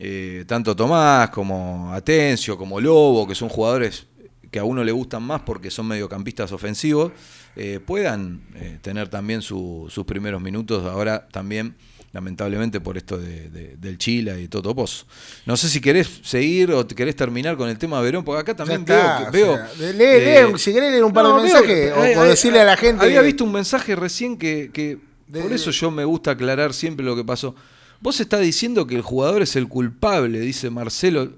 eh, 0.00 0.44
tanto 0.46 0.74
Tomás 0.74 1.28
como 1.30 1.92
Atencio, 1.92 2.56
como 2.56 2.80
Lobo, 2.80 3.26
que 3.28 3.34
son 3.34 3.48
jugadores 3.50 4.06
que 4.50 4.58
a 4.58 4.64
uno 4.64 4.82
le 4.82 4.92
gustan 4.92 5.22
más 5.24 5.42
porque 5.42 5.70
son 5.70 5.88
mediocampistas 5.88 6.52
ofensivos, 6.52 7.12
eh, 7.56 7.80
puedan 7.84 8.40
eh, 8.54 8.78
tener 8.82 9.08
también 9.08 9.42
su- 9.42 9.86
sus 9.90 10.04
primeros 10.04 10.40
minutos 10.40 10.84
ahora 10.86 11.26
también 11.30 11.74
lamentablemente 12.12 12.80
por 12.80 12.96
esto 12.96 13.18
de, 13.18 13.50
de- 13.50 13.76
del 13.76 13.98
Chila 13.98 14.38
y 14.38 14.48
Toto 14.48 14.74
Pozo. 14.74 15.04
No 15.44 15.56
sé 15.58 15.68
si 15.68 15.80
querés 15.80 16.08
seguir 16.22 16.72
o 16.72 16.86
querés 16.88 17.14
terminar 17.16 17.56
con 17.56 17.68
el 17.68 17.76
tema 17.78 18.00
Verón, 18.00 18.24
porque 18.24 18.40
acá 18.40 18.56
también 18.56 18.80
está, 18.80 19.18
veo... 19.18 19.22
que- 19.22 19.28
o 19.28 19.30
veo 19.30 19.56
sea, 19.76 19.92
lee- 19.92 20.04
eh, 20.04 20.46
lee, 20.50 20.58
si 20.58 20.72
querés 20.72 20.90
leer 20.92 21.04
un 21.04 21.12
par 21.12 21.26
de 21.26 21.34
mensajes 21.34 21.92
o- 22.16 22.24
decirle 22.24 22.60
a 22.60 22.64
la 22.64 22.76
gente- 22.76 23.04
Había 23.04 23.20
visto 23.20 23.44
un 23.44 23.52
mensaje 23.52 23.94
recién 23.94 24.38
que, 24.38 24.70
que 24.72 24.98
De- 25.26 25.42
por 25.42 25.52
eso 25.52 25.70
yo 25.70 25.90
me 25.90 26.04
gusta 26.06 26.30
aclarar 26.32 26.72
siempre 26.72 27.04
lo 27.04 27.14
que 27.14 27.24
pasó. 27.24 27.54
Vos 28.00 28.18
estás 28.20 28.40
diciendo 28.40 28.86
que 28.86 28.94
el 28.96 29.02
jugador 29.02 29.42
es 29.42 29.54
el 29.56 29.68
culpable, 29.68 30.40
dice 30.40 30.70
Marcelo. 30.70 31.32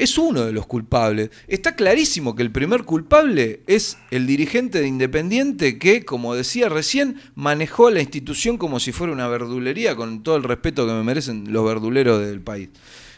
Es 0.00 0.16
uno 0.16 0.46
de 0.46 0.52
los 0.52 0.66
culpables. 0.66 1.30
Está 1.46 1.76
clarísimo 1.76 2.34
que 2.34 2.42
el 2.42 2.50
primer 2.50 2.84
culpable 2.84 3.60
es 3.66 3.98
el 4.10 4.26
dirigente 4.26 4.80
de 4.80 4.88
Independiente 4.88 5.78
que, 5.78 6.04
como 6.04 6.34
decía 6.34 6.68
recién, 6.70 7.16
manejó 7.34 7.90
la 7.90 8.00
institución 8.00 8.56
como 8.56 8.80
si 8.80 8.92
fuera 8.92 9.12
una 9.12 9.28
verdulería, 9.28 9.94
con 9.96 10.22
todo 10.22 10.36
el 10.36 10.42
respeto 10.42 10.86
que 10.86 10.92
me 10.92 11.02
merecen 11.04 11.52
los 11.52 11.66
verduleros 11.66 12.18
del 12.24 12.40
país. 12.40 12.70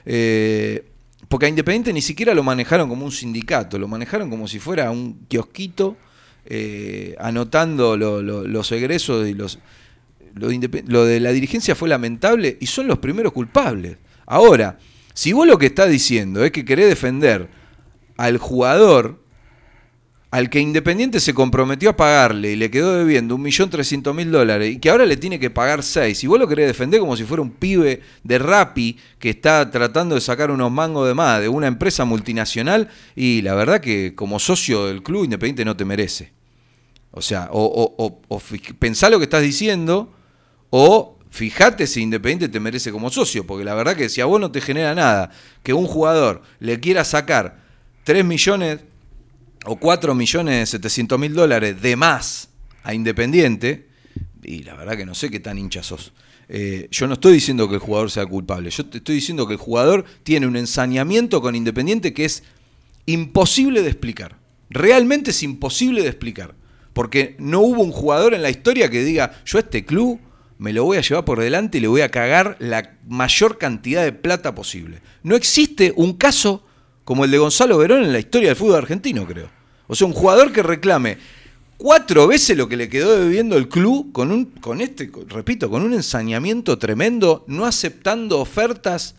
Eh, 0.06 0.84
porque 1.28 1.46
a 1.46 1.48
Independiente 1.48 1.92
ni 1.92 2.02
siquiera 2.02 2.34
lo 2.34 2.42
manejaron 2.42 2.88
como 2.88 3.04
un 3.04 3.12
sindicato, 3.12 3.78
lo 3.78 3.86
manejaron 3.86 4.28
como 4.28 4.48
si 4.48 4.58
fuera 4.58 4.90
un 4.90 5.20
kiosquito, 5.28 5.96
eh, 6.46 7.14
anotando 7.20 7.96
lo- 7.96 8.20
lo- 8.22 8.44
los 8.46 8.72
egresos 8.72 9.28
y 9.28 9.34
los, 9.34 9.60
lo 10.34 11.04
de 11.04 11.20
la 11.20 11.30
dirigencia 11.30 11.76
fue 11.76 11.88
lamentable 11.88 12.56
y 12.60 12.66
son 12.66 12.88
los 12.88 12.98
primeros 12.98 13.32
culpables. 13.32 13.98
Ahora, 14.26 14.78
si 15.14 15.32
vos 15.32 15.46
lo 15.46 15.58
que 15.58 15.66
estás 15.66 15.90
diciendo 15.90 16.44
es 16.44 16.52
que 16.52 16.64
querés 16.64 16.88
defender 16.88 17.48
al 18.16 18.38
jugador 18.38 19.20
al 20.30 20.48
que 20.48 20.60
Independiente 20.60 21.20
se 21.20 21.34
comprometió 21.34 21.90
a 21.90 21.96
pagarle 21.96 22.52
y 22.52 22.56
le 22.56 22.70
quedó 22.70 22.94
debiendo 22.96 23.36
1.300.000 23.36 24.30
dólares 24.30 24.74
y 24.74 24.78
que 24.78 24.88
ahora 24.88 25.04
le 25.04 25.18
tiene 25.18 25.38
que 25.38 25.50
pagar 25.50 25.82
6, 25.82 26.24
y 26.24 26.26
vos 26.26 26.38
lo 26.38 26.48
querés 26.48 26.68
defender 26.68 27.00
como 27.00 27.18
si 27.18 27.24
fuera 27.24 27.42
un 27.42 27.50
pibe 27.50 28.00
de 28.24 28.38
Rappi 28.38 28.96
que 29.18 29.28
está 29.28 29.70
tratando 29.70 30.14
de 30.14 30.22
sacar 30.22 30.50
unos 30.50 30.70
mangos 30.72 31.06
de 31.06 31.12
más 31.12 31.38
de 31.42 31.50
una 31.50 31.66
empresa 31.66 32.06
multinacional, 32.06 32.88
y 33.14 33.42
la 33.42 33.54
verdad 33.54 33.82
que 33.82 34.14
como 34.14 34.38
socio 34.38 34.86
del 34.86 35.02
club 35.02 35.24
Independiente 35.24 35.66
no 35.66 35.76
te 35.76 35.84
merece. 35.84 36.32
O 37.10 37.20
sea, 37.20 37.50
o, 37.52 37.62
o- 37.62 37.94
o- 38.02 38.22
o 38.28 38.42
pensá 38.78 39.10
lo 39.10 39.18
que 39.18 39.24
estás 39.24 39.42
diciendo, 39.42 40.14
o 40.70 41.18
fíjate 41.32 41.86
si 41.86 42.02
Independiente 42.02 42.48
te 42.48 42.60
merece 42.60 42.92
como 42.92 43.10
socio, 43.10 43.46
porque 43.46 43.64
la 43.64 43.74
verdad 43.74 43.96
que 43.96 44.10
si 44.10 44.20
a 44.20 44.26
vos 44.26 44.38
no 44.38 44.52
te 44.52 44.60
genera 44.60 44.94
nada 44.94 45.30
que 45.62 45.72
un 45.72 45.86
jugador 45.86 46.42
le 46.60 46.78
quiera 46.78 47.04
sacar 47.04 47.58
3 48.04 48.22
millones 48.22 48.80
o 49.64 49.76
4 49.76 50.14
millones 50.14 50.68
700 50.68 51.18
mil 51.18 51.34
dólares 51.34 51.80
de 51.80 51.96
más 51.96 52.50
a 52.82 52.92
Independiente, 52.92 53.88
y 54.42 54.62
la 54.62 54.74
verdad 54.74 54.96
que 54.96 55.06
no 55.06 55.14
sé 55.14 55.30
qué 55.30 55.40
tan 55.40 55.56
hincha 55.58 55.82
sos. 55.82 56.12
Eh, 56.48 56.88
yo 56.90 57.06
no 57.06 57.14
estoy 57.14 57.32
diciendo 57.32 57.66
que 57.66 57.76
el 57.76 57.80
jugador 57.80 58.10
sea 58.10 58.26
culpable, 58.26 58.68
yo 58.68 58.84
te 58.84 58.98
estoy 58.98 59.14
diciendo 59.14 59.46
que 59.46 59.54
el 59.54 59.58
jugador 59.58 60.04
tiene 60.24 60.46
un 60.46 60.56
ensañamiento 60.56 61.40
con 61.40 61.54
Independiente 61.54 62.12
que 62.12 62.26
es 62.26 62.42
imposible 63.06 63.80
de 63.80 63.88
explicar. 63.88 64.36
Realmente 64.68 65.30
es 65.30 65.42
imposible 65.42 66.02
de 66.02 66.08
explicar. 66.08 66.54
Porque 66.92 67.36
no 67.38 67.60
hubo 67.60 67.82
un 67.82 67.90
jugador 67.90 68.34
en 68.34 68.42
la 68.42 68.50
historia 68.50 68.90
que 68.90 69.02
diga, 69.02 69.40
yo 69.46 69.58
este 69.58 69.86
club 69.86 70.20
me 70.62 70.72
lo 70.72 70.84
voy 70.84 70.96
a 70.96 71.00
llevar 71.00 71.24
por 71.24 71.40
delante 71.40 71.78
y 71.78 71.80
le 71.80 71.88
voy 71.88 72.02
a 72.02 72.10
cagar 72.12 72.56
la 72.60 72.94
mayor 73.08 73.58
cantidad 73.58 74.04
de 74.04 74.12
plata 74.12 74.54
posible. 74.54 75.02
No 75.24 75.34
existe 75.34 75.92
un 75.96 76.12
caso 76.12 76.64
como 77.02 77.24
el 77.24 77.32
de 77.32 77.38
Gonzalo 77.38 77.78
Verón 77.78 78.04
en 78.04 78.12
la 78.12 78.20
historia 78.20 78.50
del 78.50 78.56
fútbol 78.56 78.76
argentino, 78.76 79.26
creo. 79.26 79.50
O 79.88 79.96
sea, 79.96 80.06
un 80.06 80.12
jugador 80.12 80.52
que 80.52 80.62
reclame 80.62 81.18
cuatro 81.78 82.28
veces 82.28 82.56
lo 82.56 82.68
que 82.68 82.76
le 82.76 82.88
quedó 82.88 83.18
debiendo 83.18 83.56
el 83.56 83.68
club 83.68 84.12
con 84.12 84.30
un, 84.30 84.44
con 84.44 84.80
este, 84.80 85.10
repito, 85.26 85.68
con 85.68 85.82
un 85.82 85.94
ensañamiento 85.94 86.78
tremendo, 86.78 87.44
no 87.48 87.66
aceptando 87.66 88.38
ofertas 88.38 89.16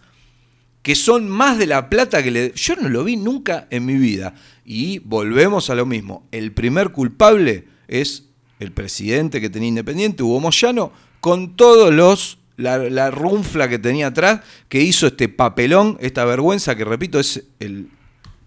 que 0.82 0.96
son 0.96 1.28
más 1.28 1.58
de 1.58 1.68
la 1.68 1.90
plata 1.90 2.24
que 2.24 2.32
le... 2.32 2.54
Yo 2.56 2.78
no 2.78 2.88
lo 2.88 3.04
vi 3.04 3.18
nunca 3.18 3.68
en 3.70 3.86
mi 3.86 3.96
vida. 3.96 4.34
Y 4.64 5.00
volvemos 5.00 5.70
a 5.70 5.76
lo 5.76 5.86
mismo. 5.86 6.26
El 6.32 6.54
primer 6.54 6.94
culpable 6.94 7.68
es 7.90 8.30
el 8.62 8.72
presidente 8.72 9.42
que 9.42 9.50
tenía 9.50 9.68
Independiente, 9.68 10.24
Hugo 10.24 10.40
Moyano, 10.40 10.94
con 11.24 11.56
todos 11.56 11.94
los... 11.94 12.40
La, 12.56 12.78
la 12.78 13.10
runfla 13.10 13.68
que 13.68 13.80
tenía 13.80 14.08
atrás, 14.08 14.42
que 14.70 14.80
hizo 14.80 15.08
este 15.08 15.28
papelón, 15.28 15.98
esta 16.02 16.24
vergüenza, 16.24 16.76
que 16.76 16.86
repito, 16.86 17.20
es 17.20 17.46
el 17.60 17.90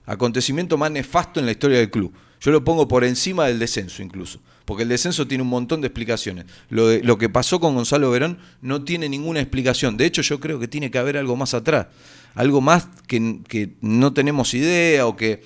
acontecimiento 0.07 0.79
más 0.79 0.93
nefasto 0.93 1.41
en 1.41 1.47
la 1.47 1.53
historia 1.53 1.79
del 1.79 1.91
club. 1.91 2.13
Yo 2.41 2.53
lo 2.53 2.63
pongo 2.63 2.87
por 2.87 3.03
encima 3.03 3.47
del 3.47 3.59
descenso 3.59 4.03
incluso, 4.03 4.39
porque 4.65 4.85
el 4.85 4.89
descenso 4.91 5.27
tiene 5.27 5.43
un 5.43 5.49
montón 5.49 5.81
de 5.81 5.89
explicaciones. 5.89 6.45
Lo, 6.69 7.19
que 7.19 7.29
pasó 7.29 7.59
con 7.59 7.75
Gonzalo 7.75 8.11
Verón 8.13 8.39
no 8.61 8.85
tiene 8.85 9.09
ninguna 9.09 9.41
explicación. 9.41 9.97
De 9.97 10.07
hecho, 10.07 10.23
yo 10.23 10.39
creo 10.39 10.61
que 10.61 10.69
tiene 10.69 10.93
que 10.93 10.99
haber 10.99 11.17
algo 11.17 11.35
más 11.35 11.53
atrás, 11.53 11.89
algo 12.37 12.61
más 12.61 12.87
que, 13.09 13.41
que 13.49 13.71
no 13.81 14.13
tenemos 14.13 14.55
idea 14.55 15.07
o 15.07 15.17
que 15.17 15.43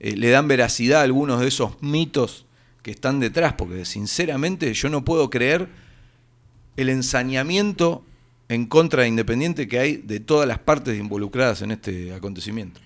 eh, 0.00 0.16
le 0.16 0.30
dan 0.30 0.48
veracidad 0.48 1.02
a 1.02 1.04
algunos 1.04 1.40
de 1.40 1.46
esos 1.46 1.80
mitos 1.80 2.46
que 2.82 2.90
están 2.90 3.20
detrás, 3.20 3.52
porque 3.52 3.84
sinceramente 3.84 4.74
yo 4.74 4.88
no 4.88 5.04
puedo 5.04 5.30
creer 5.30 5.81
el 6.76 6.88
ensañamiento 6.88 8.04
en 8.48 8.66
contra 8.66 9.02
de 9.02 9.08
Independiente 9.08 9.68
que 9.68 9.78
hay 9.78 9.96
de 9.96 10.20
todas 10.20 10.46
las 10.46 10.58
partes 10.58 10.98
involucradas 10.98 11.62
en 11.62 11.70
este 11.72 12.12
acontecimiento. 12.14 12.80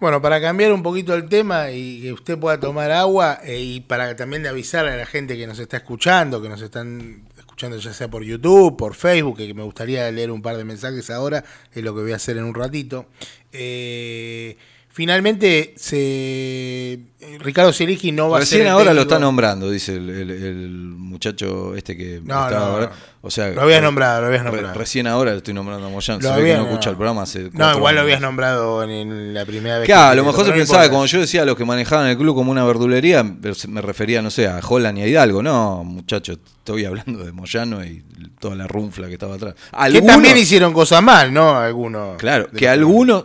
Bueno, 0.00 0.20
para 0.20 0.40
cambiar 0.40 0.72
un 0.72 0.82
poquito 0.82 1.14
el 1.14 1.28
tema 1.28 1.70
y 1.70 2.02
que 2.02 2.12
usted 2.12 2.38
pueda 2.38 2.58
tomar 2.58 2.90
agua 2.90 3.38
eh, 3.44 3.60
y 3.60 3.80
para 3.80 4.14
también 4.16 4.46
avisar 4.46 4.86
a 4.86 4.96
la 4.96 5.06
gente 5.06 5.36
que 5.36 5.46
nos 5.46 5.58
está 5.58 5.78
escuchando, 5.78 6.42
que 6.42 6.48
nos 6.48 6.60
están 6.60 7.28
escuchando 7.38 7.78
ya 7.78 7.92
sea 7.92 8.08
por 8.08 8.24
YouTube, 8.24 8.76
por 8.76 8.94
Facebook, 8.94 9.36
que 9.36 9.54
me 9.54 9.62
gustaría 9.62 10.10
leer 10.10 10.30
un 10.30 10.42
par 10.42 10.56
de 10.56 10.64
mensajes 10.64 11.10
ahora, 11.10 11.44
es 11.72 11.82
lo 11.82 11.94
que 11.94 12.02
voy 12.02 12.12
a 12.12 12.16
hacer 12.16 12.36
en 12.36 12.44
un 12.44 12.54
ratito. 12.54 13.06
Eh, 13.52 14.56
finalmente 14.94 15.74
se 15.76 17.00
Ricardo 17.40 17.72
Zielinski 17.72 18.12
no 18.12 18.30
va 18.30 18.38
a 18.38 18.40
ser 18.46 18.58
Recién 18.60 18.72
ahora 18.72 18.94
lo 18.94 19.02
está 19.02 19.18
nombrando, 19.18 19.68
dice 19.68 19.96
el, 19.96 20.08
el- 20.08 20.30
el 20.30 20.68
muchacho 20.70 21.74
este 21.74 21.96
que 21.96 22.20
No, 22.24 22.44
estaba 22.44 22.50
no, 22.50 22.72
ahora. 22.72 22.92
O 23.22 23.30
sea, 23.30 23.48
Lo 23.48 23.62
habías 23.62 23.82
nombrado, 23.82 24.20
lo 24.20 24.26
habías 24.28 24.44
nombrado. 24.44 24.74
recién 24.74 25.06
ahora 25.08 25.32
lo 25.32 25.38
estoy 25.38 25.52
nombrando 25.54 25.86
a 25.86 25.90
Moyano. 25.90 26.20
Lo 26.20 26.28
Se 26.28 26.34
ve 26.36 26.44
que 26.46 26.52
había- 26.52 26.56
no 26.62 26.68
escucha 26.70 26.90
el 26.90 26.96
programa 26.96 27.22
hace 27.22 27.50
No, 27.52 27.72
igual 27.76 27.94
lo 27.96 28.02
habías 28.02 28.20
nombrado 28.20 28.82
en, 28.84 28.90
en 28.90 29.34
la 29.34 29.44
primera 29.44 29.78
vez. 29.78 29.86
Claro, 29.86 30.10
a 30.12 30.14
lo 30.14 30.24
mejor 30.24 30.46
se 30.46 30.52
pensaba 30.52 30.88
cuando 30.90 31.06
yo 31.06 31.20
decía 31.20 31.42
a 31.42 31.44
los 31.44 31.56
que 31.56 31.64
manejaban 31.64 32.06
el 32.08 32.16
club 32.16 32.34
como 32.36 32.52
una 32.52 32.64
verdulería, 32.64 33.24
me 33.24 33.80
refería, 33.80 34.22
no 34.22 34.30
sé, 34.30 34.46
a 34.46 34.60
Holland 34.66 34.98
y 34.98 35.02
a 35.02 35.06
Hidalgo. 35.08 35.42
No, 35.42 35.82
muchachos, 35.82 36.38
estoy 36.58 36.84
hablando 36.84 37.24
de 37.24 37.32
Moyano 37.32 37.84
y 37.84 38.04
toda 38.38 38.54
la 38.54 38.66
runfla 38.68 39.08
que 39.08 39.14
estaba 39.14 39.34
atrás. 39.36 39.54
Que 39.90 40.02
también 40.02 40.36
hicieron 40.36 40.72
cosas 40.72 41.02
mal, 41.02 41.32
¿no? 41.32 41.56
Algunos. 41.56 42.16
Claro, 42.18 42.48
que 42.50 42.68
algunos, 42.68 43.24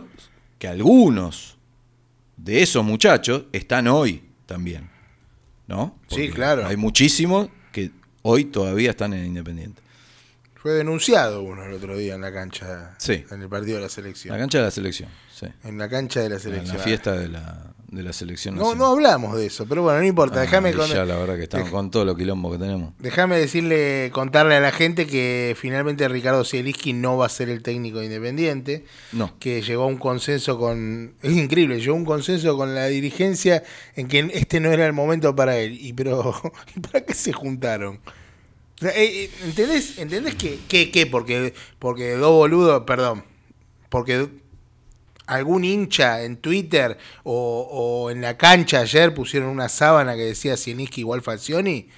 que 0.58 0.66
algunos 0.68 1.58
de 2.42 2.62
esos 2.62 2.84
muchachos 2.84 3.44
están 3.52 3.86
hoy 3.88 4.22
también. 4.46 4.88
¿No? 5.66 5.98
Sí, 6.08 6.30
claro. 6.30 6.66
Hay 6.66 6.76
muchísimos 6.76 7.48
que 7.70 7.92
hoy 8.22 8.46
todavía 8.46 8.90
están 8.90 9.12
en 9.12 9.24
Independiente. 9.26 9.80
Fue 10.56 10.72
denunciado 10.72 11.42
uno 11.42 11.64
el 11.64 11.72
otro 11.72 11.96
día 11.96 12.14
en 12.16 12.20
la 12.20 12.32
cancha. 12.32 12.94
Sí. 12.98 13.24
En 13.30 13.40
el 13.42 13.48
partido 13.48 13.76
de 13.76 13.84
la 13.84 13.88
selección. 13.88 14.34
La 14.34 14.38
cancha 14.40 14.58
de 14.58 14.64
la 14.64 14.70
selección, 14.70 15.08
sí. 15.32 15.46
En 15.64 15.78
la 15.78 15.88
cancha 15.88 16.20
de 16.20 16.28
la 16.28 16.34
En 16.34 16.40
selección. 16.40 16.76
la 16.76 16.82
fiesta 16.82 17.12
de 17.12 17.28
la, 17.28 17.72
de 17.90 18.02
la 18.04 18.12
selección. 18.12 18.54
No, 18.54 18.74
no 18.74 18.86
hablamos 18.86 19.36
de 19.36 19.46
eso, 19.46 19.66
pero 19.66 19.82
bueno, 19.82 19.98
no 19.98 20.06
importa. 20.06 20.38
Ah, 20.38 20.42
Déjame 20.42 20.72
con- 20.72 20.88
ya 20.88 21.04
la 21.04 21.16
verdad 21.16 21.36
que 21.36 21.42
estamos 21.42 21.68
dej- 21.68 21.72
con 21.72 21.90
todo 21.90 22.04
lo 22.04 22.16
quilombo 22.16 22.52
que 22.52 22.58
tenemos. 22.58 22.94
Déjame 23.00 23.36
decirle, 23.38 24.10
contarle 24.12 24.54
a 24.54 24.60
la 24.60 24.70
gente 24.70 25.06
que 25.06 25.56
finalmente 25.58 26.08
Ricardo 26.08 26.44
Zielinski 26.44 26.92
no 26.92 27.16
va 27.16 27.26
a 27.26 27.28
ser 27.28 27.48
el 27.48 27.62
técnico 27.62 27.98
de 27.98 28.06
independiente. 28.06 28.84
No. 29.12 29.36
Que 29.40 29.60
llegó 29.62 29.82
a 29.82 29.86
un 29.86 29.96
consenso 29.98 30.58
con. 30.58 31.14
Es 31.22 31.32
increíble, 31.32 31.80
llegó 31.80 31.94
a 31.94 31.96
un 31.98 32.04
consenso 32.04 32.56
con 32.56 32.74
la 32.74 32.86
dirigencia 32.86 33.62
en 33.96 34.06
que 34.08 34.30
este 34.34 34.60
no 34.60 34.70
era 34.70 34.86
el 34.86 34.92
momento 34.92 35.34
para 35.34 35.58
él. 35.58 35.76
Y 35.80 35.92
pero. 35.92 36.34
¿y 36.76 36.80
¿Para 36.80 37.04
qué 37.04 37.14
se 37.14 37.32
juntaron? 37.32 38.00
Eh, 38.82 38.92
eh, 38.96 39.30
¿Entendés? 39.44 39.98
¿Entendés 39.98 40.36
que, 40.36 40.58
que, 40.68 40.90
que? 40.90 41.06
Porque, 41.06 41.52
porque 41.78 42.12
dos 42.12 42.30
boludos, 42.32 42.84
perdón. 42.86 43.24
Porque 43.90 44.28
algún 45.34 45.64
hincha 45.64 46.22
en 46.22 46.36
Twitter 46.36 46.96
o, 47.24 47.68
o 47.70 48.10
en 48.10 48.20
la 48.20 48.36
cancha 48.36 48.80
ayer 48.80 49.14
pusieron 49.14 49.48
una 49.48 49.68
sábana 49.68 50.14
que 50.14 50.22
decía 50.22 50.56
Zielinski 50.56 51.00
igual 51.02 51.22
Falcioni. 51.22 51.88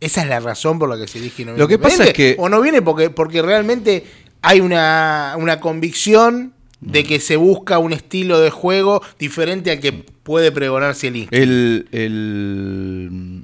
Esa 0.00 0.22
es 0.22 0.28
la 0.28 0.40
razón 0.40 0.78
por 0.78 0.88
la 0.88 0.96
que 0.96 1.06
Zielinski 1.10 1.44
no 1.44 1.52
viene. 1.52 1.58
Lo 1.62 1.68
que 1.68 1.78
pasa 1.78 2.04
es 2.04 2.12
que- 2.12 2.36
O 2.38 2.48
no 2.48 2.60
viene 2.60 2.82
porque, 2.82 3.10
porque 3.10 3.42
realmente 3.42 4.04
hay 4.42 4.60
una, 4.60 5.34
una 5.38 5.58
convicción 5.60 6.52
de 6.80 7.04
que 7.04 7.18
se 7.20 7.36
busca 7.36 7.78
un 7.78 7.92
estilo 7.94 8.38
de 8.38 8.50
juego 8.50 9.00
diferente 9.18 9.70
al 9.70 9.80
que 9.80 9.92
puede 9.92 10.52
pregonar 10.52 10.94
Zielinski. 10.94 11.34
El, 11.34 11.88
el 11.90 13.42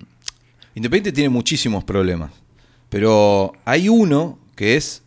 Independiente 0.74 1.12
tiene 1.12 1.28
muchísimos 1.30 1.84
problemas, 1.84 2.30
pero 2.88 3.52
hay 3.64 3.88
uno 3.88 4.38
que 4.54 4.76
es 4.76 5.02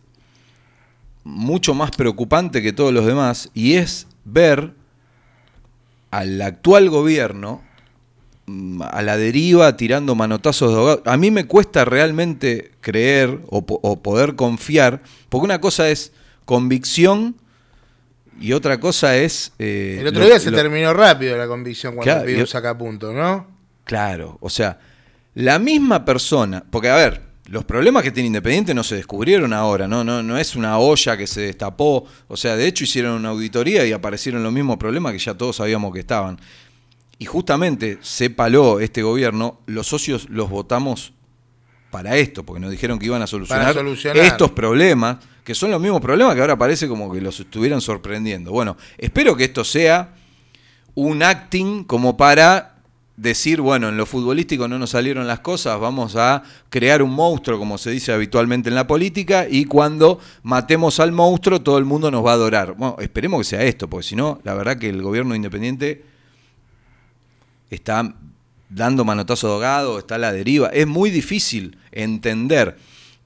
mucho 1.24 1.74
más 1.74 1.90
preocupante 1.90 2.62
que 2.62 2.72
todos 2.72 2.92
los 2.92 3.04
demás 3.06 3.50
y 3.54 3.74
es 3.74 4.06
ver 4.26 4.72
al 6.10 6.40
actual 6.42 6.90
gobierno 6.90 7.62
mm, 8.46 8.82
a 8.82 9.02
la 9.02 9.16
deriva 9.16 9.76
tirando 9.76 10.14
manotazos 10.14 10.70
de 10.72 10.76
ahogado. 10.78 11.02
A 11.06 11.16
mí 11.16 11.30
me 11.30 11.46
cuesta 11.46 11.84
realmente 11.84 12.72
creer 12.80 13.40
o, 13.48 13.64
po- 13.66 13.80
o 13.82 14.02
poder 14.02 14.34
confiar, 14.36 15.02
porque 15.28 15.44
una 15.44 15.60
cosa 15.60 15.88
es 15.88 16.12
convicción 16.44 17.36
y 18.40 18.52
otra 18.52 18.78
cosa 18.80 19.16
es... 19.16 19.52
eh, 19.58 19.98
El 20.00 20.08
otro 20.08 20.20
lo- 20.20 20.26
día 20.26 20.38
se 20.40 20.50
lo- 20.50 20.56
terminó 20.56 20.92
rápido 20.92 21.36
la 21.36 21.46
convicción 21.46 21.94
cuando 21.94 22.12
Claro, 22.12 22.26
pidió 22.26 22.40
un 22.40 22.46
sacapunto, 22.46 23.12
¿no? 23.12 23.46
Claro, 23.84 24.38
o 24.40 24.50
sea, 24.50 24.78
la 25.34 25.58
misma 25.58 26.04
persona, 26.04 26.64
porque 26.70 26.88
a 26.90 26.96
ver, 26.96 27.22
los 27.48 27.64
problemas 27.64 28.02
que 28.02 28.10
tiene 28.10 28.26
Independiente 28.26 28.74
no 28.74 28.82
se 28.82 28.96
descubrieron 28.96 29.52
ahora, 29.52 29.86
no, 29.86 30.02
no, 30.02 30.22
no 30.22 30.38
es 30.38 30.56
una 30.56 30.78
olla 30.78 31.16
que 31.16 31.26
se 31.26 31.42
destapó, 31.42 32.04
o 32.28 32.36
sea, 32.36 32.56
de 32.56 32.66
hecho 32.66 32.84
hicieron 32.84 33.12
una 33.12 33.30
auditoría 33.30 33.86
y 33.86 33.92
aparecieron 33.92 34.42
los 34.42 34.52
mismos 34.52 34.76
problemas 34.78 35.12
que 35.12 35.18
ya 35.18 35.34
todos 35.34 35.56
sabíamos 35.56 35.92
que 35.92 36.00
estaban. 36.00 36.38
Y 37.18 37.24
justamente 37.24 37.98
se 38.02 38.30
paló 38.30 38.80
este 38.80 39.02
gobierno, 39.02 39.60
los 39.66 39.86
socios 39.86 40.28
los 40.28 40.50
votamos 40.50 41.12
para 41.90 42.16
esto, 42.16 42.44
porque 42.44 42.60
nos 42.60 42.70
dijeron 42.70 42.98
que 42.98 43.06
iban 43.06 43.22
a 43.22 43.26
solucionar, 43.26 43.72
solucionar. 43.72 44.24
estos 44.24 44.50
problemas, 44.50 45.18
que 45.44 45.54
son 45.54 45.70
los 45.70 45.80
mismos 45.80 46.00
problemas 46.00 46.34
que 46.34 46.40
ahora 46.40 46.58
parece 46.58 46.88
como 46.88 47.10
que 47.12 47.20
los 47.20 47.40
estuvieran 47.40 47.80
sorprendiendo. 47.80 48.50
Bueno, 48.50 48.76
espero 48.98 49.36
que 49.36 49.44
esto 49.44 49.64
sea 49.64 50.14
un 50.94 51.22
acting 51.22 51.84
como 51.84 52.16
para 52.16 52.75
decir, 53.16 53.60
bueno, 53.60 53.88
en 53.88 53.96
lo 53.96 54.06
futbolístico 54.06 54.68
no 54.68 54.78
nos 54.78 54.90
salieron 54.90 55.26
las 55.26 55.40
cosas, 55.40 55.80
vamos 55.80 56.16
a 56.16 56.42
crear 56.68 57.02
un 57.02 57.12
monstruo, 57.12 57.58
como 57.58 57.78
se 57.78 57.90
dice 57.90 58.12
habitualmente 58.12 58.68
en 58.68 58.74
la 58.74 58.86
política, 58.86 59.46
y 59.48 59.64
cuando 59.64 60.20
matemos 60.42 61.00
al 61.00 61.12
monstruo 61.12 61.62
todo 61.62 61.78
el 61.78 61.84
mundo 61.84 62.10
nos 62.10 62.24
va 62.24 62.32
a 62.32 62.34
adorar. 62.34 62.74
Bueno, 62.76 62.96
esperemos 63.00 63.40
que 63.40 63.44
sea 63.44 63.62
esto, 63.62 63.88
porque 63.88 64.06
si 64.06 64.16
no, 64.16 64.40
la 64.44 64.54
verdad 64.54 64.78
que 64.78 64.88
el 64.88 65.02
gobierno 65.02 65.34
independiente 65.34 66.04
está 67.70 68.14
dando 68.68 69.04
manotazo 69.04 69.52
ahogado, 69.52 69.98
está 69.98 70.16
a 70.16 70.18
la 70.18 70.32
deriva. 70.32 70.68
Es 70.68 70.86
muy 70.86 71.10
difícil 71.10 71.78
entender 71.92 72.76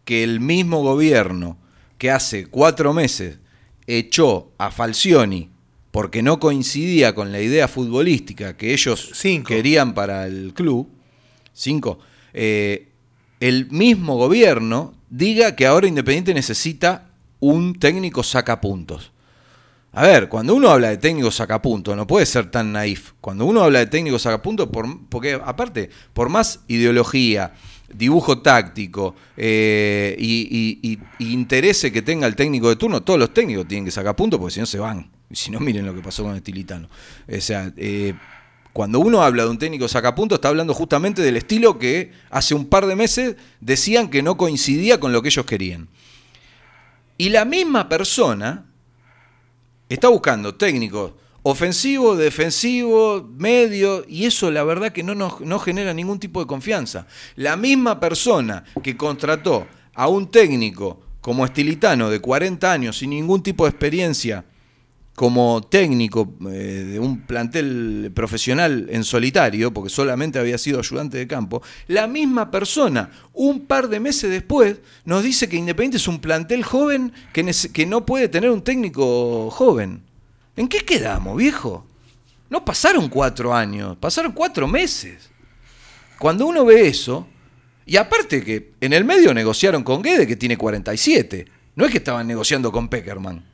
que 0.05 0.23
el 0.23 0.41
mismo 0.41 0.83
gobierno 0.83 1.57
que 1.99 2.11
hace 2.11 2.47
cuatro 2.47 2.93
meses 2.95 3.39
echó 3.87 4.53
a 4.59 4.71
Falcioni 4.71 5.51
porque 5.91 6.23
no 6.23 6.39
coincidía 6.39 7.15
con 7.15 7.33
la 7.33 7.41
idea 7.41 7.67
futbolística 7.69 8.57
que 8.57 8.73
ellos 8.73 9.11
Cinco. 9.15 9.49
querían 9.49 9.93
para 9.95 10.27
el 10.27 10.53
club, 10.55 10.89
cinco, 11.53 11.99
eh, 12.33 12.89
el 13.41 13.71
mismo 13.71 14.17
gobierno 14.17 14.95
diga 15.09 15.57
que 15.57 15.67
ahora 15.67 15.89
Independiente 15.89 16.33
necesita 16.35 17.11
un 17.41 17.75
técnico 17.79 18.23
sacapuntos. 18.23 19.13
A 19.93 20.03
ver, 20.03 20.29
cuando 20.29 20.55
uno 20.55 20.69
habla 20.71 20.91
de 20.91 20.99
técnico 20.99 21.33
sacapunto, 21.33 21.97
no 21.97 22.07
puede 22.07 22.25
ser 22.25 22.49
tan 22.51 22.71
naif. 22.73 23.13
Cuando 23.21 23.45
uno 23.47 23.63
habla 23.65 23.81
de 23.81 23.87
técnico 23.87 24.21
sacapunto, 24.21 24.71
por, 24.71 24.87
porque 25.09 25.33
aparte, 25.45 25.91
por 26.13 26.29
más 26.29 26.61
ideología, 26.69 27.55
dibujo 27.93 28.39
táctico 28.41 29.17
eh, 29.37 30.15
y, 30.17 30.79
y- 30.83 30.93
y- 30.93 30.99
y 31.19 31.33
interese 31.33 31.91
que 31.91 32.03
tenga 32.03 32.29
el 32.29 32.37
técnico 32.37 32.69
de 32.69 32.77
turno, 32.77 33.03
todos 33.03 33.19
los 33.19 33.35
técnicos 33.35 33.67
tienen 33.67 33.85
que 33.85 33.91
sacar 33.91 34.15
puntos 34.15 34.39
porque 34.39 34.55
si 34.55 34.61
no 34.61 34.67
se 34.67 34.79
van. 34.79 35.11
Si 35.33 35.51
no, 35.51 35.61
miren 35.61 35.87
lo 35.87 35.95
que 35.95 36.03
pasó 36.03 36.25
con 36.25 36.35
el 36.35 36.43
Tilitano. 36.43 36.89
O 37.29 37.41
sea, 37.41 37.73
eh, 37.77 38.15
cuando 38.73 39.01
uno 39.01 39.23
habla 39.23 39.45
de 39.45 39.51
un 39.51 39.59
técnico 39.59 39.89
sacapunto, 39.89 40.37
está 40.37 40.49
hablando 40.49 40.75
justamente 40.75 41.23
del 41.23 41.37
estilo 41.37 41.79
que 41.79 42.13
hace 42.31 42.55
un 42.55 42.67
par 42.67 42.87
de 42.87 42.97
meses 42.97 43.37
decían 43.61 44.09
que 44.09 44.23
no 44.23 44.37
coincidía 44.37 45.01
con 45.01 45.13
lo 45.13 45.23
que 45.23 45.29
ellos 45.29 45.47
querían. 45.47 45.89
Y 47.19 47.29
la 47.31 47.45
misma 47.45 47.89
persona 47.89 48.67
está 49.89 50.09
buscando 50.09 50.55
técnicos 50.55 51.13
ofensivos, 51.43 52.19
defensivos, 52.19 53.25
medio, 53.37 54.05
y 54.07 54.27
eso 54.27 54.51
la 54.51 54.63
verdad 54.63 54.93
que 54.93 55.03
no, 55.03 55.15
nos, 55.15 55.41
no 55.41 55.59
genera 55.59 55.95
ningún 55.95 56.19
tipo 56.19 56.41
de 56.41 56.47
confianza. 56.47 57.07
La 57.37 57.57
misma 57.57 57.99
persona 57.99 58.65
que 58.83 58.97
contrató 58.97 59.67
a 59.95 60.09
un 60.09 60.31
técnico 60.31 61.01
como 61.21 61.45
Estilitano 61.45 62.11
de 62.11 62.21
40 62.21 62.71
años 62.71 62.99
sin 62.99 63.11
ningún 63.11 63.43
tipo 63.43 63.65
de 63.65 63.71
experiencia 63.71 64.45
como 65.21 65.61
técnico 65.61 66.33
eh, 66.51 66.87
de 66.93 66.99
un 66.99 67.27
plantel 67.27 68.11
profesional 68.15 68.87
en 68.91 69.05
solitario, 69.05 69.71
porque 69.71 69.91
solamente 69.91 70.39
había 70.39 70.57
sido 70.57 70.79
ayudante 70.79 71.19
de 71.19 71.27
campo, 71.27 71.61
la 71.89 72.07
misma 72.07 72.51
persona, 72.51 73.11
un 73.35 73.67
par 73.67 73.91
de 73.91 74.01
meses 74.01 74.31
después, 74.31 74.79
nos 75.05 75.23
dice 75.23 75.47
que 75.47 75.59
Independiente 75.59 75.99
es 75.99 76.09
un 76.09 76.21
plantel 76.21 76.65
joven 76.65 77.13
que, 77.35 77.55
que 77.71 77.85
no 77.85 78.07
puede 78.07 78.29
tener 78.29 78.49
un 78.49 78.63
técnico 78.63 79.51
joven. 79.51 80.03
¿En 80.57 80.69
qué 80.69 80.87
quedamos, 80.87 81.37
viejo? 81.37 81.87
No 82.49 82.65
pasaron 82.65 83.11
cuatro 83.11 83.53
años, 83.53 83.99
pasaron 83.99 84.33
cuatro 84.33 84.67
meses. 84.67 85.29
Cuando 86.19 86.47
uno 86.47 86.65
ve 86.65 86.89
eso, 86.89 87.27
y 87.85 87.99
aparte 87.99 88.43
que 88.43 88.73
en 88.81 88.95
el 88.95 89.05
medio 89.05 89.35
negociaron 89.35 89.83
con 89.83 90.01
Guede, 90.01 90.27
que 90.27 90.37
tiene 90.37 90.57
47, 90.57 91.45
no 91.77 91.85
es 91.85 91.91
que 91.91 91.99
estaban 91.99 92.27
negociando 92.27 92.73
con 92.73 92.89
Peckerman. 92.89 93.50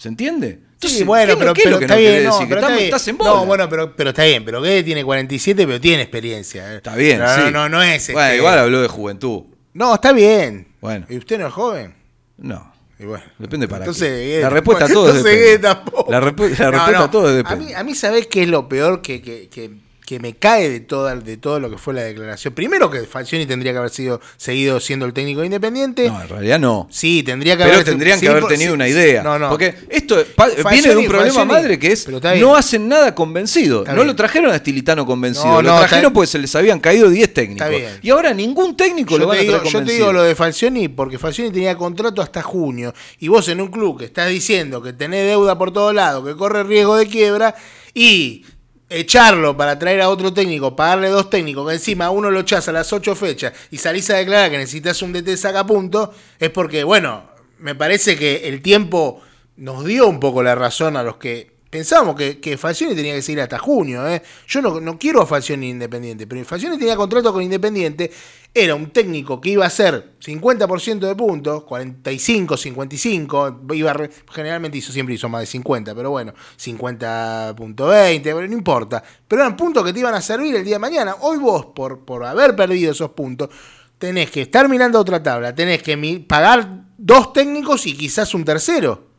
¿Se 0.00 0.08
entiende? 0.08 0.60
Entonces, 0.72 1.00
sí, 1.00 1.04
bueno, 1.04 1.36
¿qué 1.38 1.44
no- 1.44 1.52
pero, 1.52 1.62
pero 1.62 1.80
está 1.80 1.96
bien, 1.96 2.30
pero 2.48 2.68
estás 2.78 3.06
en 3.08 3.18
bola. 3.18 3.30
No, 3.32 3.44
bueno, 3.44 3.68
pero, 3.68 3.94
pero 3.94 4.08
está 4.10 4.24
bien, 4.24 4.42
pero 4.46 4.62
Guede 4.62 4.82
tiene 4.82 5.04
47, 5.04 5.66
pero 5.66 5.78
tiene 5.78 6.00
experiencia. 6.04 6.72
¿eh? 6.72 6.76
Está 6.76 6.96
bien, 6.96 7.18
no, 7.18 7.28
sí. 7.34 7.40
No, 7.44 7.50
no, 7.50 7.68
no 7.68 7.82
es 7.82 8.06
Bueno, 8.10 8.22
este- 8.28 8.36
igual 8.38 8.58
habló 8.60 8.80
de 8.80 8.88
juventud. 8.88 9.42
No, 9.74 9.92
está 9.94 10.12
bien. 10.14 10.68
Bueno. 10.80 11.04
¿Y 11.10 11.18
usted 11.18 11.38
no 11.38 11.48
es 11.48 11.52
joven? 11.52 11.94
No. 12.38 12.72
Y 12.98 13.04
bueno. 13.04 13.24
Depende 13.38 13.68
para 13.68 13.84
Entonces, 13.84 14.08
qué. 14.08 14.24
Guede 14.26 14.40
La 14.40 14.48
respuesta 14.48 14.84
a 14.86 14.88
todo 14.88 15.04
entonces 15.08 15.22
depende. 15.24 15.44
Guede 15.44 15.58
tampoco. 15.58 16.10
La, 16.10 16.20
repu- 16.22 16.48
la 16.58 16.64
No, 16.64 16.70
respuesta 16.70 16.98
no. 16.98 17.04
a 17.04 17.10
todo 17.10 17.26
A 17.26 17.32
depende. 17.32 17.64
mí, 17.66 17.72
a 17.74 17.84
mí 17.84 17.94
¿sabés 17.94 18.26
qué 18.28 18.42
es 18.44 18.48
lo 18.48 18.66
peor 18.66 19.02
que, 19.02 19.20
que, 19.20 19.50
que- 19.50 19.70
que 20.10 20.18
me 20.18 20.34
cae 20.34 20.68
de, 20.68 20.80
toda, 20.80 21.14
de 21.14 21.36
todo 21.36 21.60
lo 21.60 21.70
que 21.70 21.78
fue 21.78 21.94
la 21.94 22.02
declaración. 22.02 22.52
Primero 22.52 22.90
que 22.90 22.98
Falcioni 23.04 23.46
tendría 23.46 23.70
que 23.70 23.78
haber 23.78 23.90
sido 23.90 24.20
seguido 24.36 24.80
siendo 24.80 25.06
el 25.06 25.12
técnico 25.12 25.44
independiente. 25.44 26.08
No, 26.10 26.20
en 26.20 26.28
realidad 26.28 26.58
no. 26.58 26.88
Sí, 26.90 27.22
tendría 27.22 27.56
que 27.56 27.62
Pero 27.62 27.74
haber 27.74 27.84
tendrían 27.86 28.18
sí, 28.18 28.26
que 28.26 28.30
haber 28.32 28.44
tenido 28.46 28.70
sí, 28.72 28.74
una 28.74 28.88
idea. 28.88 29.22
No, 29.22 29.38
no. 29.38 29.48
Porque 29.50 29.72
esto 29.88 30.16
Falcioni- 30.36 30.70
viene 30.72 30.88
de 30.88 30.96
un 30.96 31.06
problema 31.06 31.32
Falcioni- 31.32 31.46
madre 31.46 31.78
que 31.78 31.92
es 31.92 32.04
pero 32.06 32.18
no 32.40 32.56
hacen 32.56 32.88
nada 32.88 33.14
convencido. 33.14 33.82
Está 33.82 33.92
No 33.92 33.98
bien. 33.98 34.08
lo 34.08 34.16
trajeron 34.16 34.50
a 34.50 34.58
Stilitano 34.58 35.06
convencido. 35.06 35.46
No, 35.46 35.62
lo 35.62 35.70
no, 35.74 35.78
trajeron 35.78 36.12
porque 36.12 36.26
se 36.26 36.38
les 36.40 36.52
habían 36.56 36.80
caído 36.80 37.08
10 37.08 37.32
técnicos. 37.32 37.64
Está 37.68 37.78
bien. 37.78 37.98
Y 38.02 38.10
ahora 38.10 38.34
ningún 38.34 38.76
técnico 38.76 39.12
lo 39.16 39.20
Yo 39.20 39.28
van 39.28 39.36
te, 39.36 39.40
a 39.42 39.44
digo, 39.44 39.58
traer 39.60 39.72
yo 39.72 39.84
te 39.84 39.92
digo 39.92 40.12
lo 40.12 40.24
de 40.24 40.34
Falcioni 40.34 40.88
porque 40.88 41.18
Falcioni 41.18 41.52
tenía 41.52 41.76
contrato 41.76 42.20
hasta 42.20 42.42
junio 42.42 42.92
y 43.20 43.28
vos 43.28 43.46
en 43.48 43.60
un 43.60 43.68
club 43.68 44.00
que 44.00 44.06
estás 44.06 44.28
diciendo 44.28 44.82
que 44.82 44.92
tenés 44.92 45.24
deuda 45.28 45.56
por 45.56 45.72
todos 45.72 45.94
lados, 45.94 46.26
que 46.26 46.34
corre 46.34 46.64
riesgo 46.64 46.96
de 46.96 47.06
quiebra 47.06 47.54
y 47.94 48.44
echarlo 48.90 49.56
para 49.56 49.78
traer 49.78 50.02
a 50.02 50.08
otro 50.08 50.34
técnico, 50.34 50.74
pagarle 50.76 51.08
dos 51.08 51.30
técnicos, 51.30 51.66
que 51.66 51.74
encima 51.74 52.10
uno 52.10 52.30
lo 52.30 52.40
echás 52.40 52.68
a 52.68 52.72
las 52.72 52.92
ocho 52.92 53.14
fechas 53.14 53.52
y 53.70 53.78
salís 53.78 54.10
a 54.10 54.16
declarar 54.16 54.50
que 54.50 54.58
necesitas 54.58 55.00
un 55.00 55.12
DT 55.12 55.36
sacapunto, 55.36 56.12
es 56.38 56.50
porque, 56.50 56.84
bueno, 56.84 57.30
me 57.58 57.74
parece 57.74 58.18
que 58.18 58.48
el 58.48 58.60
tiempo 58.60 59.22
nos 59.56 59.84
dio 59.84 60.08
un 60.08 60.18
poco 60.18 60.42
la 60.42 60.54
razón 60.54 60.96
a 60.96 61.02
los 61.02 61.16
que 61.16 61.60
pensábamos 61.70 62.16
que, 62.16 62.40
que 62.40 62.58
Falcioni 62.58 62.96
tenía 62.96 63.14
que 63.14 63.22
seguir 63.22 63.40
hasta 63.40 63.58
junio. 63.58 64.06
¿eh? 64.08 64.20
Yo 64.48 64.60
no, 64.60 64.80
no 64.80 64.98
quiero 64.98 65.22
a 65.22 65.26
Falcioni 65.26 65.70
Independiente, 65.70 66.26
pero 66.26 66.44
Falcioni 66.44 66.76
tenía 66.76 66.96
contrato 66.96 67.32
con 67.32 67.42
Independiente, 67.42 68.10
era 68.52 68.74
un 68.74 68.90
técnico 68.90 69.40
que 69.40 69.50
iba 69.50 69.64
a 69.64 69.68
hacer 69.68 70.16
50% 70.20 70.98
de 70.98 71.14
puntos, 71.14 71.62
45, 71.64 72.56
55, 72.56 73.60
iba 73.74 73.92
a 73.92 74.08
generalmente 74.32 74.78
hizo 74.78 74.92
siempre 74.92 75.14
hizo 75.14 75.28
más 75.28 75.42
de 75.42 75.46
50, 75.46 75.94
pero 75.94 76.10
bueno, 76.10 76.34
50.20, 76.58 78.22
pero 78.22 78.46
no 78.46 78.52
importa. 78.52 79.02
Pero 79.28 79.42
eran 79.42 79.56
puntos 79.56 79.84
que 79.84 79.92
te 79.92 80.00
iban 80.00 80.14
a 80.14 80.20
servir 80.20 80.56
el 80.56 80.64
día 80.64 80.76
de 80.76 80.80
mañana. 80.80 81.16
Hoy 81.20 81.38
vos, 81.38 81.66
por, 81.66 82.04
por 82.04 82.24
haber 82.24 82.56
perdido 82.56 82.90
esos 82.90 83.10
puntos, 83.10 83.50
tenés 83.98 84.30
que 84.30 84.42
estar 84.42 84.68
mirando 84.68 84.98
otra 84.98 85.22
tabla, 85.22 85.54
tenés 85.54 85.82
que 85.82 86.24
pagar 86.26 86.86
dos 86.98 87.32
técnicos 87.32 87.86
y 87.86 87.94
quizás 87.94 88.34
un 88.34 88.44
tercero. 88.44 89.10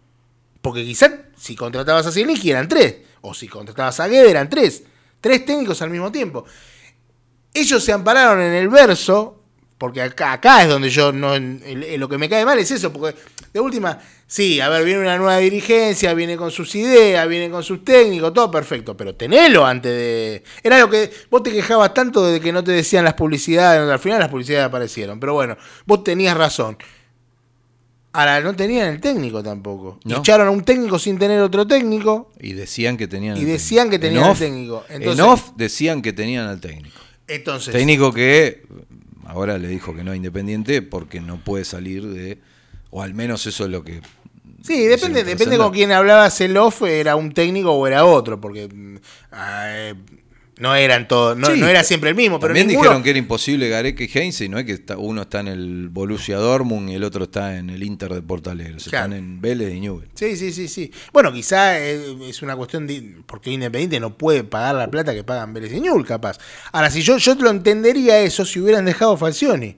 Porque 0.62 0.84
quizás 0.84 1.12
si 1.38 1.56
contratabas 1.56 2.06
a 2.06 2.12
Zielinski 2.12 2.52
eran 2.52 2.68
tres. 2.68 2.98
O 3.22 3.34
si 3.34 3.48
contratabas 3.48 4.00
a 4.00 4.08
Guede 4.08 4.30
eran 4.30 4.50
tres. 4.50 4.84
Tres 5.20 5.46
técnicos 5.46 5.82
al 5.82 5.90
mismo 5.90 6.12
tiempo. 6.12 6.46
Ellos 7.54 7.84
se 7.84 7.92
ampararon 7.92 8.42
en 8.42 8.54
el 8.54 8.70
verso. 8.70 9.38
Porque 9.78 10.00
acá, 10.00 10.34
acá 10.34 10.62
es 10.62 10.70
donde 10.70 10.92
yo 10.92 11.12
no. 11.12 11.34
lo 11.40 12.08
que 12.08 12.18
me 12.20 12.30
cae 12.30 12.46
mal 12.46 12.60
es 12.60 12.70
eso. 12.70 12.94
Porque 12.94 13.18
de 13.52 13.60
última, 13.60 13.98
sí, 14.28 14.62
a 14.62 14.70
ver, 14.70 14.86
viene 14.86 15.00
una 15.02 15.18
nueva 15.18 15.38
dirigencia, 15.38 16.14
viene 16.14 16.38
con 16.38 16.52
sus 16.52 16.76
ideas, 16.76 17.28
viene 17.28 17.50
con 17.50 17.64
sus 17.64 17.84
técnicos, 17.84 18.32
todo 18.32 18.52
perfecto. 18.52 18.96
Pero 18.96 19.16
tenelo 19.16 19.66
antes 19.66 19.92
de. 19.92 20.44
Era 20.62 20.78
lo 20.78 20.88
que. 20.88 21.10
Vos 21.32 21.42
te 21.42 21.52
quejabas 21.52 21.96
tanto 21.96 22.24
de 22.24 22.40
que 22.40 22.52
no 22.52 22.64
te 22.64 22.72
decían 22.74 23.04
las 23.04 23.16
publicidades. 23.16 23.90
Al 23.90 23.98
final 23.98 24.20
las 24.20 24.30
publicidades 24.30 24.68
aparecieron. 24.68 25.20
Pero 25.20 25.34
bueno, 25.34 25.58
vos 25.88 26.04
tenías 26.04 26.38
razón. 26.38 26.78
Ahora 28.14 28.42
no 28.42 28.54
tenían 28.56 28.90
el 28.90 29.00
técnico 29.02 29.42
tampoco. 29.42 29.98
No. 30.04 30.18
Echaron 30.18 30.48
a 30.48 30.52
un 30.52 30.64
técnico 30.64 31.00
sin 31.00 31.18
tener 31.18 31.42
otro 31.42 31.66
técnico. 31.66 32.30
Y 32.40 32.54
decían 32.54 32.98
que 32.98 33.08
tenían 33.08 33.38
Y 33.38 33.42
el 33.42 33.46
decían 33.48 33.90
que 33.90 33.98
tenían 33.98 34.20
En 34.24 34.26
el 34.26 34.32
off- 34.32 34.40
técnico. 34.40 34.84
en 34.90 34.96
Entonces- 35.02 35.26
off 35.26 35.50
decían 35.56 36.02
que 36.04 36.14
tenían 36.14 36.46
al 36.48 36.60
técnico. 36.60 37.00
Entonces, 37.28 37.74
Técnico 37.74 38.12
que 38.12 38.64
ahora 39.26 39.58
le 39.58 39.68
dijo 39.68 39.96
que 39.96 40.04
no 40.04 40.12
es 40.12 40.18
independiente 40.18 40.82
porque 40.82 41.22
no 41.22 41.38
puede 41.38 41.66
salir 41.66 42.08
de. 42.08 42.40
O 42.90 43.02
al 43.02 43.14
menos 43.14 43.46
eso 43.46 43.66
es 43.66 43.70
lo 43.72 43.84
que. 43.84 44.02
sí, 44.64 44.86
depende, 44.86 45.24
depende 45.24 45.58
con 45.58 45.72
quién 45.72 45.92
hablabas 45.92 46.42
el 46.42 46.58
off, 46.58 46.82
era 46.84 47.16
un 47.16 47.32
técnico 47.32 47.72
o 47.72 47.88
era 47.88 48.06
otro, 48.06 48.42
porque 48.42 48.68
mm, 48.68 48.98
eh, 49.34 49.96
no 50.62 50.76
eran 50.76 51.08
todos, 51.08 51.36
no, 51.38 51.48
Sí, 51.48 51.60
no 51.60 51.68
era 51.68 51.84
siempre 51.84 52.12
el 52.12 52.16
mismo, 52.16 52.40
pero 52.40 52.50
También 52.50 52.68
ninguno, 52.68 52.84
dijeron 52.90 53.04
que 53.04 53.10
era 53.10 53.20
imposible 53.20 53.68
Gareca 53.68 54.04
y 54.04 54.10
Heinze, 54.14 54.46
y 54.46 54.50
no 54.50 54.60
es 54.60 54.66
que 54.66 54.74
está- 54.74 54.98
uno 54.98 55.24
está 55.24 55.40
en 55.42 55.48
el 55.50 55.90
Borussia 55.90 56.38
Dortmund 56.38 56.90
y 56.90 56.94
el 56.94 57.04
otro 57.04 57.24
está 57.26 57.58
en 57.58 57.70
el 57.70 57.84
Inter 57.84 58.14
de 58.14 58.22
Porto 58.22 58.50
Alegre. 58.52 58.80
Se 58.80 58.90
Claro. 58.92 59.06
Están 59.08 59.18
en 59.18 59.42
Vélez 59.42 59.74
y 59.74 59.80
Newell. 59.80 60.08
Sí, 60.14 60.38
sí, 60.38 60.54
sí, 60.54 60.68
sí. 60.68 60.92
Bueno, 61.12 61.34
quizá 61.34 61.80
eh, 61.80 62.16
es 62.30 62.42
una 62.42 62.56
cuestión 62.56 62.88
de. 62.88 63.18
Porque 63.26 63.50
Independiente 63.52 64.00
no 64.00 64.16
puede 64.18 64.44
pagar 64.44 64.76
la 64.76 64.90
plata 64.90 65.14
que 65.14 65.24
pagan 65.24 65.54
Vélez 65.54 65.74
y 65.74 65.82
Ñul, 65.82 66.06
capaz. 66.06 66.38
Ahora, 66.72 66.90
si 66.92 67.02
yo, 67.02 67.18
yo 67.18 67.36
te 67.36 67.44
lo 67.44 67.50
entendería 67.50 68.20
eso 68.20 68.46
si 68.46 68.60
hubieran 68.60 68.86
dejado 68.86 69.18
Falcioni. 69.18 69.78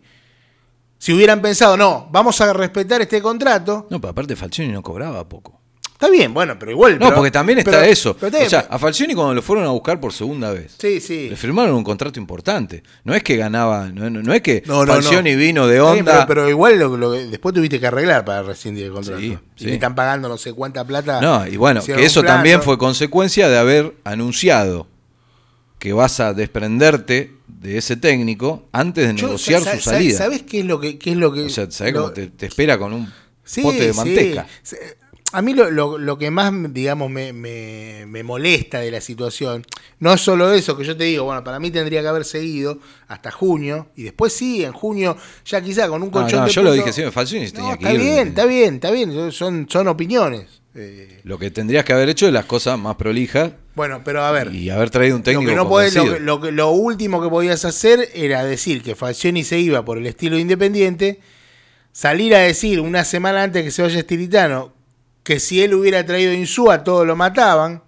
Si 0.97 1.11
hubieran 1.13 1.41
pensado, 1.41 1.75
no, 1.75 2.07
vamos 2.11 2.39
a 2.41 2.53
respetar 2.53 3.01
este 3.01 3.21
contrato. 3.21 3.87
No, 3.89 3.99
pero 3.99 4.11
aparte 4.11 4.35
Falcioni 4.35 4.71
no 4.71 4.81
cobraba 4.81 5.27
poco. 5.27 5.59
Está 6.03 6.11
bien, 6.11 6.33
bueno, 6.33 6.57
pero 6.59 6.71
igual. 6.71 6.93
No, 6.99 7.05
pero- 7.05 7.15
porque 7.15 7.31
también 7.31 7.59
está 7.59 7.71
pero- 7.71 7.83
eso. 7.83 8.17
pero 8.19 8.37
o 8.45 8.49
sea, 8.49 8.67
a 8.69 8.77
Falcioni 8.77 9.13
cuando 9.13 9.33
lo 9.35 9.41
fueron 9.41 9.63
a 9.65 9.69
buscar 9.69 9.99
por 10.01 10.11
segunda 10.11 10.51
vez, 10.51 10.75
sí, 10.77 10.99
sí. 10.99 11.29
le 11.29 11.35
firmaron 11.37 11.75
un 11.75 11.83
contrato 11.83 12.19
importante. 12.19 12.83
No 13.05 13.13
es 13.15 13.23
que 13.23 13.37
ganaba, 13.37 13.87
no, 13.89 14.09
no- 14.09 14.21
no 14.21 14.33
es 14.33 14.41
que 14.41 14.63
No, 14.65 14.85
Falcioni 14.85 15.31
no. 15.31 15.37
vino 15.37 15.67
de 15.67 15.79
onda. 15.79 16.25
pero, 16.25 16.27
pero 16.27 16.49
igual 16.49 16.77
lo, 16.77 16.97
lo 16.97 17.13
que- 17.13 17.27
después 17.27 17.55
tuviste 17.55 17.79
que 17.79 17.87
arreglar 17.87 18.25
para 18.25 18.43
rescindir 18.43 18.85
el 18.87 18.91
contrato. 18.91 19.19
Sí, 19.21 19.37
y 19.57 19.63
sí. 19.63 19.69
están 19.71 19.95
pagando 19.95 20.27
no 20.27 20.37
sé 20.37 20.51
cuánta 20.51 20.83
plata. 20.85 21.21
No, 21.21 21.47
y 21.47 21.55
bueno, 21.55 21.81
que 21.81 22.03
eso 22.03 22.21
también 22.23 22.61
fue 22.61 22.77
consecuencia 22.77 23.47
de 23.47 23.57
haber 23.57 23.93
anunciado 24.03 24.87
que 25.79 25.93
vas 25.93 26.19
a 26.19 26.33
desprenderte 26.33 27.31
de 27.47 27.77
ese 27.77 27.95
técnico 27.97 28.67
antes 28.71 29.07
de 29.07 29.15
Yo, 29.15 29.27
negociar 29.27 29.59
su 29.59 29.65
sa- 29.65 29.79
salida. 29.91 30.17
¿Sabes 30.17 30.43
qué 30.43 30.59
es 30.59 30.65
lo 30.65 30.79
que, 30.79 30.97
qué 30.97 31.11
es 31.11 31.17
lo 31.17 31.31
que 31.31 31.43
O 31.45 31.49
sea, 31.49 31.69
¿sabes 31.71 31.93
lo- 31.93 32.01
cómo 32.01 32.13
te, 32.13 32.27
te 32.27 32.45
espera 32.45 32.77
con 32.77 32.91
un 32.93 33.11
Sí, 33.45 33.61
pote 33.61 33.87
de 33.87 33.91
sí. 33.93 33.97
manteca? 33.97 34.47
A 35.33 35.41
mí 35.41 35.53
lo, 35.53 35.69
lo- 35.71 35.97
lo 35.97 36.17
que 36.17 36.29
más, 36.31 36.53
digamos, 36.73 37.09
me, 37.09 37.33
me- 37.33 38.05
me 38.07 38.23
molesta 38.23 38.79
de 38.79 38.91
la 38.91 39.01
situación, 39.01 39.65
no 39.99 40.13
es 40.13 40.21
solo 40.21 40.53
eso, 40.53 40.77
que 40.77 40.83
yo 40.85 40.95
te 40.95 41.05
digo, 41.05 41.25
bueno, 41.25 41.43
para 41.43 41.59
mí 41.59 41.71
tendría 41.71 42.01
que 42.01 42.07
haber 42.07 42.23
seguido 42.23 42.77
hasta 43.07 43.31
junio, 43.31 43.87
y 43.95 44.03
después 44.03 44.31
sí, 44.31 44.63
en 44.63 44.71
junio, 44.73 45.17
ya 45.45 45.59
quizá 45.61 45.87
con 45.87 46.01
un 46.03 46.09
No, 46.09 46.13
colchón 46.21 46.39
no, 46.41 46.45
de 46.45 46.51
yo 46.51 46.61
lo 46.61 46.71
dije 46.73 46.93
siempre, 46.93 47.11
Falcioni 47.11 47.47
se 47.47 47.53
No, 47.53 47.59
tenía 47.59 47.77
que 47.77 47.83
está 47.85 47.93
ir. 47.95 47.99
bien, 47.99 48.27
está 48.29 48.45
bien, 48.45 48.73
está 48.75 48.91
bien, 48.91 49.31
son, 49.31 49.67
son 49.69 49.87
opiniones. 49.87 50.61
Eh, 50.75 51.19
Lo 51.23 51.37
que 51.37 51.51
tendrías 51.51 51.85
que 51.85 51.93
haber 51.93 52.09
hecho 52.09 52.25
es 52.25 52.33
las 52.33 52.45
cosas 52.45 52.79
más 52.79 52.95
prolijas 52.95 53.51
bueno, 53.75 54.01
pero 54.05 54.23
a 54.23 54.31
ver, 54.31 54.53
y 54.53 54.69
haber 54.69 54.89
traído 54.91 55.15
un 55.15 55.21
Lo 55.21 55.23
técnico 55.25 55.49
que 55.49 55.55
no 55.55 55.67
podés- 55.69 55.95
lo, 55.95 56.13
que- 56.13 56.19
lo 56.19 56.41
que- 56.41 56.51
lo 56.51 56.69
último 56.71 57.21
que 57.23 57.29
podías 57.29 57.65
hacer 57.65 58.07
era 58.13 58.43
decir 58.45 58.83
que 58.83 58.93
Falcioni 58.95 59.43
se 59.43 59.57
iba 59.59 59.83
por 59.83 59.97
el 59.97 60.05
estilo 60.05 60.37
independiente, 60.37 61.19
salir 61.91 62.35
a 62.35 62.39
decir 62.39 62.79
una 62.79 63.03
semana 63.03 63.41
antes 63.43 63.63
que 63.63 63.71
se 63.71 63.81
vaya 63.81 63.97
Estilitano 63.99 64.73
que 65.23 65.39
si 65.39 65.61
él 65.63 65.73
hubiera 65.73 66.05
traído 66.05 66.33
Insúa 66.33 66.83
todos 66.83 67.07
lo 67.07 67.15
mataban, 67.15 67.81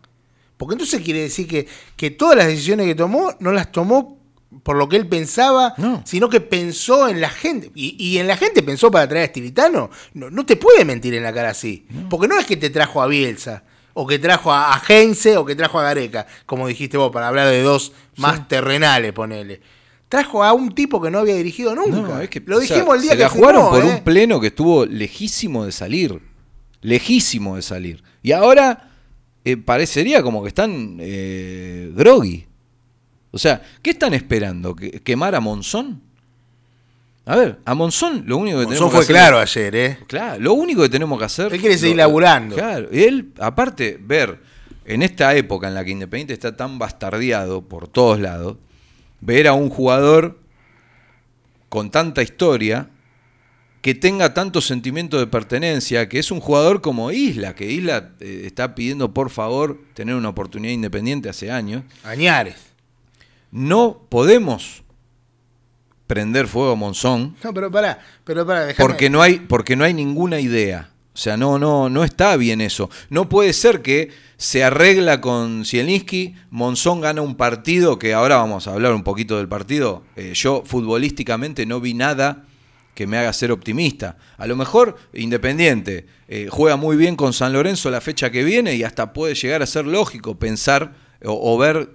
porque 0.57 0.73
entonces 0.75 1.01
quiere 1.01 1.21
decir 1.21 1.47
que, 1.47 1.67
que 1.97 2.11
todas 2.11 2.37
las 2.37 2.47
decisiones 2.47 2.85
que 2.87 2.95
tomó 2.95 3.33
no 3.39 3.51
las 3.51 3.71
tomó 3.71 4.17
por 4.63 4.77
lo 4.77 4.87
que 4.87 4.95
él 4.95 5.05
pensaba, 5.07 5.73
No. 5.77 6.01
sino 6.05 6.29
que 6.29 6.39
pensó 6.39 7.09
en 7.09 7.19
la 7.19 7.29
gente. 7.29 7.71
Y, 7.75 7.97
y 7.99 8.19
en 8.19 8.27
la 8.27 8.37
gente 8.37 8.63
pensó 8.63 8.89
para 8.89 9.07
traer 9.07 9.23
a 9.23 9.25
Estilitano. 9.25 9.89
No, 10.13 10.29
no 10.31 10.45
te 10.45 10.55
puede 10.55 10.85
mentir 10.85 11.13
en 11.13 11.23
la 11.23 11.33
cara 11.33 11.49
así. 11.49 11.85
Porque 12.09 12.27
no 12.29 12.39
es 12.39 12.45
que 12.45 12.55
te 12.55 12.69
trajo 12.69 13.01
a 13.01 13.07
Bielsa, 13.07 13.63
o 13.93 14.07
que 14.07 14.17
trajo 14.17 14.53
a, 14.53 14.73
a 14.73 14.81
Heinze, 14.87 15.35
o 15.35 15.45
que 15.45 15.55
trajo 15.55 15.77
a 15.79 15.83
Gareca, 15.83 16.25
como 16.45 16.67
dijiste 16.69 16.97
vos, 16.97 17.11
para 17.11 17.27
hablar 17.27 17.49
de 17.49 17.61
dos 17.61 17.91
más 18.15 18.47
terrenales, 18.47 19.11
ponele. 19.11 19.59
Trajo 20.07 20.41
a 20.41 20.53
un 20.53 20.73
tipo 20.73 21.01
que 21.01 21.11
no 21.11 21.19
había 21.19 21.35
dirigido 21.35 21.75
nunca. 21.75 22.23
Es 22.23 22.29
que, 22.29 22.41
Lo 22.45 22.57
o 22.57 22.61
sea, 22.61 22.75
dijimos 22.77 22.95
el 22.95 23.01
día 23.01 23.11
se 23.11 23.17
que 23.17 23.23
la 23.23 23.29
jugaron 23.29 23.69
por 23.69 23.83
¿eh? 23.83 23.87
un 23.87 24.03
pleno 24.05 24.39
que 24.39 24.47
estuvo 24.47 24.85
lejísimo 24.85 25.65
de 25.65 25.73
salir. 25.73 26.21
Lejísimo 26.81 27.55
de 27.55 27.61
salir. 27.61 28.03
Y 28.21 28.31
ahora 28.31 28.89
eh, 29.43 29.57
parecería 29.57 30.21
como 30.23 30.41
que 30.43 30.49
están 30.49 30.97
eh, 30.99 31.91
groggy. 31.95 32.45
O 33.31 33.37
sea, 33.37 33.61
¿qué 33.81 33.91
están 33.91 34.13
esperando? 34.13 34.75
¿Que- 34.75 34.91
¿Quemar 35.01 35.35
a 35.35 35.39
Monzón? 35.39 36.01
A 37.25 37.35
ver, 37.35 37.57
a 37.65 37.73
Monzón 37.73 38.23
lo 38.27 38.37
único 38.37 38.59
que 38.59 38.65
Monzón 38.65 38.89
tenemos 38.89 38.91
fue 38.93 38.99
que 38.99 39.03
hacer. 39.03 39.15
claro 39.15 39.39
ayer, 39.39 39.75
¿eh? 39.75 39.97
Claro, 40.07 40.39
lo 40.41 40.53
único 40.53 40.83
que 40.83 40.89
tenemos 40.89 41.17
que 41.19 41.25
hacer. 41.25 41.53
Él 41.53 41.59
quiere 41.59 41.77
seguir 41.77 41.95
lo- 41.95 42.03
laburando. 42.03 42.55
Claro, 42.55 42.87
él, 42.91 43.31
aparte, 43.39 43.97
ver 43.99 44.39
en 44.85 45.01
esta 45.01 45.35
época 45.35 45.67
en 45.67 45.73
la 45.73 45.83
que 45.83 45.91
Independiente 45.91 46.33
está 46.33 46.55
tan 46.55 46.77
bastardeado 46.77 47.63
por 47.63 47.87
todos 47.87 48.19
lados, 48.19 48.57
ver 49.21 49.47
a 49.47 49.53
un 49.53 49.69
jugador 49.69 50.39
con 51.69 51.89
tanta 51.89 52.21
historia 52.21 52.89
que 53.85 53.93
tenga 53.93 54.33
tanto 54.33 54.61
sentimiento 54.61 55.19
de 55.19 55.27
pertenencia, 55.27 56.09
que 56.09 56.17
es 56.17 56.31
un 56.31 56.39
jugador 56.39 56.81
como 56.81 57.11
Isla, 57.11 57.53
que 57.53 57.71
Isla 57.71 58.13
eh, 58.19 58.41
está 58.45 58.73
pidiendo 58.73 59.13
por 59.13 59.29
favor 59.29 59.79
tener 59.93 60.15
una 60.15 60.29
oportunidad 60.29 60.73
independiente 60.73 61.29
hace 61.29 61.51
años. 61.51 61.83
Añares. 62.03 62.55
No 63.51 64.01
podemos 64.09 64.81
prender 66.07 66.47
fuego 66.47 66.71
a 66.71 66.75
Monzón 66.75 67.35
No, 67.43 67.53
pero 67.53 67.69
pará, 67.69 67.99
pero 68.23 68.43
pará, 68.43 68.65
déjame. 68.65 68.87
porque 68.87 69.11
no 69.11 69.21
hay 69.21 69.35
porque 69.37 69.75
no 69.75 69.83
hay 69.83 69.93
ninguna 69.93 70.39
idea. 70.39 70.89
O 71.13 71.17
sea, 71.17 71.37
no 71.37 71.59
no 71.59 71.87
no 71.87 72.03
está 72.03 72.35
bien 72.37 72.61
eso. 72.61 72.89
No 73.11 73.29
puede 73.29 73.53
ser 73.53 73.83
que 73.83 74.09
se 74.37 74.63
arregla 74.63 75.21
con 75.21 75.63
Zielinski, 75.63 76.33
Monzón 76.49 77.01
gana 77.01 77.21
un 77.21 77.35
partido 77.35 77.99
que 77.99 78.15
ahora 78.15 78.37
vamos 78.37 78.67
a 78.67 78.73
hablar 78.73 78.95
un 78.95 79.03
poquito 79.03 79.37
del 79.37 79.47
partido. 79.47 80.01
Eh, 80.15 80.31
yo 80.33 80.63
futbolísticamente 80.65 81.67
no 81.67 81.79
vi 81.79 81.93
nada 81.93 82.45
que 82.95 83.05
me 83.05 83.17
haga 83.19 83.31
ser 83.33 83.51
optimista. 83.51 84.17
A 84.37 84.47
lo 84.47 84.55
mejor 84.55 84.95
Independiente 85.13 86.07
eh, 86.27 86.47
juega 86.49 86.75
muy 86.77 86.95
bien 86.97 87.15
con 87.15 87.33
San 87.33 87.53
Lorenzo 87.53 87.91
la 87.91 88.01
fecha 88.01 88.31
que 88.31 88.43
viene 88.43 88.73
y 88.73 88.83
hasta 88.83 89.13
puede 89.13 89.35
llegar 89.35 89.61
a 89.61 89.67
ser 89.67 89.85
lógico 89.85 90.39
pensar 90.39 90.95
o, 91.23 91.53
o 91.53 91.57
ver 91.59 91.89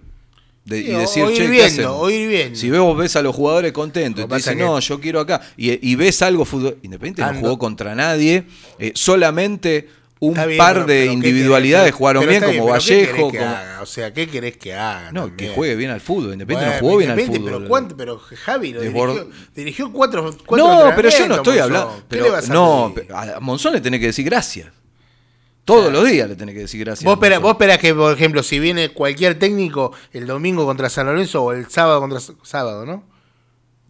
de- 0.65 0.83
Sí, 0.83 0.91
y 0.91 0.95
decir, 0.95 1.23
o 1.25 1.31
ir 1.31 1.37
che, 1.37 1.43
¿qué 1.45 1.49
viendo, 1.51 1.67
hacemos?". 1.67 1.97
o 2.01 2.11
ir 2.11 2.29
viendo. 2.29 2.57
Si 2.59 2.71
vos 2.71 2.97
ves 2.97 3.17
a 3.17 3.23
los 3.23 3.35
jugadores 3.35 3.73
contentos 3.73 4.25
y 4.25 4.29
te 4.29 4.37
dicen, 4.37 4.59
no, 4.67 4.79
yo 4.79 5.01
quiero 5.01 5.19
acá, 5.21 5.41
y, 5.57 5.91
y 5.91 5.95
ves 5.97 6.21
algo 6.23 6.45
fútbol. 6.45 6.77
Independiente 6.83 7.23
no 7.23 7.29
jugó 7.41 7.59
contra 7.59 7.95
nadie, 7.95 8.45
eh, 8.79 8.93
solamente 8.95 9.89
un 10.23 10.35
bien, 10.35 10.59
par 10.59 10.75
pero- 10.75 10.87
de 10.87 10.95
pero 10.95 11.07
¿qué 11.09 11.13
individualidades 11.15 11.85
querés? 11.87 11.97
jugaron 11.99 12.27
bien, 12.27 12.43
como 12.43 12.53
pero 12.67 12.79
¿qué 12.79 12.85
querés 12.87 13.09
Vallejo. 13.11 13.31
como-? 13.31 13.83
O 13.83 13.87
sea, 13.87 14.13
¿qué 14.13 14.29
querés 14.29 14.57
que 14.59 14.75
haga? 14.75 15.13
No, 15.13 15.35
que 15.37 15.49
juegue 15.49 15.75
bien 15.77 15.91
al 15.91 16.01
fútbol. 16.01 16.33
Independiente 16.35 16.67
Bueno, 16.67 16.73
no 16.75 16.81
jugó 16.81 16.97
bien 16.99 17.11
al 17.11 17.21
fútbol. 17.21 17.45
Pero, 17.45 17.69
¿cuánto? 17.69 17.97
pero 17.97 18.19
Javi 18.19 18.73
lo 18.75 18.83
Desbord- 18.83 19.13
dirigió, 19.15 19.31
dirigió 19.55 19.93
cuatro, 19.93 20.35
cuatro 20.47 20.67
No, 20.69 20.93
pero 20.95 21.09
yo 21.09 21.27
no 21.29 21.35
estoy 21.37 21.59
Monzón. 21.59 21.77
hablando. 21.77 21.97
¿Qué 21.97 22.05
pero 22.09 22.25
le 22.25 22.31
vas 22.31 22.51
a 22.51 22.53
no, 22.53 22.93
pedir? 22.95 23.09
pe- 23.09 23.15
a 23.15 23.41
Monzón 23.41 23.73
le 23.73 23.81
tenés 23.81 24.01
que 24.01 24.07
decir 24.07 24.25
gracias. 24.25 24.69
Todos 25.65 25.93
los 25.93 26.05
días 26.09 26.29
le 26.29 26.35
tenés 26.37 26.55
que 26.55 26.63
decir 26.63 26.81
gracias. 26.85 27.05
Vos 27.05 27.15
esperás, 27.15 27.41
vos 27.41 27.53
esperás 27.53 27.79
que, 27.79 27.95
por 27.95 28.13
ejemplo, 28.13 28.43
si 28.43 28.59
viene 28.59 28.89
cualquier 28.89 29.39
técnico 29.39 29.93
el 30.13 30.27
domingo 30.27 30.65
contra 30.65 30.89
San 30.91 31.07
Lorenzo 31.07 31.45
o 31.45 31.53
el 31.53 31.69
sábado 31.69 32.01
contra 32.01 32.19
sábado, 32.43 32.85
¿no? 32.85 33.05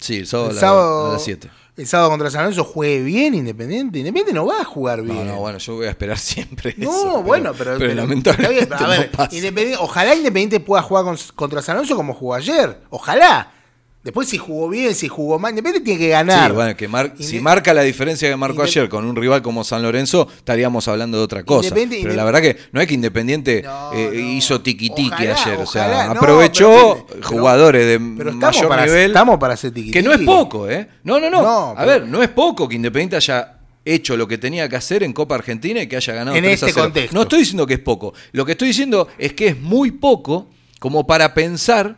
Sí, 0.00 0.18
el 0.18 0.26
sábado, 0.26 0.50
El 0.50 0.56
a 0.56 0.60
sábado, 0.60 1.10
a 1.10 1.12
las 1.14 1.24
7. 1.24 1.50
el 1.76 1.86
sábado 1.86 2.10
contra 2.10 2.30
San 2.30 2.42
Lorenzo 2.42 2.64
juegue 2.64 3.02
bien 3.02 3.34
Independiente. 3.34 3.98
Independiente 3.98 4.32
no 4.32 4.46
va 4.46 4.60
a 4.62 4.64
jugar 4.64 5.02
bien. 5.02 5.16
No, 5.26 5.34
no, 5.34 5.40
bueno, 5.40 5.58
yo 5.58 5.74
voy 5.76 5.86
a 5.86 5.90
esperar 5.90 6.18
siempre. 6.18 6.74
No, 6.78 6.90
eso, 6.90 7.22
bueno, 7.22 7.52
pero, 7.56 7.72
pero, 7.76 7.78
pero- 7.78 7.94
lamentablemente 7.94 8.60
está 8.62 8.76
bien, 8.76 8.84
a 8.84 8.88
ver, 8.98 9.10
no 9.10 9.16
pasa. 9.16 9.36
Independiente- 9.36 9.78
ojalá 9.82 10.14
Independiente 10.14 10.60
pueda 10.60 10.82
jugar 10.82 11.04
con- 11.04 11.18
contra 11.36 11.62
San 11.62 11.76
Lorenzo 11.76 11.96
como 11.96 12.14
jugó 12.14 12.34
ayer. 12.34 12.80
Ojalá. 12.90 13.52
Después 14.02 14.28
si 14.28 14.38
jugó 14.38 14.70
bien, 14.70 14.94
si 14.94 15.08
jugó 15.08 15.38
mal, 15.38 15.50
Independiente 15.50 15.84
tiene 15.84 16.00
que 16.00 16.08
ganar. 16.08 16.48
Sí, 16.50 16.54
bueno, 16.54 16.74
que 16.74 16.88
mar- 16.88 17.12
Inde- 17.18 17.22
si 17.22 17.38
marca 17.38 17.74
la 17.74 17.82
diferencia 17.82 18.30
que 18.30 18.36
marcó 18.36 18.62
ayer 18.62 18.88
con 18.88 19.04
un 19.04 19.14
rival 19.14 19.42
como 19.42 19.62
San 19.62 19.82
Lorenzo, 19.82 20.26
estaríamos 20.38 20.88
hablando 20.88 21.18
de 21.18 21.24
otra 21.24 21.42
cosa. 21.44 21.74
Pero 21.74 22.14
la 22.14 22.24
verdad 22.24 22.40
que 22.40 22.56
no 22.72 22.80
es 22.80 22.86
que 22.86 22.94
Independiente 22.94 23.60
No, 23.62 23.92
eh, 23.92 24.10
no. 24.14 24.18
hizo 24.18 24.62
tiquitiqui 24.62 25.08
Ojalá, 25.12 25.34
ayer. 25.42 25.58
O 25.58 25.66
sea. 25.66 26.06
No, 26.06 26.12
aprovechó 26.12 27.04
pero- 27.10 27.22
jugadores 27.28 27.86
de 27.86 28.00
pero 28.16 28.32
mayor 28.32 28.68
para- 28.68 28.86
nivel. 28.86 29.06
estamos 29.10 29.38
para 29.38 29.52
hacer 29.54 29.70
tiquitiqui. 29.72 29.98
Que 29.98 30.02
no 30.02 30.14
es 30.14 30.20
poco, 30.20 30.66
¿eh? 30.66 30.88
No, 31.04 31.20
no, 31.20 31.28
no. 31.28 31.74
A 31.76 31.84
ver, 31.84 32.06
no 32.06 32.22
es 32.22 32.30
poco 32.30 32.66
que 32.68 32.76
Independiente 32.76 33.16
haya 33.16 33.58
hecho 33.84 34.16
lo 34.16 34.26
que 34.26 34.38
tenía 34.38 34.66
que 34.66 34.76
hacer 34.76 35.02
en 35.02 35.12
Copa 35.12 35.34
Argentina 35.34 35.82
y 35.82 35.86
que 35.86 35.96
haya 35.96 36.14
ganado 36.14 36.36
En 36.36 36.42
3 36.44 36.62
a 36.62 36.66
este 36.66 36.72
0. 36.74 36.84
contexto. 36.86 37.14
No 37.14 37.22
estoy 37.22 37.40
diciendo 37.40 37.66
que 37.66 37.74
es 37.74 37.80
poco. 37.80 38.14
Lo 38.32 38.46
que 38.46 38.52
estoy 38.52 38.68
diciendo 38.68 39.08
es 39.18 39.34
que 39.34 39.48
es 39.48 39.60
muy 39.60 39.90
poco 39.90 40.48
como 40.78 41.06
para 41.06 41.34
pensar 41.34 41.96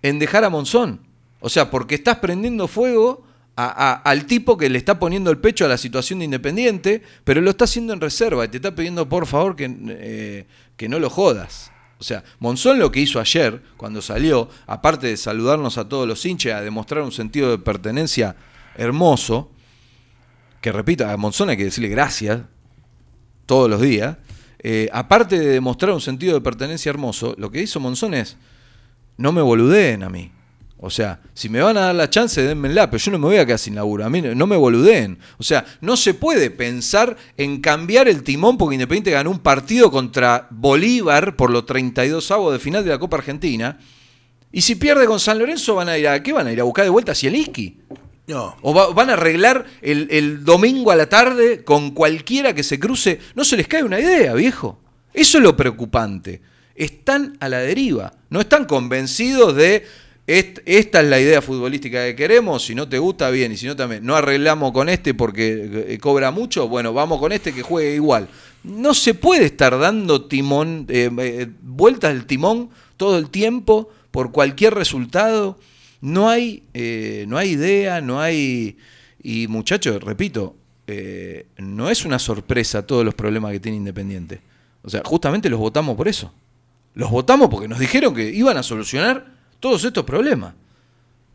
en 0.00 0.20
dejar 0.20 0.44
a 0.44 0.50
Monzón. 0.50 1.00
O 1.44 1.50
sea, 1.50 1.70
porque 1.70 1.96
estás 1.96 2.20
prendiendo 2.20 2.66
fuego 2.66 3.22
al 3.54 4.24
tipo 4.24 4.56
que 4.56 4.70
le 4.70 4.78
está 4.78 4.98
poniendo 4.98 5.30
el 5.30 5.36
pecho 5.36 5.66
a 5.66 5.68
la 5.68 5.76
situación 5.76 6.20
de 6.20 6.24
Independiente, 6.24 7.02
pero 7.22 7.42
lo 7.42 7.50
está 7.50 7.64
haciendo 7.64 7.92
en 7.92 8.00
reserva 8.00 8.46
y 8.46 8.48
te 8.48 8.56
está 8.56 8.74
pidiendo 8.74 9.06
por 9.10 9.26
favor 9.26 9.54
que, 9.54 9.70
eh, 9.90 10.46
que 10.78 10.88
no 10.88 10.98
lo 10.98 11.10
jodas. 11.10 11.70
O 11.98 12.02
sea, 12.02 12.24
Monzón 12.38 12.78
lo 12.78 12.90
que 12.90 13.00
hizo 13.00 13.20
ayer, 13.20 13.60
cuando 13.76 14.00
salió, 14.00 14.48
aparte 14.66 15.08
de 15.08 15.18
saludarnos 15.18 15.76
a 15.76 15.86
todos 15.86 16.08
los 16.08 16.24
hinchas, 16.24 16.54
a 16.54 16.62
demostrar 16.62 17.02
un 17.02 17.12
sentido 17.12 17.50
de 17.50 17.58
pertenencia 17.58 18.36
hermoso, 18.76 19.50
que 20.62 20.72
repito, 20.72 21.06
a 21.06 21.14
Monzón 21.18 21.50
hay 21.50 21.58
que 21.58 21.64
decirle 21.64 21.90
gracias 21.90 22.40
todos 23.44 23.68
los 23.68 23.82
días, 23.82 24.16
eh, 24.60 24.88
aparte 24.94 25.38
de 25.38 25.48
demostrar 25.48 25.92
un 25.92 26.00
sentido 26.00 26.32
de 26.32 26.40
pertenencia 26.40 26.88
hermoso, 26.88 27.34
lo 27.36 27.50
que 27.50 27.60
hizo 27.60 27.80
Monzón 27.80 28.14
es, 28.14 28.38
no 29.18 29.30
me 29.30 29.42
boludeen 29.42 30.04
a 30.04 30.08
mí. 30.08 30.32
O 30.84 30.90
sea, 30.90 31.20
si 31.32 31.48
me 31.48 31.60
van 31.60 31.76
a 31.76 31.80
dar 31.86 31.94
la 31.94 32.10
chance, 32.10 32.42
denmela, 32.42 32.90
pero 32.90 33.02
yo 33.02 33.10
no 33.12 33.18
me 33.18 33.26
voy 33.26 33.36
a 33.38 33.46
quedar 33.46 33.58
sin 33.58 33.74
laburo. 33.74 34.04
A 34.04 34.10
mí 34.10 34.20
no 34.22 34.46
me 34.46 34.56
boludeen. 34.56 35.18
O 35.38 35.42
sea, 35.42 35.64
no 35.80 35.96
se 35.96 36.14
puede 36.14 36.50
pensar 36.50 37.16
en 37.36 37.60
cambiar 37.60 38.06
el 38.08 38.22
timón 38.22 38.58
porque 38.58 38.74
Independiente 38.74 39.10
ganó 39.10 39.30
un 39.30 39.38
partido 39.38 39.90
contra 39.90 40.46
Bolívar 40.50 41.36
por 41.36 41.50
los 41.50 41.64
32 41.66 42.30
avos 42.30 42.52
de 42.52 42.58
final 42.58 42.84
de 42.84 42.90
la 42.90 42.98
Copa 42.98 43.16
Argentina. 43.16 43.78
Y 44.52 44.60
si 44.60 44.74
pierde 44.76 45.06
con 45.06 45.18
San 45.18 45.38
Lorenzo, 45.38 45.74
van 45.74 45.88
a 45.88 45.98
ir 45.98 46.06
a 46.06 46.22
¿qué 46.22 46.32
van 46.32 46.46
a 46.46 46.52
ir 46.52 46.60
a 46.60 46.64
buscar 46.64 46.84
de 46.84 46.90
vuelta 46.90 47.12
a 47.12 47.14
Zielinski? 47.14 47.78
No. 48.26 48.56
¿O 48.62 48.72
va- 48.72 48.92
van 48.92 49.10
a 49.10 49.14
arreglar 49.14 49.64
el, 49.82 50.06
el 50.10 50.44
domingo 50.44 50.90
a 50.90 50.96
la 50.96 51.08
tarde 51.08 51.64
con 51.64 51.90
cualquiera 51.90 52.54
que 52.54 52.62
se 52.62 52.78
cruce? 52.78 53.18
No 53.34 53.44
se 53.44 53.56
les 53.56 53.66
cae 53.68 53.82
una 53.82 53.98
idea, 54.00 54.32
viejo. 54.34 54.78
Eso 55.12 55.38
es 55.38 55.44
lo 55.44 55.56
preocupante. 55.56 56.40
Están 56.76 57.36
a 57.40 57.48
la 57.48 57.58
deriva. 57.58 58.12
No 58.30 58.40
están 58.40 58.64
convencidos 58.64 59.54
de 59.54 59.84
"Est- 60.26 60.60
esta 60.64 61.00
es 61.00 61.08
la 61.08 61.20
idea 61.20 61.42
futbolística 61.42 62.04
que 62.04 62.16
queremos. 62.16 62.64
Si 62.64 62.74
no 62.74 62.88
te 62.88 62.98
gusta, 62.98 63.30
bien. 63.30 63.52
Y 63.52 63.56
si 63.56 63.66
no, 63.66 63.76
también. 63.76 64.04
No 64.04 64.16
arreglamos 64.16 64.72
con 64.72 64.88
este 64.88 65.12
porque 65.14 65.84
eh, 65.88 65.98
cobra 65.98 66.30
mucho. 66.30 66.68
Bueno, 66.68 66.92
vamos 66.92 67.20
con 67.20 67.32
este 67.32 67.52
que 67.52 67.62
juegue 67.62 67.94
igual. 67.94 68.28
No 68.62 68.94
se 68.94 69.14
puede 69.14 69.44
estar 69.44 69.78
dando 69.78 70.24
timón, 70.24 70.86
eh, 70.88 71.10
eh, 71.18 71.48
vueltas 71.60 72.14
del 72.14 72.24
timón 72.24 72.70
todo 72.96 73.18
el 73.18 73.28
tiempo 73.28 73.90
por 74.10 74.32
cualquier 74.32 74.74
resultado. 74.74 75.58
No 76.00 76.28
hay, 76.28 76.62
no 77.26 77.38
hay 77.38 77.50
idea, 77.50 78.00
no 78.02 78.20
hay... 78.20 78.76
Y 79.22 79.48
muchachos, 79.48 80.02
repito, 80.02 80.54
no 81.56 81.88
es 81.88 82.04
una 82.04 82.18
sorpresa 82.18 82.86
todos 82.86 83.06
los 83.06 83.14
problemas 83.14 83.52
que 83.52 83.60
tiene 83.60 83.78
Independiente. 83.78 84.40
O 84.82 84.90
sea, 84.90 85.00
justamente 85.02 85.48
los 85.48 85.58
votamos 85.58 85.96
por 85.96 86.06
eso. 86.08 86.30
Los 86.94 87.10
votamos 87.10 87.48
porque 87.48 87.68
nos 87.68 87.78
dijeron 87.78 88.14
que 88.14 88.28
iban 88.30 88.58
a 88.58 88.62
solucionar 88.62 89.33
todos 89.64 89.82
estos 89.82 90.04
problemas. 90.04 90.52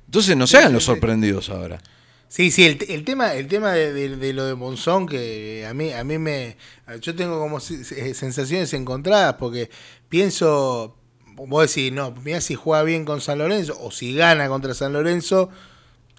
Entonces 0.05 0.37
no 0.37 0.45
se 0.45 0.57
hagan 0.59 0.73
los 0.73 0.83
sorprendidos 0.83 1.49
ahora. 1.49 1.81
Sí, 2.27 2.51
sí, 2.51 2.63
el, 2.63 2.77
el 2.89 3.03
tema, 3.03 3.33
el 3.33 3.47
tema 3.47 3.71
de, 3.73 3.91
de- 3.91 4.17
de 4.17 4.33
lo 4.33 4.45
de 4.45 4.53
Monzón, 4.53 5.07
que 5.07 5.65
a 5.67 5.73
mí, 5.73 5.91
a 5.93 6.03
mí 6.03 6.19
me. 6.19 6.55
Yo 7.01 7.15
tengo 7.15 7.39
como 7.39 7.59
se- 7.59 7.83
se- 7.83 8.13
sensaciones 8.13 8.71
encontradas, 8.75 9.33
porque 9.39 9.71
pienso. 10.09 10.95
Vos 11.35 11.73
decís, 11.73 11.91
no, 11.91 12.11
mira 12.23 12.39
si 12.39 12.53
juega 12.53 12.83
bien 12.83 13.03
con 13.03 13.19
San 13.19 13.39
Lorenzo, 13.39 13.75
o 13.81 13.89
si 13.89 14.13
gana 14.13 14.47
contra 14.47 14.75
San 14.75 14.93
Lorenzo, 14.93 15.49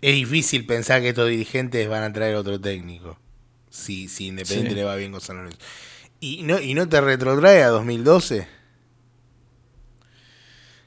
es 0.01 0.15
difícil 0.17 0.67
pensar 0.67 1.01
que 1.03 1.11
estos 1.11 1.29
dirigentes 1.29 1.89
van 1.89 2.03
a 2.03 2.13
traer 2.13 2.35
otro 2.35 2.61
técnico. 2.61 3.19
Si, 3.71 4.09
si 4.09 4.27
Independiente 4.29 4.71
Sí. 4.71 4.75
le 4.77 4.83
va 4.85 4.97
bien 4.97 5.13
con 5.13 5.21
San 5.21 5.37
Lorenzo. 5.37 5.59
¿Y 6.19 6.43
no, 6.43 6.59
¿Y 6.61 6.75
no 6.75 6.89
te 6.89 7.01
retrotrae 7.01 7.63
a 7.63 7.69
2012? 7.69 8.49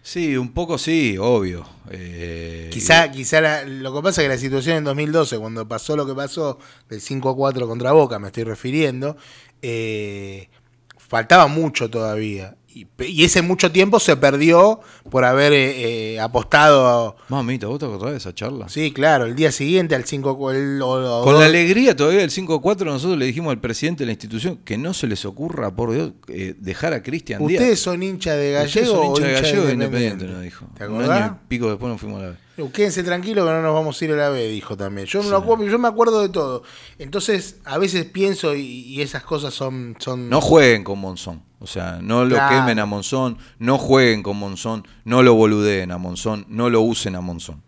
Sí, 0.06 0.36
un 0.36 0.51
poco 0.54 0.78
sí, 0.78 1.18
obvio. 1.18 1.66
Eh, 1.89 2.68
Quizá, 2.72 3.10
quizá 3.10 3.39
la- 3.39 3.64
lo 3.64 3.93
que 3.95 4.01
pasa 4.01 4.22
es 4.22 4.26
que 4.26 4.34
la 4.34 4.38
situación 4.38 4.78
en 4.78 4.84
2012, 4.84 5.38
cuando 5.39 5.66
pasó 5.66 5.95
lo 5.95 6.06
que 6.06 6.14
pasó 6.14 6.60
del 6.89 6.99
5 6.99 7.30
a 7.30 7.36
4 7.38 7.68
contra 7.70 7.93
Boca, 7.93 8.20
me 8.20 8.28
estoy 8.28 8.43
refiriendo, 8.43 9.16
eh, 9.62 10.49
faltaba 10.97 11.47
mucho 11.47 11.89
todavía. 11.89 12.58
Y, 12.76 13.24
ese 13.24 13.41
mucho 13.41 13.71
tiempo 13.71 13.99
se 13.99 14.15
perdió 14.17 14.80
por 15.09 15.26
haber 15.26 15.53
eh, 15.53 16.13
eh, 16.15 16.19
apostado. 16.19 17.15
Mamita, 17.30 17.67
¿vos 17.67 17.80
te 17.80 17.86
acordás 17.86 18.11
de 18.11 18.17
esa 18.17 18.34
charla? 18.34 18.67
Sí, 18.69 18.91
claro, 18.91 19.26
el 19.26 19.36
día 19.36 19.51
siguiente 19.51 19.95
al 19.95 20.05
5 20.05 20.38
cu- 20.38 20.49
el- 20.51 20.82
o- 20.82 21.21
o 21.21 21.24
Con 21.24 21.34
dos- 21.34 21.41
la 21.41 21.47
alegría 21.47 21.95
todavía 21.95 22.21
del 22.21 22.32
5-4 22.32 22.86
nosotros 22.86 23.17
le 23.17 23.26
dijimos 23.26 23.51
al 23.51 23.59
presidente 23.59 24.03
de 24.03 24.05
la 24.07 24.11
institución 24.13 24.57
que 24.65 24.78
no 24.78 24.93
se 24.93 25.07
les 25.07 25.26
ocurra, 25.26 25.76
por 25.76 25.91
Dios, 25.93 26.11
eh, 26.30 26.55
dejar 26.59 26.93
a 26.93 27.03
Cristian 27.03 27.45
Díaz. 27.45 27.61
¿Ustedes 27.61 27.80
son 27.80 28.01
hinchas 28.03 28.38
de 28.38 28.51
gallego 28.51 28.88
son 28.88 28.97
o 28.97 29.09
hincha 29.17 29.28
de 29.28 29.34
gallego 29.34 29.65
de 29.65 29.74
independiente, 29.74 30.26
nos 30.26 30.41
dijo. 30.41 30.65
¿Te 30.78 30.88
Un 30.88 30.93
acordás? 31.01 31.21
año 31.21 31.39
y 31.43 31.47
pico 31.47 31.69
después 31.69 31.91
nos 31.91 32.01
fuimos 32.01 32.21
a 32.21 32.26
la. 32.28 32.38
Uh, 32.55 32.69
Quédense 32.71 33.01
tranquilos 33.01 33.47
que 33.47 33.51
no 33.51 33.61
nos 33.63 33.74
vamos 33.74 33.99
a 33.99 34.05
ir 34.05 34.11
a 34.11 34.15
la 34.15 34.30
B, 34.30 34.47
dijo 34.47 34.78
también. 34.78 35.07
Yo, 35.07 35.24
me 35.24 35.30
lo 35.30 35.38
acuerdo- 35.38 35.65
yo 35.65 35.80
me 35.80 35.88
acuerdo 35.88 36.21
de 36.21 36.30
todo. 36.30 36.61
Entonces, 36.99 37.57
a 37.65 37.80
veces 37.80 38.05
pienso 38.05 38.53
y, 38.55 38.61
y 38.61 39.01
esas 39.01 39.24
cosas 39.24 39.55
son... 39.55 39.95
son 39.97 40.30
No 40.30 40.39
jueguen 40.39 40.84
con 40.84 40.99
Monzón. 40.99 41.41
O 41.64 41.68
sea, 41.68 41.99
no 42.01 42.26
lo 42.26 42.36
Claro. 42.36 42.57
quemen 42.57 42.78
a 42.80 42.86
Monzón, 42.86 43.38
no 43.57 43.78
jueguen 43.78 44.22
con 44.22 44.36
Monzón, 44.38 44.86
no 45.05 45.24
lo 45.24 45.34
boludeen 45.34 45.91
a 45.93 45.97
Monzón, 45.97 46.45
no 46.49 46.70
lo 46.70 46.82
usen 46.82 47.16
a 47.16 47.22
Monzón. 47.22 47.64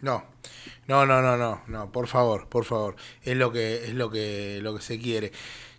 No, 0.00 0.24
no, 0.86 1.04
no, 1.04 1.20
no, 1.20 1.36
no, 1.36 1.62
no, 1.66 1.90
por 1.90 2.06
favor, 2.06 2.48
por 2.48 2.64
favor. 2.64 2.94
Es 3.22 3.36
lo 3.36 3.50
que, 3.50 3.86
es 3.86 3.94
lo 3.94 4.08
que, 4.10 4.60
lo 4.62 4.76
que 4.76 4.82
se 4.82 4.98
quiere. 5.00 5.32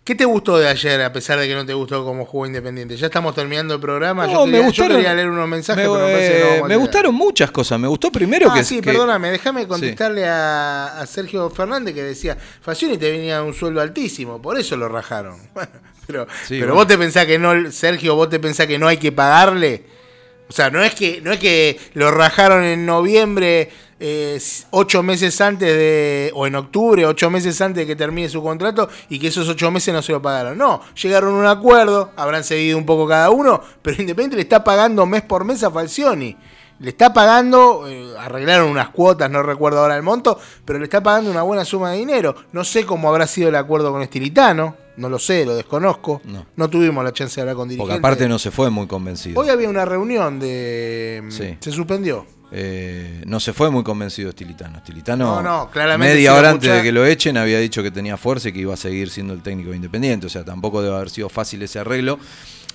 ¿Qué 0.04 0.14
te 0.14 0.24
gustó 0.24 0.56
de 0.58 0.68
ayer, 0.68 1.02
a 1.02 1.12
pesar 1.12 1.38
de 1.38 1.46
que 1.46 1.54
no 1.54 1.64
te 1.66 1.74
gustó 1.74 2.02
como 2.04 2.24
jugó 2.24 2.46
Independiente? 2.46 2.96
Ya 2.96 3.06
estamos 3.06 3.34
terminando 3.34 3.74
el 3.74 3.80
programa. 3.80 4.26
No, 4.26 4.32
yo, 4.32 4.44
quería, 4.44 4.60
me 4.60 4.66
gustaron, 4.66 4.90
yo 4.92 4.96
quería 4.96 5.14
leer 5.14 5.28
unos 5.30 5.48
mensajes, 5.48 5.86
me, 5.86 5.90
pero 5.94 6.06
me 6.06 6.12
parece 6.12 6.30
no 6.40 6.44
eh, 6.46 6.50
vamos 6.52 6.64
a 6.64 6.68
me 6.68 6.76
gustaron 6.76 7.14
muchas 7.14 7.50
cosas. 7.50 7.78
Me 7.78 7.88
gustó 7.88 8.10
primero 8.10 8.50
Ah, 8.50 8.54
que. 8.54 8.64
sí, 8.64 8.76
que- 8.76 8.82
perdóname, 8.90 9.30
déjame 9.30 9.66
contestarle 9.66 10.26
a, 10.26 11.00
a 11.00 11.06
Sergio 11.06 11.48
Fernández 11.50 11.94
que 11.94 12.02
decía, 12.02 12.36
Facioni 12.60 12.96
te 12.98 13.10
venía 13.10 13.42
un 13.42 13.52
sueldo 13.54 13.80
altísimo, 13.82 14.40
por 14.42 14.58
eso 14.58 14.76
lo 14.76 14.88
rajaron. 14.88 15.38
Bueno, 15.54 15.70
pero 16.08 16.26
Sí, 16.46 16.58
pero 16.58 16.60
bueno. 16.60 16.74
vos 16.74 16.86
te 16.88 16.98
pensás 16.98 17.26
que 17.26 17.38
no, 17.38 17.70
Sergio, 17.70 18.16
vos 18.16 18.28
te 18.28 18.40
pensás 18.40 18.66
que 18.66 18.78
no 18.78 18.88
hay 18.88 18.96
que 18.96 19.12
pagarle. 19.12 19.84
O 20.48 20.52
sea, 20.52 20.70
no 20.70 20.82
es 20.82 20.94
que, 20.94 21.20
no 21.20 21.30
es 21.30 21.38
que 21.38 21.78
lo 21.92 22.10
rajaron 22.10 22.64
en 22.64 22.86
noviembre, 22.86 23.68
eh, 24.00 24.40
ocho 24.70 25.02
meses 25.02 25.38
antes 25.42 25.68
de, 25.68 26.30
o 26.34 26.46
en 26.46 26.54
octubre, 26.54 27.04
ocho 27.04 27.28
meses 27.28 27.60
antes 27.60 27.82
de 27.82 27.86
que 27.86 27.94
termine 27.94 28.30
su 28.30 28.42
contrato, 28.42 28.88
y 29.10 29.18
que 29.18 29.28
esos 29.28 29.46
ocho 29.46 29.70
meses 29.70 29.92
no 29.92 30.00
se 30.00 30.12
lo 30.12 30.22
pagaron. 30.22 30.56
No, 30.56 30.80
llegaron 31.00 31.34
a 31.34 31.38
un 31.38 31.46
acuerdo, 31.46 32.12
habrán 32.16 32.44
cedido 32.44 32.78
un 32.78 32.86
poco 32.86 33.06
cada 33.06 33.28
uno, 33.28 33.62
pero 33.82 34.00
Independiente 34.00 34.36
le 34.36 34.42
está 34.42 34.64
pagando 34.64 35.04
mes 35.04 35.20
por 35.20 35.44
mes 35.44 35.62
a 35.62 35.70
Falcioni. 35.70 36.34
Le 36.80 36.90
está 36.90 37.12
pagando, 37.12 37.88
eh, 37.88 38.14
arreglaron 38.18 38.68
unas 38.70 38.90
cuotas, 38.90 39.30
no 39.30 39.42
recuerdo 39.42 39.80
ahora 39.80 39.96
el 39.96 40.02
monto, 40.02 40.38
pero 40.64 40.78
le 40.78 40.84
está 40.84 41.02
pagando 41.02 41.30
una 41.30 41.42
buena 41.42 41.64
suma 41.64 41.92
de 41.92 41.98
dinero. 41.98 42.34
No 42.52 42.64
sé 42.64 42.84
cómo 42.84 43.08
habrá 43.08 43.26
sido 43.26 43.48
el 43.48 43.56
acuerdo 43.56 43.90
con 43.92 44.02
Estilitano, 44.02 44.76
no 44.96 45.08
lo 45.08 45.18
sé, 45.18 45.44
lo 45.44 45.56
desconozco. 45.56 46.20
No. 46.24 46.46
No, 46.56 46.68
tuvimos 46.68 47.02
la 47.04 47.12
chance 47.12 47.36
de 47.36 47.42
hablar 47.42 47.56
con 47.56 47.68
Porque 47.68 47.74
dirigentes. 47.74 47.98
aparte 47.98 48.28
no 48.28 48.38
se 48.38 48.50
fue 48.50 48.70
muy 48.70 48.86
convencido. 48.86 49.40
Hoy 49.40 49.48
había 49.48 49.68
una 49.68 49.84
reunión 49.84 50.38
de... 50.38 51.24
Sí. 51.30 51.56
Se 51.60 51.72
suspendió. 51.72 52.26
Eh, 52.50 53.22
no 53.26 53.40
se 53.40 53.52
fue 53.52 53.70
muy 53.70 53.84
convencido 53.84 54.30
Estilitano. 54.30 54.72
No, 54.72 54.78
Estilitano, 54.78 55.42
no, 55.42 55.70
claramente 55.70 56.14
media 56.14 56.34
hora 56.34 56.50
antes 56.50 56.72
de 56.72 56.82
que 56.82 56.92
lo 56.92 57.04
echen, 57.04 57.36
había 57.36 57.58
dicho 57.58 57.82
que 57.82 57.90
tenía 57.90 58.16
fuerza 58.16 58.48
y 58.48 58.52
que 58.52 58.60
iba 58.60 58.74
a 58.74 58.78
seguir 58.78 59.10
siendo 59.10 59.34
el 59.34 59.42
técnico 59.42 59.70
de 59.70 59.76
independiente. 59.76 60.26
O 60.26 60.30
sea, 60.30 60.44
tampoco 60.44 60.80
debe 60.80 60.96
haber 60.96 61.10
sido 61.10 61.28
fácil 61.28 61.62
ese 61.62 61.78
arreglo. 61.78 62.18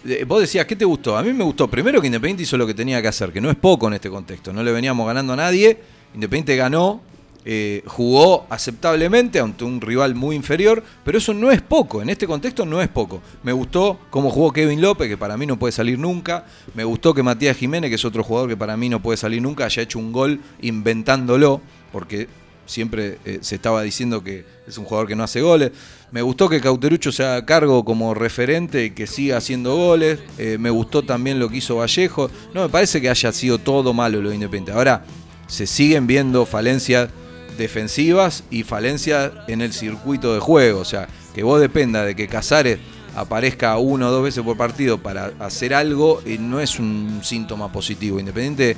Eh, 0.06 0.26
Vos 0.28 0.42
decías, 0.42 0.66
¿qué 0.66 0.76
te 0.76 0.86
gustó? 0.86 1.18
A 1.18 1.24
mí 1.24 1.32
me 1.34 1.44
gustó. 1.44 1.68
Primero 1.70 2.02
que 2.02 2.08
Independiente 2.08 2.44
hizo 2.44 2.58
lo 2.58 2.68
que 2.68 2.74
tenía 2.74 3.02
que 3.02 3.08
hacer, 3.08 3.32
que 3.32 3.42
no 3.42 3.50
es 3.50 3.56
poco 3.56 3.88
en 3.88 3.94
este 3.94 4.10
contexto. 4.10 4.52
No 4.52 4.64
le 4.64 4.72
veníamos 4.72 5.08
ganando 5.08 5.34
a 5.34 5.36
nadie. 5.36 5.78
Independiente 6.14 6.56
ganó, 6.56 7.02
eh, 7.46 7.84
jugó 7.88 8.46
aceptablemente 8.50 9.40
ante 9.40 9.64
un 9.64 9.82
rival 9.82 10.16
muy 10.16 10.36
inferior, 10.36 10.84
pero 11.04 11.18
eso 11.18 11.34
no 11.34 11.52
es 11.52 11.62
poco. 11.62 12.02
En 12.02 12.10
este 12.10 12.28
contexto 12.28 12.66
no 12.66 12.82
es 12.82 12.88
poco. 12.88 13.22
Me 13.44 13.52
gustó 13.52 14.00
cómo 14.10 14.30
jugó 14.30 14.52
Kevin 14.52 14.82
López, 14.82 15.08
que 15.08 15.18
para 15.18 15.38
mí 15.38 15.46
no 15.46 15.58
puede 15.58 15.72
salir 15.72 15.98
nunca. 15.98 16.46
Me 16.74 16.84
gustó 16.84 17.14
que 17.14 17.24
Matías 17.24 17.58
Jiménez, 17.58 17.90
que 17.90 17.96
es 17.96 18.06
otro 18.06 18.24
jugador 18.24 18.50
que 18.50 18.58
para 18.58 18.78
mí 18.78 18.90
no 18.90 19.02
puede 19.02 19.18
salir 19.18 19.42
nunca, 19.42 19.66
haya 19.66 19.84
hecho 19.84 20.00
un 20.00 20.12
gol 20.12 20.40
inventándolo, 20.62 21.62
porque 21.92 22.28
siempre 22.66 23.20
eh, 23.26 23.40
se 23.42 23.56
estaba 23.56 23.82
diciendo 23.82 24.24
que 24.24 24.46
es 24.68 24.78
un 24.78 24.86
jugador 24.86 25.08
que 25.08 25.16
no 25.16 25.24
hace 25.24 25.42
goles. 25.42 25.72
Me 26.14 26.22
gustó 26.22 26.48
que 26.48 26.62
Cauterucho 26.62 27.12
se 27.12 27.24
haga 27.24 27.44
cargo 27.44 27.84
como 27.84 28.14
referente 28.14 28.86
y 28.86 28.92
que 28.92 29.08
siga 29.08 29.38
haciendo 29.38 29.76
goles. 29.76 30.20
Eh, 30.38 30.58
me 30.60 30.70
gustó 30.70 31.02
también 31.02 31.40
lo 31.40 31.50
que 31.50 31.58
hizo 31.58 31.78
Vallejo. 31.78 32.30
No 32.54 32.62
me 32.62 32.70
parece 32.70 33.02
que 33.02 33.10
haya 33.10 33.32
sido 33.32 33.58
todo 33.58 33.96
malo 33.96 34.22
lo 34.22 34.30
de 34.30 34.36
Independiente. 34.36 34.78
Ahora, 34.78 35.06
se 35.48 35.66
siguen 35.66 36.06
viendo 36.06 36.46
falencias 36.46 37.10
defensivas 37.58 38.44
y 38.52 38.62
falencias 38.62 39.32
en 39.48 39.62
el 39.62 39.74
circuito 39.74 40.36
de 40.36 40.40
juego. 40.40 40.82
O 40.82 40.86
sea, 40.86 41.08
que 41.34 41.42
vos 41.42 41.60
dependa 41.60 42.06
de 42.06 42.16
que 42.16 42.28
Casares 42.28 42.78
aparezca 43.16 43.76
una 43.80 44.10
o 44.10 44.12
dos 44.12 44.24
veces 44.24 44.44
por 44.44 44.56
partido 44.56 45.00
para 45.00 45.32
hacer 45.40 45.74
algo, 45.74 46.22
eh, 46.28 46.38
no 46.40 46.60
es 46.60 46.78
un 46.78 47.22
síntoma 47.24 47.72
positivo. 47.72 48.20
Independiente, 48.20 48.78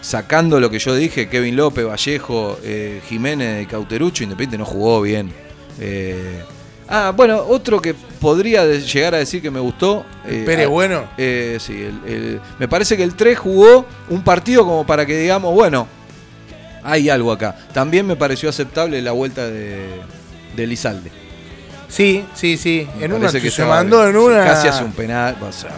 sacando 0.00 0.58
lo 0.58 0.70
que 0.70 0.80
yo 0.80 0.96
dije, 0.96 1.28
Kevin 1.28 1.54
López, 1.54 1.86
Vallejo, 1.86 2.58
eh, 2.64 3.00
Jiménez 3.08 3.64
Cauterucho, 3.68 4.24
Independiente 4.24 4.58
no 4.58 4.64
jugó 4.64 5.02
bien. 5.02 5.30
Ah, 6.88 7.12
bueno, 7.16 7.38
otro 7.48 7.80
que 7.80 7.94
podría 7.94 8.64
llegar 8.66 9.14
a 9.14 9.18
decir 9.18 9.40
que 9.42 9.50
me 9.50 9.60
gustó. 9.60 10.04
eh, 10.26 10.42
Pérez 10.46 10.66
ah, 10.66 10.70
Bueno. 10.70 11.04
eh, 11.18 11.58
sí, 11.60 11.72
el- 11.72 12.12
el- 12.12 12.40
me 12.58 12.68
parece 12.68 12.96
que 12.96 13.02
el 13.02 13.14
3 13.14 13.38
jugó 13.38 13.86
un 14.08 14.22
partido 14.22 14.64
como 14.64 14.86
para 14.86 15.04
que 15.06 15.16
digamos, 15.18 15.52
bueno, 15.54 15.86
hay 16.82 17.08
algo 17.10 17.32
acá. 17.32 17.56
También 17.72 18.06
me 18.06 18.16
pareció 18.16 18.48
aceptable 18.48 19.00
la 19.02 19.12
vuelta 19.12 19.46
de, 19.46 19.86
de 20.56 20.66
Lizalde. 20.66 21.10
Sí, 21.88 22.24
sí, 22.34 22.56
sí. 22.56 22.86
Me 22.98 23.04
En 23.04 23.12
una 23.12 23.26
parece 23.28 23.50
se 23.50 23.64
mandó 23.64 24.08
en 24.08 24.16
una... 24.16 24.44
Casi 24.44 24.68
hace 24.68 24.82
un 24.84 24.92
penal. 24.92 25.36
o 25.40 25.52
sea, 25.52 25.70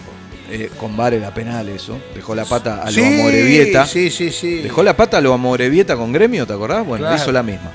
eh, 0.51 0.71
con 0.79 0.97
VAR 0.97 1.13
era 1.15 1.35
penal 1.35 1.69
eso. 1.69 1.99
Dejó 2.15 2.35
la 2.35 2.45
pata 2.45 2.83
a 2.83 2.87
lo 2.87 2.93
Sí, 2.93 3.05
Amorebieta. 3.05 3.85
Sí, 3.87 4.11
sí, 4.11 4.31
sí. 4.31 4.63
Dejó 4.63 4.83
la 4.83 4.97
pata 4.97 5.19
a 5.19 5.21
lo 5.21 5.35
Amorebieta 5.35 5.95
con 5.97 6.13
gremio, 6.13 6.47
¿te 6.47 6.53
acordás? 6.55 6.87
Bueno, 6.87 7.05
Claro. 7.07 7.21
hizo 7.23 7.33
la 7.33 7.43
misma. 7.43 7.71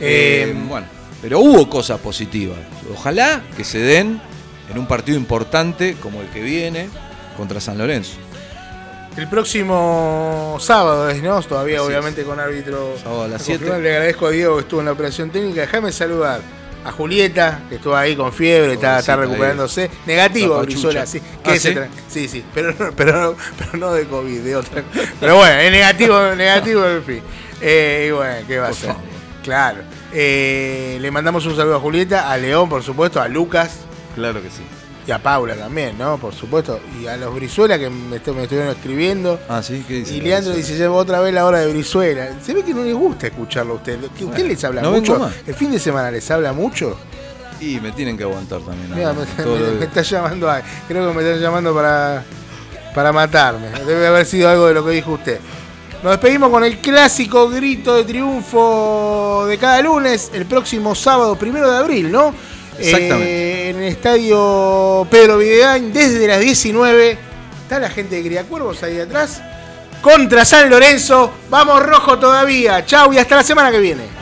Eh, 0.00 0.46
Eh, 0.48 0.54
bueno, 0.68 0.86
pero 1.26 1.40
hubo 1.40 1.68
cosas 1.68 1.98
positivas. 1.98 2.56
Ojalá 2.94 3.42
que 3.56 3.64
se 3.64 3.80
den 3.80 4.20
en 4.70 4.78
un 4.78 4.86
partido 4.86 5.18
importante 5.18 5.96
como 6.00 6.20
el 6.20 6.28
que 6.28 6.40
viene 6.40 6.88
contra 7.36 7.60
San 7.60 7.78
Lorenzo. 7.78 8.12
El 9.16 9.28
próximo 9.28 10.56
sábado 10.60 11.10
es, 11.10 11.20
¿no? 11.24 11.42
Todavía, 11.42 11.78
Así 11.78 11.86
obviamente, 11.88 12.22
con 12.22 12.38
árbitro. 12.38 12.94
Sábado 13.02 13.24
a 13.24 13.26
las 13.26 13.42
confirmado. 13.42 13.72
7. 13.72 13.82
Le 13.82 13.90
agradezco 13.90 14.26
a 14.26 14.30
Diego 14.30 14.54
que 14.54 14.60
estuvo 14.60 14.78
en 14.78 14.86
la 14.86 14.92
operación 14.92 15.30
técnica. 15.30 15.62
Déjame 15.62 15.90
saludar 15.90 16.42
a 16.84 16.92
Julieta, 16.92 17.62
que 17.68 17.74
estuvo 17.74 17.96
ahí 17.96 18.14
con 18.14 18.32
fiebre, 18.32 18.74
está, 18.74 19.00
recuperándose. 19.16 19.90
Negativo, 20.06 20.60
Brizuela, 20.60 21.06
sí. 21.06 21.20
¿Ah, 21.42 21.56
sí? 21.58 21.74
sí, 22.06 22.28
sí, 22.28 22.44
pero 22.54 22.72
no, 22.78 22.92
pero, 22.92 23.20
no, 23.20 23.36
pero 23.58 23.76
no 23.78 23.92
de 23.92 24.06
COVID, 24.06 24.42
de 24.42 24.54
otra. 24.54 24.84
Pero 25.18 25.34
bueno, 25.34 25.58
es 25.58 25.72
negativo, 25.72 26.36
negativo 26.36 26.86
en 26.86 27.02
fin. 27.02 27.22
Eh, 27.60 28.06
y 28.10 28.12
bueno, 28.12 28.46
¿qué 28.46 28.58
va 28.60 28.68
a 28.68 28.72
ser? 28.72 28.94
Claro. 29.42 29.95
Eh, 30.12 30.98
le 31.00 31.10
mandamos 31.10 31.44
un 31.46 31.56
saludo 31.56 31.76
a 31.76 31.80
Julieta, 31.80 32.30
a 32.30 32.36
León, 32.36 32.68
por 32.68 32.82
supuesto, 32.82 33.20
a 33.20 33.28
Lucas. 33.28 33.70
Claro 34.14 34.40
que 34.42 34.48
sí. 34.50 34.62
Y 35.06 35.12
a 35.12 35.18
Paula 35.22 35.54
también, 35.54 35.96
¿no? 35.98 36.18
Por 36.18 36.34
supuesto. 36.34 36.80
Y 37.00 37.06
a 37.06 37.16
los 37.16 37.32
Brizuela 37.34 37.78
que 37.78 37.88
me, 37.88 38.16
estu- 38.20 38.34
me 38.34 38.42
estuvieron 38.44 38.70
escribiendo. 38.74 39.38
Ah, 39.48 39.62
sí, 39.62 39.84
¿qué 39.86 39.94
dice? 39.94 40.14
Y 40.16 40.20
Leandro 40.20 40.52
dice, 40.52 40.76
llevo 40.76 40.96
otra 40.96 41.20
vez 41.20 41.32
la 41.32 41.44
hora 41.46 41.60
de 41.60 41.70
Brizuela. 41.72 42.30
Se 42.44 42.52
ve 42.54 42.64
que 42.64 42.74
no 42.74 42.82
les 42.82 42.94
gusta 42.94 43.28
escucharlo 43.28 43.74
a 43.74 43.76
usted. 43.76 44.00
¿Que 44.18 44.24
¿Usted 44.24 44.46
les 44.46 44.64
habla 44.64 44.82
no 44.82 44.90
mucho? 44.90 45.18
más. 45.18 45.32
¿El 45.46 45.54
fin 45.54 45.70
de 45.70 45.78
semana 45.78 46.10
les 46.10 46.28
habla 46.30 46.52
mucho? 46.52 46.96
Y 47.60 47.78
me 47.80 47.92
tienen 47.92 48.16
que 48.16 48.24
aguantar 48.24 48.60
también. 48.62 48.92
Mira, 48.94 49.12
me, 49.12 49.24
me 49.78 49.84
está 49.84 50.02
llamando 50.02 50.50
a- 50.50 50.60
Creo 50.88 51.08
que 51.08 51.14
me 51.16 51.22
están 51.22 51.40
llamando 51.40 51.72
para, 51.72 52.24
para 52.92 53.12
matarme. 53.12 53.68
Debe 53.86 54.08
haber 54.08 54.26
sido 54.26 54.48
algo 54.48 54.66
de 54.66 54.74
lo 54.74 54.84
que 54.84 54.90
dijo 54.90 55.12
usted. 55.12 55.38
Nos 56.02 56.12
despedimos 56.12 56.50
con 56.50 56.62
el 56.62 56.78
clásico 56.78 57.48
grito 57.48 57.96
de 57.96 58.04
triunfo 58.04 59.44
de 59.48 59.58
cada 59.58 59.80
lunes, 59.82 60.30
el 60.34 60.46
próximo 60.46 60.94
sábado, 60.94 61.36
primero 61.36 61.70
de 61.70 61.78
abril, 61.78 62.12
¿no? 62.12 62.34
Exactamente. 62.78 63.24
Eh, 63.26 63.70
en 63.70 63.76
el 63.76 63.84
estadio 63.84 65.06
Pedro 65.10 65.38
Videgain, 65.38 65.92
desde 65.92 66.26
las 66.28 66.40
19. 66.40 67.18
Está 67.62 67.80
la 67.80 67.90
gente 67.90 68.16
de 68.16 68.22
Criacuervos 68.22 68.82
ahí 68.82 69.00
atrás. 69.00 69.40
Contra 70.02 70.44
San 70.44 70.70
Lorenzo. 70.70 71.32
Vamos 71.50 71.82
rojo 71.82 72.18
todavía. 72.18 72.84
Chau 72.84 73.12
y 73.12 73.18
hasta 73.18 73.36
la 73.36 73.42
semana 73.42 73.70
que 73.70 73.80
viene. 73.80 74.15